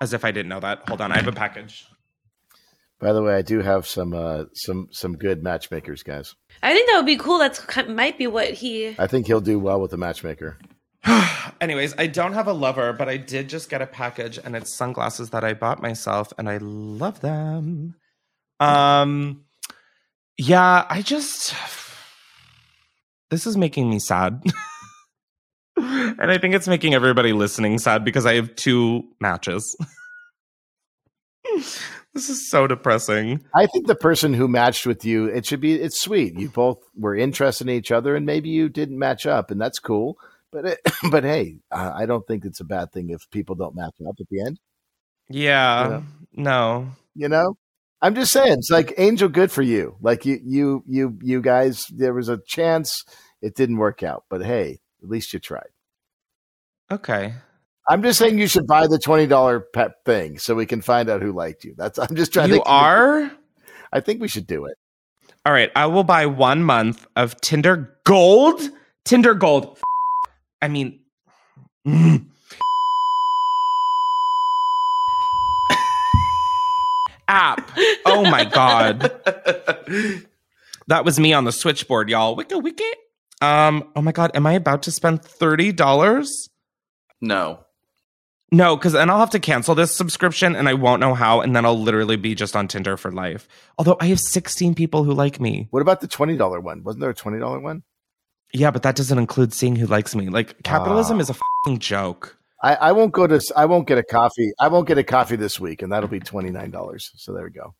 As 0.00 0.12
if 0.12 0.24
I 0.24 0.30
didn't 0.30 0.48
know 0.48 0.60
that. 0.60 0.86
Hold 0.88 1.00
on, 1.00 1.10
I 1.10 1.16
have 1.16 1.26
a 1.26 1.32
package. 1.32 1.86
By 2.98 3.12
the 3.12 3.22
way, 3.22 3.34
I 3.34 3.42
do 3.42 3.60
have 3.60 3.86
some 3.86 4.14
uh, 4.14 4.44
some 4.54 4.88
some 4.90 5.16
good 5.16 5.42
matchmakers, 5.42 6.02
guys. 6.02 6.34
I 6.62 6.72
think 6.72 6.88
that 6.88 6.96
would 6.96 7.06
be 7.06 7.16
cool. 7.16 7.38
That's 7.38 7.64
might 7.88 8.16
be 8.16 8.26
what 8.26 8.54
he. 8.54 8.94
I 8.98 9.06
think 9.06 9.26
he'll 9.26 9.40
do 9.40 9.58
well 9.58 9.80
with 9.80 9.90
the 9.90 9.98
matchmaker. 9.98 10.58
Anyways, 11.60 11.94
I 11.98 12.06
don't 12.06 12.32
have 12.32 12.46
a 12.46 12.52
lover, 12.52 12.92
but 12.92 13.08
I 13.08 13.16
did 13.16 13.48
just 13.48 13.70
get 13.70 13.82
a 13.82 13.86
package 13.86 14.38
and 14.42 14.56
it's 14.56 14.74
sunglasses 14.74 15.30
that 15.30 15.44
I 15.44 15.54
bought 15.54 15.82
myself 15.82 16.32
and 16.38 16.48
I 16.48 16.58
love 16.58 17.20
them. 17.20 17.94
Um 18.60 19.44
yeah, 20.38 20.86
I 20.88 21.02
just 21.02 21.54
this 23.30 23.46
is 23.46 23.56
making 23.56 23.90
me 23.90 23.98
sad. 23.98 24.42
and 25.76 26.30
I 26.30 26.38
think 26.38 26.54
it's 26.54 26.68
making 26.68 26.94
everybody 26.94 27.32
listening 27.32 27.78
sad 27.78 28.04
because 28.04 28.26
I 28.26 28.34
have 28.34 28.54
two 28.56 29.04
matches. 29.20 29.76
this 32.14 32.28
is 32.28 32.50
so 32.50 32.66
depressing. 32.66 33.44
I 33.54 33.66
think 33.66 33.86
the 33.86 33.94
person 33.94 34.34
who 34.34 34.48
matched 34.48 34.86
with 34.86 35.04
you, 35.04 35.26
it 35.26 35.46
should 35.46 35.60
be 35.60 35.74
it's 35.74 36.00
sweet. 36.00 36.38
You 36.38 36.48
both 36.48 36.78
were 36.96 37.14
interested 37.14 37.68
in 37.68 37.74
each 37.74 37.92
other, 37.92 38.16
and 38.16 38.24
maybe 38.26 38.48
you 38.48 38.68
didn't 38.68 38.98
match 38.98 39.26
up, 39.26 39.50
and 39.50 39.60
that's 39.60 39.78
cool. 39.78 40.16
But 40.56 40.64
it, 40.64 40.80
eh, 40.86 40.90
but 41.10 41.24
hey, 41.24 41.58
I 41.70 42.02
I 42.02 42.06
don't 42.06 42.26
think 42.26 42.44
it's 42.46 42.60
a 42.60 42.64
bad 42.64 42.90
thing 42.90 43.10
if 43.10 43.28
people 43.30 43.54
don't 43.54 43.76
match 43.76 43.94
up 44.08 44.16
at 44.18 44.26
the 44.30 44.40
end. 44.40 44.58
Yeah. 45.28 45.88
Yeah. 45.88 46.02
No. 46.32 46.88
You 47.14 47.28
know, 47.28 47.56
I'm 48.00 48.14
just 48.14 48.32
saying, 48.32 48.52
it's 48.54 48.70
like 48.70 48.94
Angel, 48.98 49.28
good 49.28 49.52
for 49.52 49.62
you. 49.62 49.96
Like 50.00 50.24
you 50.24 50.40
you 50.44 50.84
you 50.86 51.18
you 51.22 51.40
guys, 51.42 51.86
there 51.90 52.14
was 52.14 52.28
a 52.30 52.38
chance 52.46 53.04
it 53.42 53.54
didn't 53.54 53.76
work 53.76 54.02
out, 54.02 54.24
but 54.30 54.44
hey, 54.44 54.78
at 55.02 55.08
least 55.08 55.32
you 55.34 55.38
tried. 55.38 55.68
Okay. 56.90 57.34
I'm 57.88 58.02
just 58.02 58.18
saying 58.18 58.38
you 58.38 58.46
should 58.48 58.66
buy 58.66 58.86
the 58.86 58.98
twenty 58.98 59.26
dollar 59.26 59.60
pet 59.60 59.92
thing 60.06 60.38
so 60.38 60.54
we 60.54 60.66
can 60.66 60.80
find 60.80 61.10
out 61.10 61.20
who 61.22 61.32
liked 61.32 61.64
you. 61.64 61.74
That's 61.76 61.98
I'm 61.98 62.16
just 62.16 62.32
trying 62.32 62.48
You 62.48 62.56
to. 62.56 62.62
are? 62.64 63.30
I 63.92 64.00
think 64.00 64.20
we 64.22 64.28
should 64.28 64.46
do 64.46 64.64
it. 64.66 64.76
All 65.44 65.52
right, 65.52 65.70
I 65.76 65.86
will 65.86 66.04
buy 66.04 66.26
one 66.26 66.62
month 66.62 67.06
of 67.14 67.40
Tinder 67.42 67.98
Gold. 68.04 68.60
Tinder 69.04 69.34
Gold. 69.34 69.78
I 70.62 70.68
mean, 70.68 71.00
mm. 71.86 72.24
app. 77.28 77.70
Oh 78.04 78.22
my 78.30 78.44
god, 78.44 79.00
that 80.86 81.04
was 81.04 81.18
me 81.20 81.32
on 81.32 81.44
the 81.44 81.52
switchboard, 81.52 82.08
y'all. 82.08 82.36
Wicka 82.36 82.62
wicka. 82.62 82.90
Um. 83.46 83.90
Oh 83.94 84.02
my 84.02 84.12
god, 84.12 84.30
am 84.34 84.46
I 84.46 84.54
about 84.54 84.82
to 84.84 84.90
spend 84.90 85.22
thirty 85.22 85.72
dollars? 85.72 86.48
no. 87.20 87.60
No, 88.52 88.76
because 88.76 88.92
then 88.92 89.10
I'll 89.10 89.18
have 89.18 89.30
to 89.30 89.40
cancel 89.40 89.74
this 89.74 89.90
subscription 89.90 90.54
and 90.54 90.68
I 90.68 90.74
won't 90.74 91.00
know 91.00 91.14
how, 91.14 91.40
and 91.40 91.54
then 91.54 91.66
I'll 91.66 91.78
literally 91.78 92.14
be 92.14 92.36
just 92.36 92.54
on 92.54 92.68
Tinder 92.68 92.96
for 92.96 93.10
life. 93.10 93.48
Although 93.76 93.96
I 93.98 94.06
have 94.06 94.20
16 94.20 94.76
people 94.76 95.02
who 95.02 95.12
like 95.14 95.40
me. 95.40 95.66
What 95.72 95.82
about 95.82 96.00
the 96.00 96.06
twenty 96.06 96.36
dollar 96.36 96.60
one? 96.60 96.84
Wasn't 96.84 97.00
there 97.00 97.10
a 97.10 97.14
twenty 97.14 97.40
dollar 97.40 97.58
one? 97.58 97.82
Yeah, 98.52 98.70
but 98.70 98.82
that 98.84 98.96
doesn't 98.96 99.18
include 99.18 99.52
seeing 99.52 99.76
who 99.76 99.86
likes 99.86 100.14
me. 100.14 100.28
Like 100.28 100.62
capitalism 100.62 101.18
Ah. 101.18 101.20
is 101.20 101.30
a 101.30 101.34
fing 101.64 101.78
joke. 101.78 102.36
I, 102.62 102.74
I 102.76 102.92
won't 102.92 103.12
go 103.12 103.26
to. 103.26 103.40
I 103.56 103.66
won't 103.66 103.86
get 103.86 103.98
a 103.98 104.02
coffee. 104.02 104.50
I 104.58 104.68
won't 104.68 104.88
get 104.88 104.96
a 104.98 105.04
coffee 105.04 105.36
this 105.36 105.60
week, 105.60 105.82
and 105.82 105.92
that'll 105.92 106.08
be 106.08 106.20
twenty 106.20 106.50
nine 106.50 106.70
dollars. 106.70 107.10
So 107.16 107.32
there 107.34 107.44
we 107.44 107.50
go. 107.50 107.74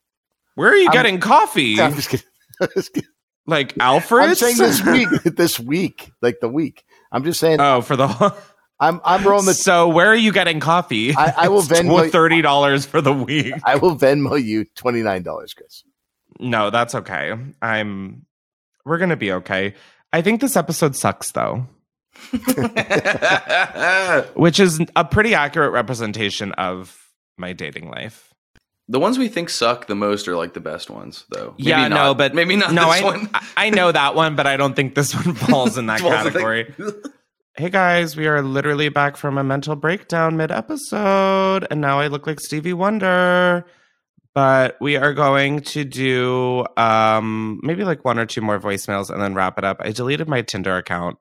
Where 0.55 0.69
are 0.71 0.75
you 0.75 0.85
I'm- 0.89 0.93
getting 0.93 1.19
coffee? 1.19 1.81
I'm 1.81 1.95
just 1.95 2.09
kidding. 2.09 2.25
I'm 2.61 2.67
just 2.75 2.93
kidding. 2.93 3.09
like 3.47 3.77
Alfred's? 3.79 4.41
I'm 4.43 4.55
saying 4.55 4.57
this 4.57 4.85
week, 4.85 5.09
this 5.35 5.59
week, 5.59 6.11
like 6.21 6.39
the 6.41 6.49
week. 6.49 6.83
I'm 7.11 7.23
just 7.23 7.39
saying. 7.39 7.59
oh, 7.59 7.81
for 7.81 7.95
the 7.95 8.35
I'm 8.79 9.01
I'm 9.03 9.23
rolling 9.23 9.47
the. 9.47 9.55
So 9.55 9.87
where 9.89 10.07
are 10.07 10.15
you 10.15 10.31
getting 10.31 10.59
coffee? 10.59 11.15
I- 11.15 11.33
I 11.37 11.47
will 11.47 11.63
Venmo- 11.63 12.11
thirty 12.11 12.41
dollars 12.43 12.85
for 12.85 13.01
the 13.01 13.13
week. 13.13 13.55
I 13.65 13.77
will 13.77 13.95
Venmo 13.97 14.41
you 14.41 14.65
twenty 14.75 15.01
nine 15.01 15.23
dollars, 15.23 15.53
Chris. 15.55 15.83
No, 16.39 16.69
that's 16.69 16.93
okay. 16.93 17.33
I'm 17.63 18.25
we're 18.85 18.99
gonna 18.99 19.15
be 19.17 19.31
okay. 19.33 19.73
I 20.17 20.21
think 20.23 20.41
this 20.41 20.57
episode 20.57 20.95
sucks 20.95 21.31
though. 21.31 21.67
Which 24.33 24.59
is 24.59 24.79
a 24.95 25.05
pretty 25.05 25.35
accurate 25.35 25.71
representation 25.71 26.51
of 26.53 26.97
my 27.37 27.53
dating 27.53 27.89
life. 27.91 28.33
the 28.87 28.99
ones 28.99 29.19
we 29.19 29.27
think 29.27 29.49
suck 29.49 29.85
the 29.85 29.93
most 29.95 30.27
are 30.27 30.35
like 30.35 30.53
the 30.53 30.59
best 30.59 30.89
ones, 30.89 31.25
though. 31.29 31.53
Maybe 31.59 31.69
yeah, 31.69 31.87
not- 31.87 31.95
no, 31.95 32.13
but 32.15 32.33
maybe 32.33 32.55
not 32.55 32.73
No, 32.73 32.91
this 32.91 33.01
I, 33.01 33.05
one. 33.05 33.29
I- 33.57 33.69
know 33.69 33.91
that 33.91 34.15
one, 34.15 34.35
but 34.35 34.47
I 34.47 34.57
don't 34.57 34.75
think 34.75 34.95
this 34.95 35.13
one 35.13 35.35
falls 35.35 35.77
in 35.77 35.85
that 35.87 35.99
Falls 35.99 36.13
in 36.15 36.23
the- 36.23 36.29
category. 36.31 36.73
Hey 37.59 37.71
guys, 37.71 38.15
we 38.15 38.27
are 38.27 38.43
literally 38.43 38.89
back 38.89 39.17
from 39.17 39.39
a 39.39 39.43
mental 39.43 39.75
breakdown 39.75 40.37
mid 40.37 40.51
episode, 40.51 41.65
and 41.71 41.81
now 41.81 41.99
I 41.99 42.05
look 42.05 42.27
like 42.27 42.39
Stevie 42.39 42.73
Wonder. 42.73 43.65
But 44.37 44.79
we 44.79 44.97
are 44.97 45.15
going 45.15 45.61
to 45.61 45.83
do 45.83 46.63
um, 46.77 47.59
maybe 47.63 47.83
like 47.83 48.05
one 48.05 48.19
or 48.19 48.27
two 48.27 48.41
more 48.41 48.59
voicemails 48.59 49.09
and 49.09 49.19
then 49.19 49.33
wrap 49.33 49.57
it 49.57 49.63
up. 49.63 49.77
I 49.79 49.91
deleted 49.91 50.27
my 50.27 50.43
Tinder 50.43 50.77
account 50.77 51.17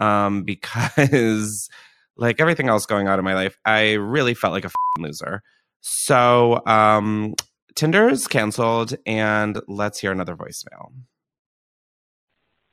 um, 0.00 0.42
because, 0.44 1.68
like 2.16 2.40
everything 2.40 2.68
else 2.68 2.84
going 2.84 3.06
on 3.06 3.16
in 3.16 3.24
my 3.24 3.34
life, 3.34 3.56
I 3.64 3.92
really 3.92 4.34
felt 4.34 4.54
like 4.54 4.64
a 4.64 4.70
loser. 4.98 5.44
So 5.82 6.60
um, 6.66 7.36
canceled, 7.76 8.96
and 9.06 9.60
let's 9.68 10.00
hear 10.00 10.10
another 10.10 10.34
voicemail. 10.34 10.90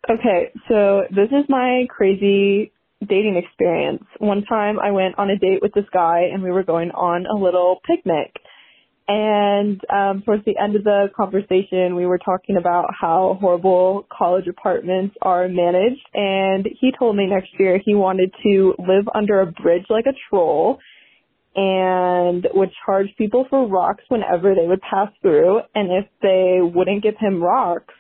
Okay, 0.09 0.51
so 0.67 1.03
this 1.11 1.29
is 1.29 1.45
my 1.47 1.85
crazy 1.91 2.71
dating 3.07 3.35
experience. 3.35 4.03
One 4.17 4.45
time 4.45 4.79
I 4.79 4.89
went 4.89 5.19
on 5.19 5.29
a 5.29 5.37
date 5.37 5.61
with 5.61 5.73
this 5.75 5.85
guy 5.93 6.21
and 6.33 6.41
we 6.41 6.49
were 6.49 6.63
going 6.63 6.89
on 6.89 7.27
a 7.27 7.35
little 7.35 7.81
picnic. 7.85 8.33
And 9.07 9.79
um, 9.93 10.23
towards 10.25 10.45
the 10.45 10.57
end 10.57 10.75
of 10.75 10.83
the 10.83 11.09
conversation, 11.15 11.95
we 11.95 12.07
were 12.07 12.17
talking 12.17 12.57
about 12.57 12.89
how 12.99 13.37
horrible 13.39 14.07
college 14.15 14.47
apartments 14.47 15.15
are 15.21 15.47
managed. 15.47 16.01
And 16.13 16.67
he 16.79 16.91
told 16.97 17.15
me 17.15 17.27
next 17.27 17.49
year 17.59 17.79
he 17.83 17.93
wanted 17.93 18.33
to 18.43 18.73
live 18.79 19.07
under 19.13 19.41
a 19.41 19.51
bridge 19.51 19.85
like 19.89 20.05
a 20.07 20.13
troll 20.29 20.79
and 21.55 22.47
would 22.53 22.71
charge 22.85 23.07
people 23.17 23.45
for 23.49 23.67
rocks 23.67 24.03
whenever 24.07 24.55
they 24.55 24.67
would 24.67 24.81
pass 24.81 25.09
through. 25.21 25.59
And 25.75 25.91
if 25.91 26.05
they 26.23 26.59
wouldn't 26.61 27.03
give 27.03 27.15
him 27.19 27.43
rocks 27.43 27.93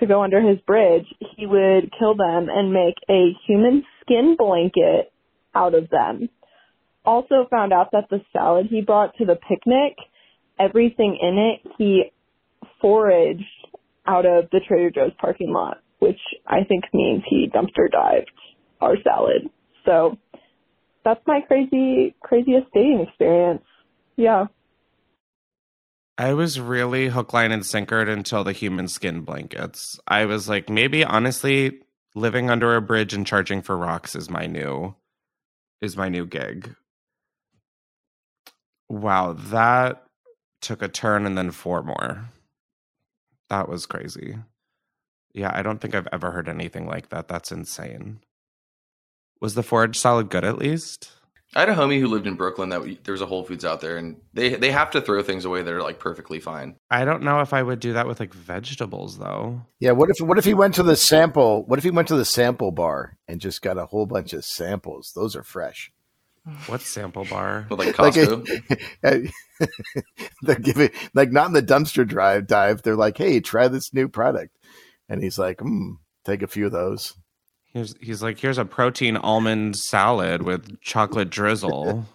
to 0.00 0.06
go 0.06 0.22
under 0.22 0.40
his 0.40 0.58
bridge, 0.66 1.06
he 1.36 1.46
would 1.46 1.90
kill 1.98 2.14
them 2.14 2.48
and 2.50 2.74
make 2.74 2.96
a 3.08 3.32
human 3.46 3.84
skin 4.02 4.36
blanket 4.38 5.12
out 5.54 5.74
of 5.74 5.88
them 5.88 6.28
also 7.04 7.46
found 7.50 7.72
out 7.72 7.90
that 7.92 8.08
the 8.10 8.20
salad 8.32 8.66
he 8.70 8.82
brought 8.82 9.16
to 9.16 9.24
the 9.24 9.36
picnic, 9.36 9.96
everything 10.58 11.18
in 11.20 11.38
it, 11.38 11.72
he 11.78 12.12
foraged 12.80 13.44
out 14.06 14.26
of 14.26 14.50
the 14.50 14.60
Trader 14.66 14.90
Joe's 14.90 15.12
parking 15.20 15.52
lot, 15.52 15.78
which 15.98 16.20
I 16.46 16.64
think 16.64 16.84
means 16.92 17.22
he 17.28 17.50
dumpster 17.54 17.90
dived 17.90 18.30
our 18.80 18.96
salad. 19.02 19.48
So 19.84 20.16
that's 21.04 21.20
my 21.26 21.40
crazy, 21.46 22.14
craziest 22.22 22.66
dating 22.74 23.06
experience. 23.08 23.64
Yeah. 24.16 24.46
I 26.18 26.34
was 26.34 26.60
really 26.60 27.08
hook, 27.08 27.32
line, 27.32 27.50
and 27.50 27.62
sinkered 27.62 28.08
until 28.08 28.44
the 28.44 28.52
human 28.52 28.88
skin 28.88 29.22
blankets. 29.22 29.98
I 30.06 30.26
was 30.26 30.48
like, 30.50 30.68
maybe 30.68 31.02
honestly, 31.02 31.80
living 32.14 32.50
under 32.50 32.76
a 32.76 32.82
bridge 32.82 33.14
and 33.14 33.26
charging 33.26 33.62
for 33.62 33.76
rocks 33.76 34.14
is 34.14 34.28
my 34.28 34.46
new 34.46 34.94
is 35.80 35.96
my 35.96 36.10
new 36.10 36.26
gig. 36.26 36.74
Wow, 38.90 39.34
that 39.34 40.02
took 40.60 40.82
a 40.82 40.88
turn 40.88 41.24
and 41.24 41.38
then 41.38 41.52
four 41.52 41.82
more. 41.84 42.24
That 43.48 43.68
was 43.68 43.86
crazy. 43.86 44.36
Yeah, 45.32 45.52
I 45.54 45.62
don't 45.62 45.80
think 45.80 45.94
I've 45.94 46.08
ever 46.12 46.32
heard 46.32 46.48
anything 46.48 46.88
like 46.88 47.10
that. 47.10 47.28
That's 47.28 47.52
insane. 47.52 48.18
Was 49.40 49.54
the 49.54 49.62
forage 49.62 49.96
salad 49.96 50.28
good 50.28 50.44
at 50.44 50.58
least? 50.58 51.12
I 51.54 51.60
had 51.60 51.68
a 51.68 51.74
homie 51.74 52.00
who 52.00 52.08
lived 52.08 52.26
in 52.26 52.34
Brooklyn 52.34 52.68
that 52.70 52.82
we, 52.82 52.98
there 53.04 53.12
was 53.12 53.20
a 53.20 53.26
Whole 53.26 53.44
Foods 53.44 53.64
out 53.64 53.80
there, 53.80 53.96
and 53.96 54.16
they 54.34 54.54
they 54.54 54.72
have 54.72 54.90
to 54.90 55.00
throw 55.00 55.22
things 55.22 55.44
away 55.44 55.62
that 55.62 55.72
are 55.72 55.82
like 55.82 56.00
perfectly 56.00 56.40
fine. 56.40 56.76
I 56.90 57.04
don't 57.04 57.22
know 57.22 57.40
if 57.40 57.52
I 57.52 57.62
would 57.62 57.78
do 57.78 57.92
that 57.92 58.08
with 58.08 58.18
like 58.18 58.34
vegetables 58.34 59.18
though. 59.18 59.62
Yeah, 59.78 59.92
what 59.92 60.10
if 60.10 60.20
what 60.20 60.38
if 60.38 60.44
he 60.44 60.54
went 60.54 60.74
to 60.74 60.82
the 60.82 60.96
sample? 60.96 61.64
What 61.64 61.78
if 61.78 61.84
he 61.84 61.90
went 61.90 62.08
to 62.08 62.16
the 62.16 62.24
sample 62.24 62.72
bar 62.72 63.16
and 63.28 63.40
just 63.40 63.62
got 63.62 63.78
a 63.78 63.86
whole 63.86 64.06
bunch 64.06 64.32
of 64.32 64.44
samples? 64.44 65.12
Those 65.14 65.36
are 65.36 65.44
fresh. 65.44 65.92
What 66.66 66.80
sample 66.80 67.26
bar? 67.26 67.66
With 67.68 67.78
like 67.78 67.94
Costco. 67.94 68.48
Like 69.02 69.32
a, 69.60 69.66
they're 70.42 70.54
giving 70.58 70.90
like 71.14 71.30
not 71.30 71.48
in 71.48 71.52
the 71.52 71.62
dumpster 71.62 72.06
drive 72.06 72.46
dive. 72.46 72.82
They're 72.82 72.96
like, 72.96 73.18
hey, 73.18 73.40
try 73.40 73.68
this 73.68 73.92
new 73.92 74.08
product, 74.08 74.56
and 75.08 75.22
he's 75.22 75.38
like, 75.38 75.60
hmm, 75.60 75.92
take 76.24 76.42
a 76.42 76.46
few 76.46 76.66
of 76.66 76.72
those. 76.72 77.14
He's 77.72 77.94
he's 78.00 78.22
like, 78.22 78.38
here's 78.38 78.58
a 78.58 78.64
protein 78.64 79.16
almond 79.16 79.76
salad 79.76 80.42
with 80.42 80.80
chocolate 80.80 81.30
drizzle. 81.30 82.06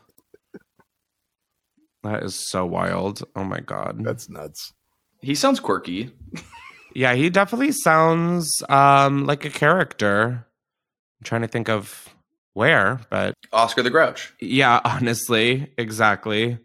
that 2.03 2.23
is 2.23 2.35
so 2.49 2.65
wild. 2.65 3.23
Oh 3.35 3.43
my 3.43 3.59
god. 3.59 4.03
That's 4.03 4.29
nuts. 4.29 4.73
he 5.21 5.35
sounds 5.35 5.59
quirky. 5.59 6.11
Yeah, 6.97 7.13
he 7.13 7.29
definitely 7.29 7.73
sounds 7.73 8.63
um 8.69 9.25
like 9.25 9.43
a 9.43 9.49
character. 9.49 10.47
I'm 11.19 11.23
trying 11.25 11.41
to 11.41 11.47
think 11.49 11.67
of 11.67 12.07
where, 12.55 13.01
but 13.11 13.35
Oscar 13.51 13.83
the 13.83 13.91
Grouch. 13.91 14.33
yeah, 14.39 14.81
honestly, 14.85 15.71
exactly. 15.77 16.57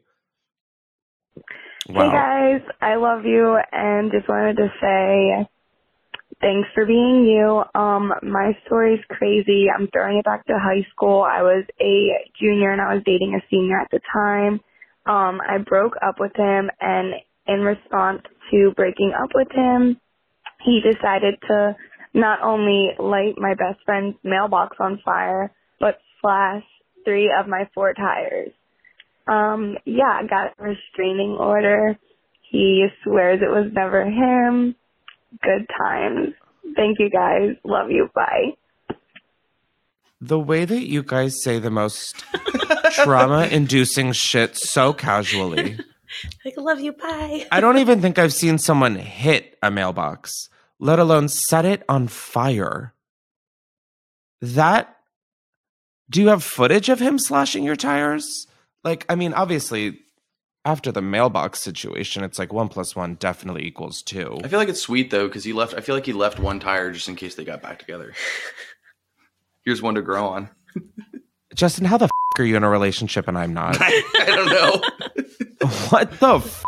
Hey 1.88 1.94
guys, 1.94 2.60
I 2.80 2.94
love 2.94 3.24
you 3.24 3.58
and 3.72 4.12
just 4.12 4.28
wanted 4.28 4.56
to 4.58 4.68
say 4.80 5.48
thanks 6.40 6.68
for 6.74 6.86
being 6.86 7.24
you. 7.24 7.64
Um, 7.74 8.12
my 8.22 8.56
story's 8.64 9.00
crazy. 9.08 9.66
I'm 9.68 9.88
throwing 9.88 10.18
it 10.18 10.24
back 10.24 10.46
to 10.46 10.52
high 10.52 10.86
school. 10.92 11.22
I 11.22 11.42
was 11.42 11.64
a 11.80 12.10
junior 12.40 12.70
and 12.70 12.80
I 12.80 12.94
was 12.94 13.02
dating 13.04 13.34
a 13.34 13.44
senior 13.50 13.80
at 13.80 13.88
the 13.90 14.00
time. 14.12 14.60
Um, 15.06 15.40
I 15.40 15.58
broke 15.58 15.94
up 16.06 16.20
with 16.20 16.36
him 16.36 16.70
and 16.80 17.14
in 17.48 17.60
response 17.60 18.22
to 18.52 18.72
breaking 18.76 19.12
up 19.20 19.30
with 19.34 19.48
him, 19.50 19.98
he 20.64 20.80
decided 20.80 21.34
to 21.48 21.76
not 22.14 22.40
only 22.42 22.90
light 22.98 23.34
my 23.36 23.54
best 23.54 23.80
friend's 23.84 24.16
mailbox 24.22 24.76
on 24.78 25.00
fire, 25.04 25.50
but 25.80 25.98
slash 26.20 26.62
three 27.04 27.32
of 27.36 27.48
my 27.48 27.68
four 27.74 27.94
tires. 27.94 28.52
Um, 29.26 29.76
yeah, 29.84 30.20
I 30.22 30.26
got 30.26 30.52
a 30.58 30.62
restraining 30.62 31.36
order. 31.38 31.98
He 32.50 32.86
swears 33.02 33.40
it 33.42 33.50
was 33.50 33.72
never 33.72 34.04
him. 34.04 34.74
Good 35.42 35.66
times. 35.78 36.34
Thank 36.76 36.98
you 36.98 37.10
guys. 37.10 37.56
Love 37.64 37.90
you. 37.90 38.10
Bye. 38.14 38.56
The 40.20 40.38
way 40.38 40.64
that 40.64 40.86
you 40.86 41.02
guys 41.02 41.42
say 41.42 41.58
the 41.58 41.70
most 41.70 42.24
trauma 42.92 43.46
inducing 43.50 44.12
shit 44.12 44.56
so 44.56 44.92
casually. 44.92 45.78
Like, 46.44 46.56
love 46.56 46.80
you, 46.80 46.92
bye. 46.92 47.46
I 47.52 47.60
don't 47.60 47.78
even 47.78 48.02
think 48.02 48.18
I've 48.18 48.32
seen 48.32 48.58
someone 48.58 48.96
hit 48.96 49.56
a 49.62 49.70
mailbox, 49.70 50.48
let 50.80 50.98
alone 50.98 51.28
set 51.28 51.64
it 51.64 51.84
on 51.88 52.08
fire. 52.08 52.92
That. 54.40 54.96
Do 56.10 56.20
you 56.20 56.28
have 56.28 56.42
footage 56.42 56.88
of 56.88 56.98
him 56.98 57.18
slashing 57.20 57.62
your 57.62 57.76
tires? 57.76 58.26
Like, 58.82 59.06
I 59.08 59.14
mean, 59.14 59.32
obviously, 59.32 60.00
after 60.64 60.90
the 60.90 61.00
mailbox 61.00 61.62
situation, 61.62 62.24
it's 62.24 62.36
like 62.38 62.52
one 62.52 62.68
plus 62.68 62.96
one 62.96 63.14
definitely 63.14 63.64
equals 63.64 64.02
two. 64.02 64.38
I 64.42 64.48
feel 64.48 64.58
like 64.58 64.68
it's 64.68 64.80
sweet 64.80 65.10
though 65.10 65.28
because 65.28 65.44
he 65.44 65.52
left. 65.52 65.74
I 65.74 65.80
feel 65.80 65.94
like 65.94 66.06
he 66.06 66.12
left 66.12 66.40
one 66.40 66.58
tire 66.58 66.90
just 66.90 67.08
in 67.08 67.14
case 67.14 67.36
they 67.36 67.44
got 67.44 67.62
back 67.62 67.78
together. 67.78 68.12
Here's 69.64 69.80
one 69.80 69.94
to 69.94 70.02
grow 70.02 70.26
on. 70.26 70.50
Justin, 71.54 71.84
how 71.84 71.96
the 71.96 72.06
f- 72.06 72.10
are 72.38 72.44
you 72.44 72.56
in 72.56 72.64
a 72.64 72.68
relationship 72.70 73.28
and 73.28 73.38
I'm 73.38 73.54
not? 73.54 73.76
I 73.80 74.02
don't 74.26 74.46
know. 74.46 75.68
what 75.90 76.10
the 76.18 76.36
f- 76.36 76.64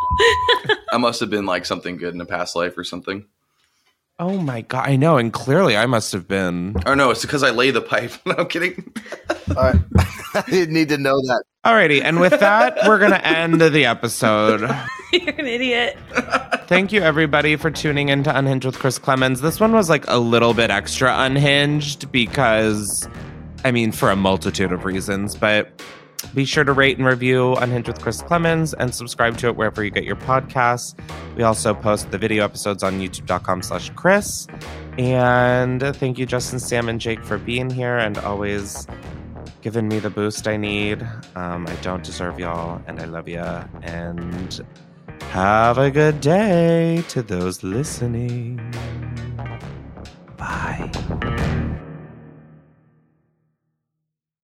I 0.92 0.98
must 0.98 1.18
have 1.20 1.30
been 1.30 1.46
like 1.46 1.66
something 1.66 1.96
good 1.96 2.14
in 2.14 2.20
a 2.20 2.26
past 2.26 2.54
life 2.54 2.78
or 2.78 2.84
something. 2.84 3.26
Oh 4.18 4.38
my 4.38 4.60
god, 4.60 4.88
I 4.88 4.96
know, 4.96 5.16
and 5.16 5.32
clearly 5.32 5.76
I 5.76 5.86
must 5.86 6.12
have 6.12 6.28
been. 6.28 6.76
Oh 6.86 6.94
no, 6.94 7.10
it's 7.10 7.22
because 7.22 7.42
I 7.42 7.50
lay 7.50 7.70
the 7.70 7.80
pipe. 7.80 8.12
No, 8.26 8.34
I'm 8.38 8.46
kidding. 8.46 8.92
I 9.56 9.80
didn't 10.48 10.74
need 10.74 10.90
to 10.90 10.98
know 10.98 11.14
that. 11.14 11.42
Alrighty, 11.64 12.02
and 12.02 12.20
with 12.20 12.38
that, 12.40 12.78
we're 12.86 12.98
gonna 12.98 13.16
end 13.16 13.60
the 13.60 13.84
episode. 13.86 14.60
You're 15.12 15.34
an 15.34 15.46
idiot. 15.46 15.98
Thank 16.66 16.92
you 16.92 17.00
everybody 17.02 17.56
for 17.56 17.70
tuning 17.70 18.10
in 18.10 18.22
to 18.24 18.36
Unhinged 18.36 18.64
with 18.66 18.78
Chris 18.78 18.98
Klemens. 18.98 19.40
This 19.40 19.60
one 19.60 19.72
was 19.72 19.88
like 19.90 20.04
a 20.08 20.18
little 20.18 20.54
bit 20.54 20.70
extra 20.70 21.14
unhinged 21.18 22.10
because 22.12 23.08
I 23.64 23.72
mean 23.72 23.92
for 23.92 24.10
a 24.10 24.16
multitude 24.16 24.72
of 24.72 24.84
reasons, 24.84 25.34
but 25.36 25.82
be 26.34 26.44
sure 26.44 26.64
to 26.64 26.72
rate 26.72 26.98
and 26.98 27.06
review 27.06 27.54
Unhinged 27.54 27.88
with 27.88 28.00
Chris 28.00 28.22
Klemens 28.22 28.74
and 28.78 28.94
subscribe 28.94 29.36
to 29.38 29.48
it 29.48 29.56
wherever 29.56 29.82
you 29.84 29.90
get 29.90 30.04
your 30.04 30.16
podcasts. 30.16 30.94
We 31.36 31.42
also 31.42 31.74
post 31.74 32.10
the 32.10 32.18
video 32.18 32.44
episodes 32.44 32.82
on 32.82 33.00
youtube.com 33.00 33.62
slash 33.62 33.90
Chris. 33.90 34.46
And 34.98 35.80
thank 35.96 36.18
you, 36.18 36.26
Justin, 36.26 36.58
Sam, 36.58 36.88
and 36.88 37.00
Jake 37.00 37.24
for 37.24 37.38
being 37.38 37.70
here 37.70 37.96
and 37.98 38.18
always 38.18 38.86
giving 39.62 39.88
me 39.88 39.98
the 39.98 40.10
boost 40.10 40.46
I 40.46 40.56
need. 40.56 41.02
Um, 41.34 41.66
I 41.66 41.74
don't 41.76 42.02
deserve 42.02 42.38
y'all, 42.38 42.82
and 42.86 43.00
I 43.00 43.04
love 43.04 43.28
ya. 43.28 43.64
And 43.82 44.60
have 45.30 45.78
a 45.78 45.90
good 45.90 46.20
day 46.20 47.02
to 47.08 47.22
those 47.22 47.62
listening. 47.62 48.60
Bye. 50.36 51.68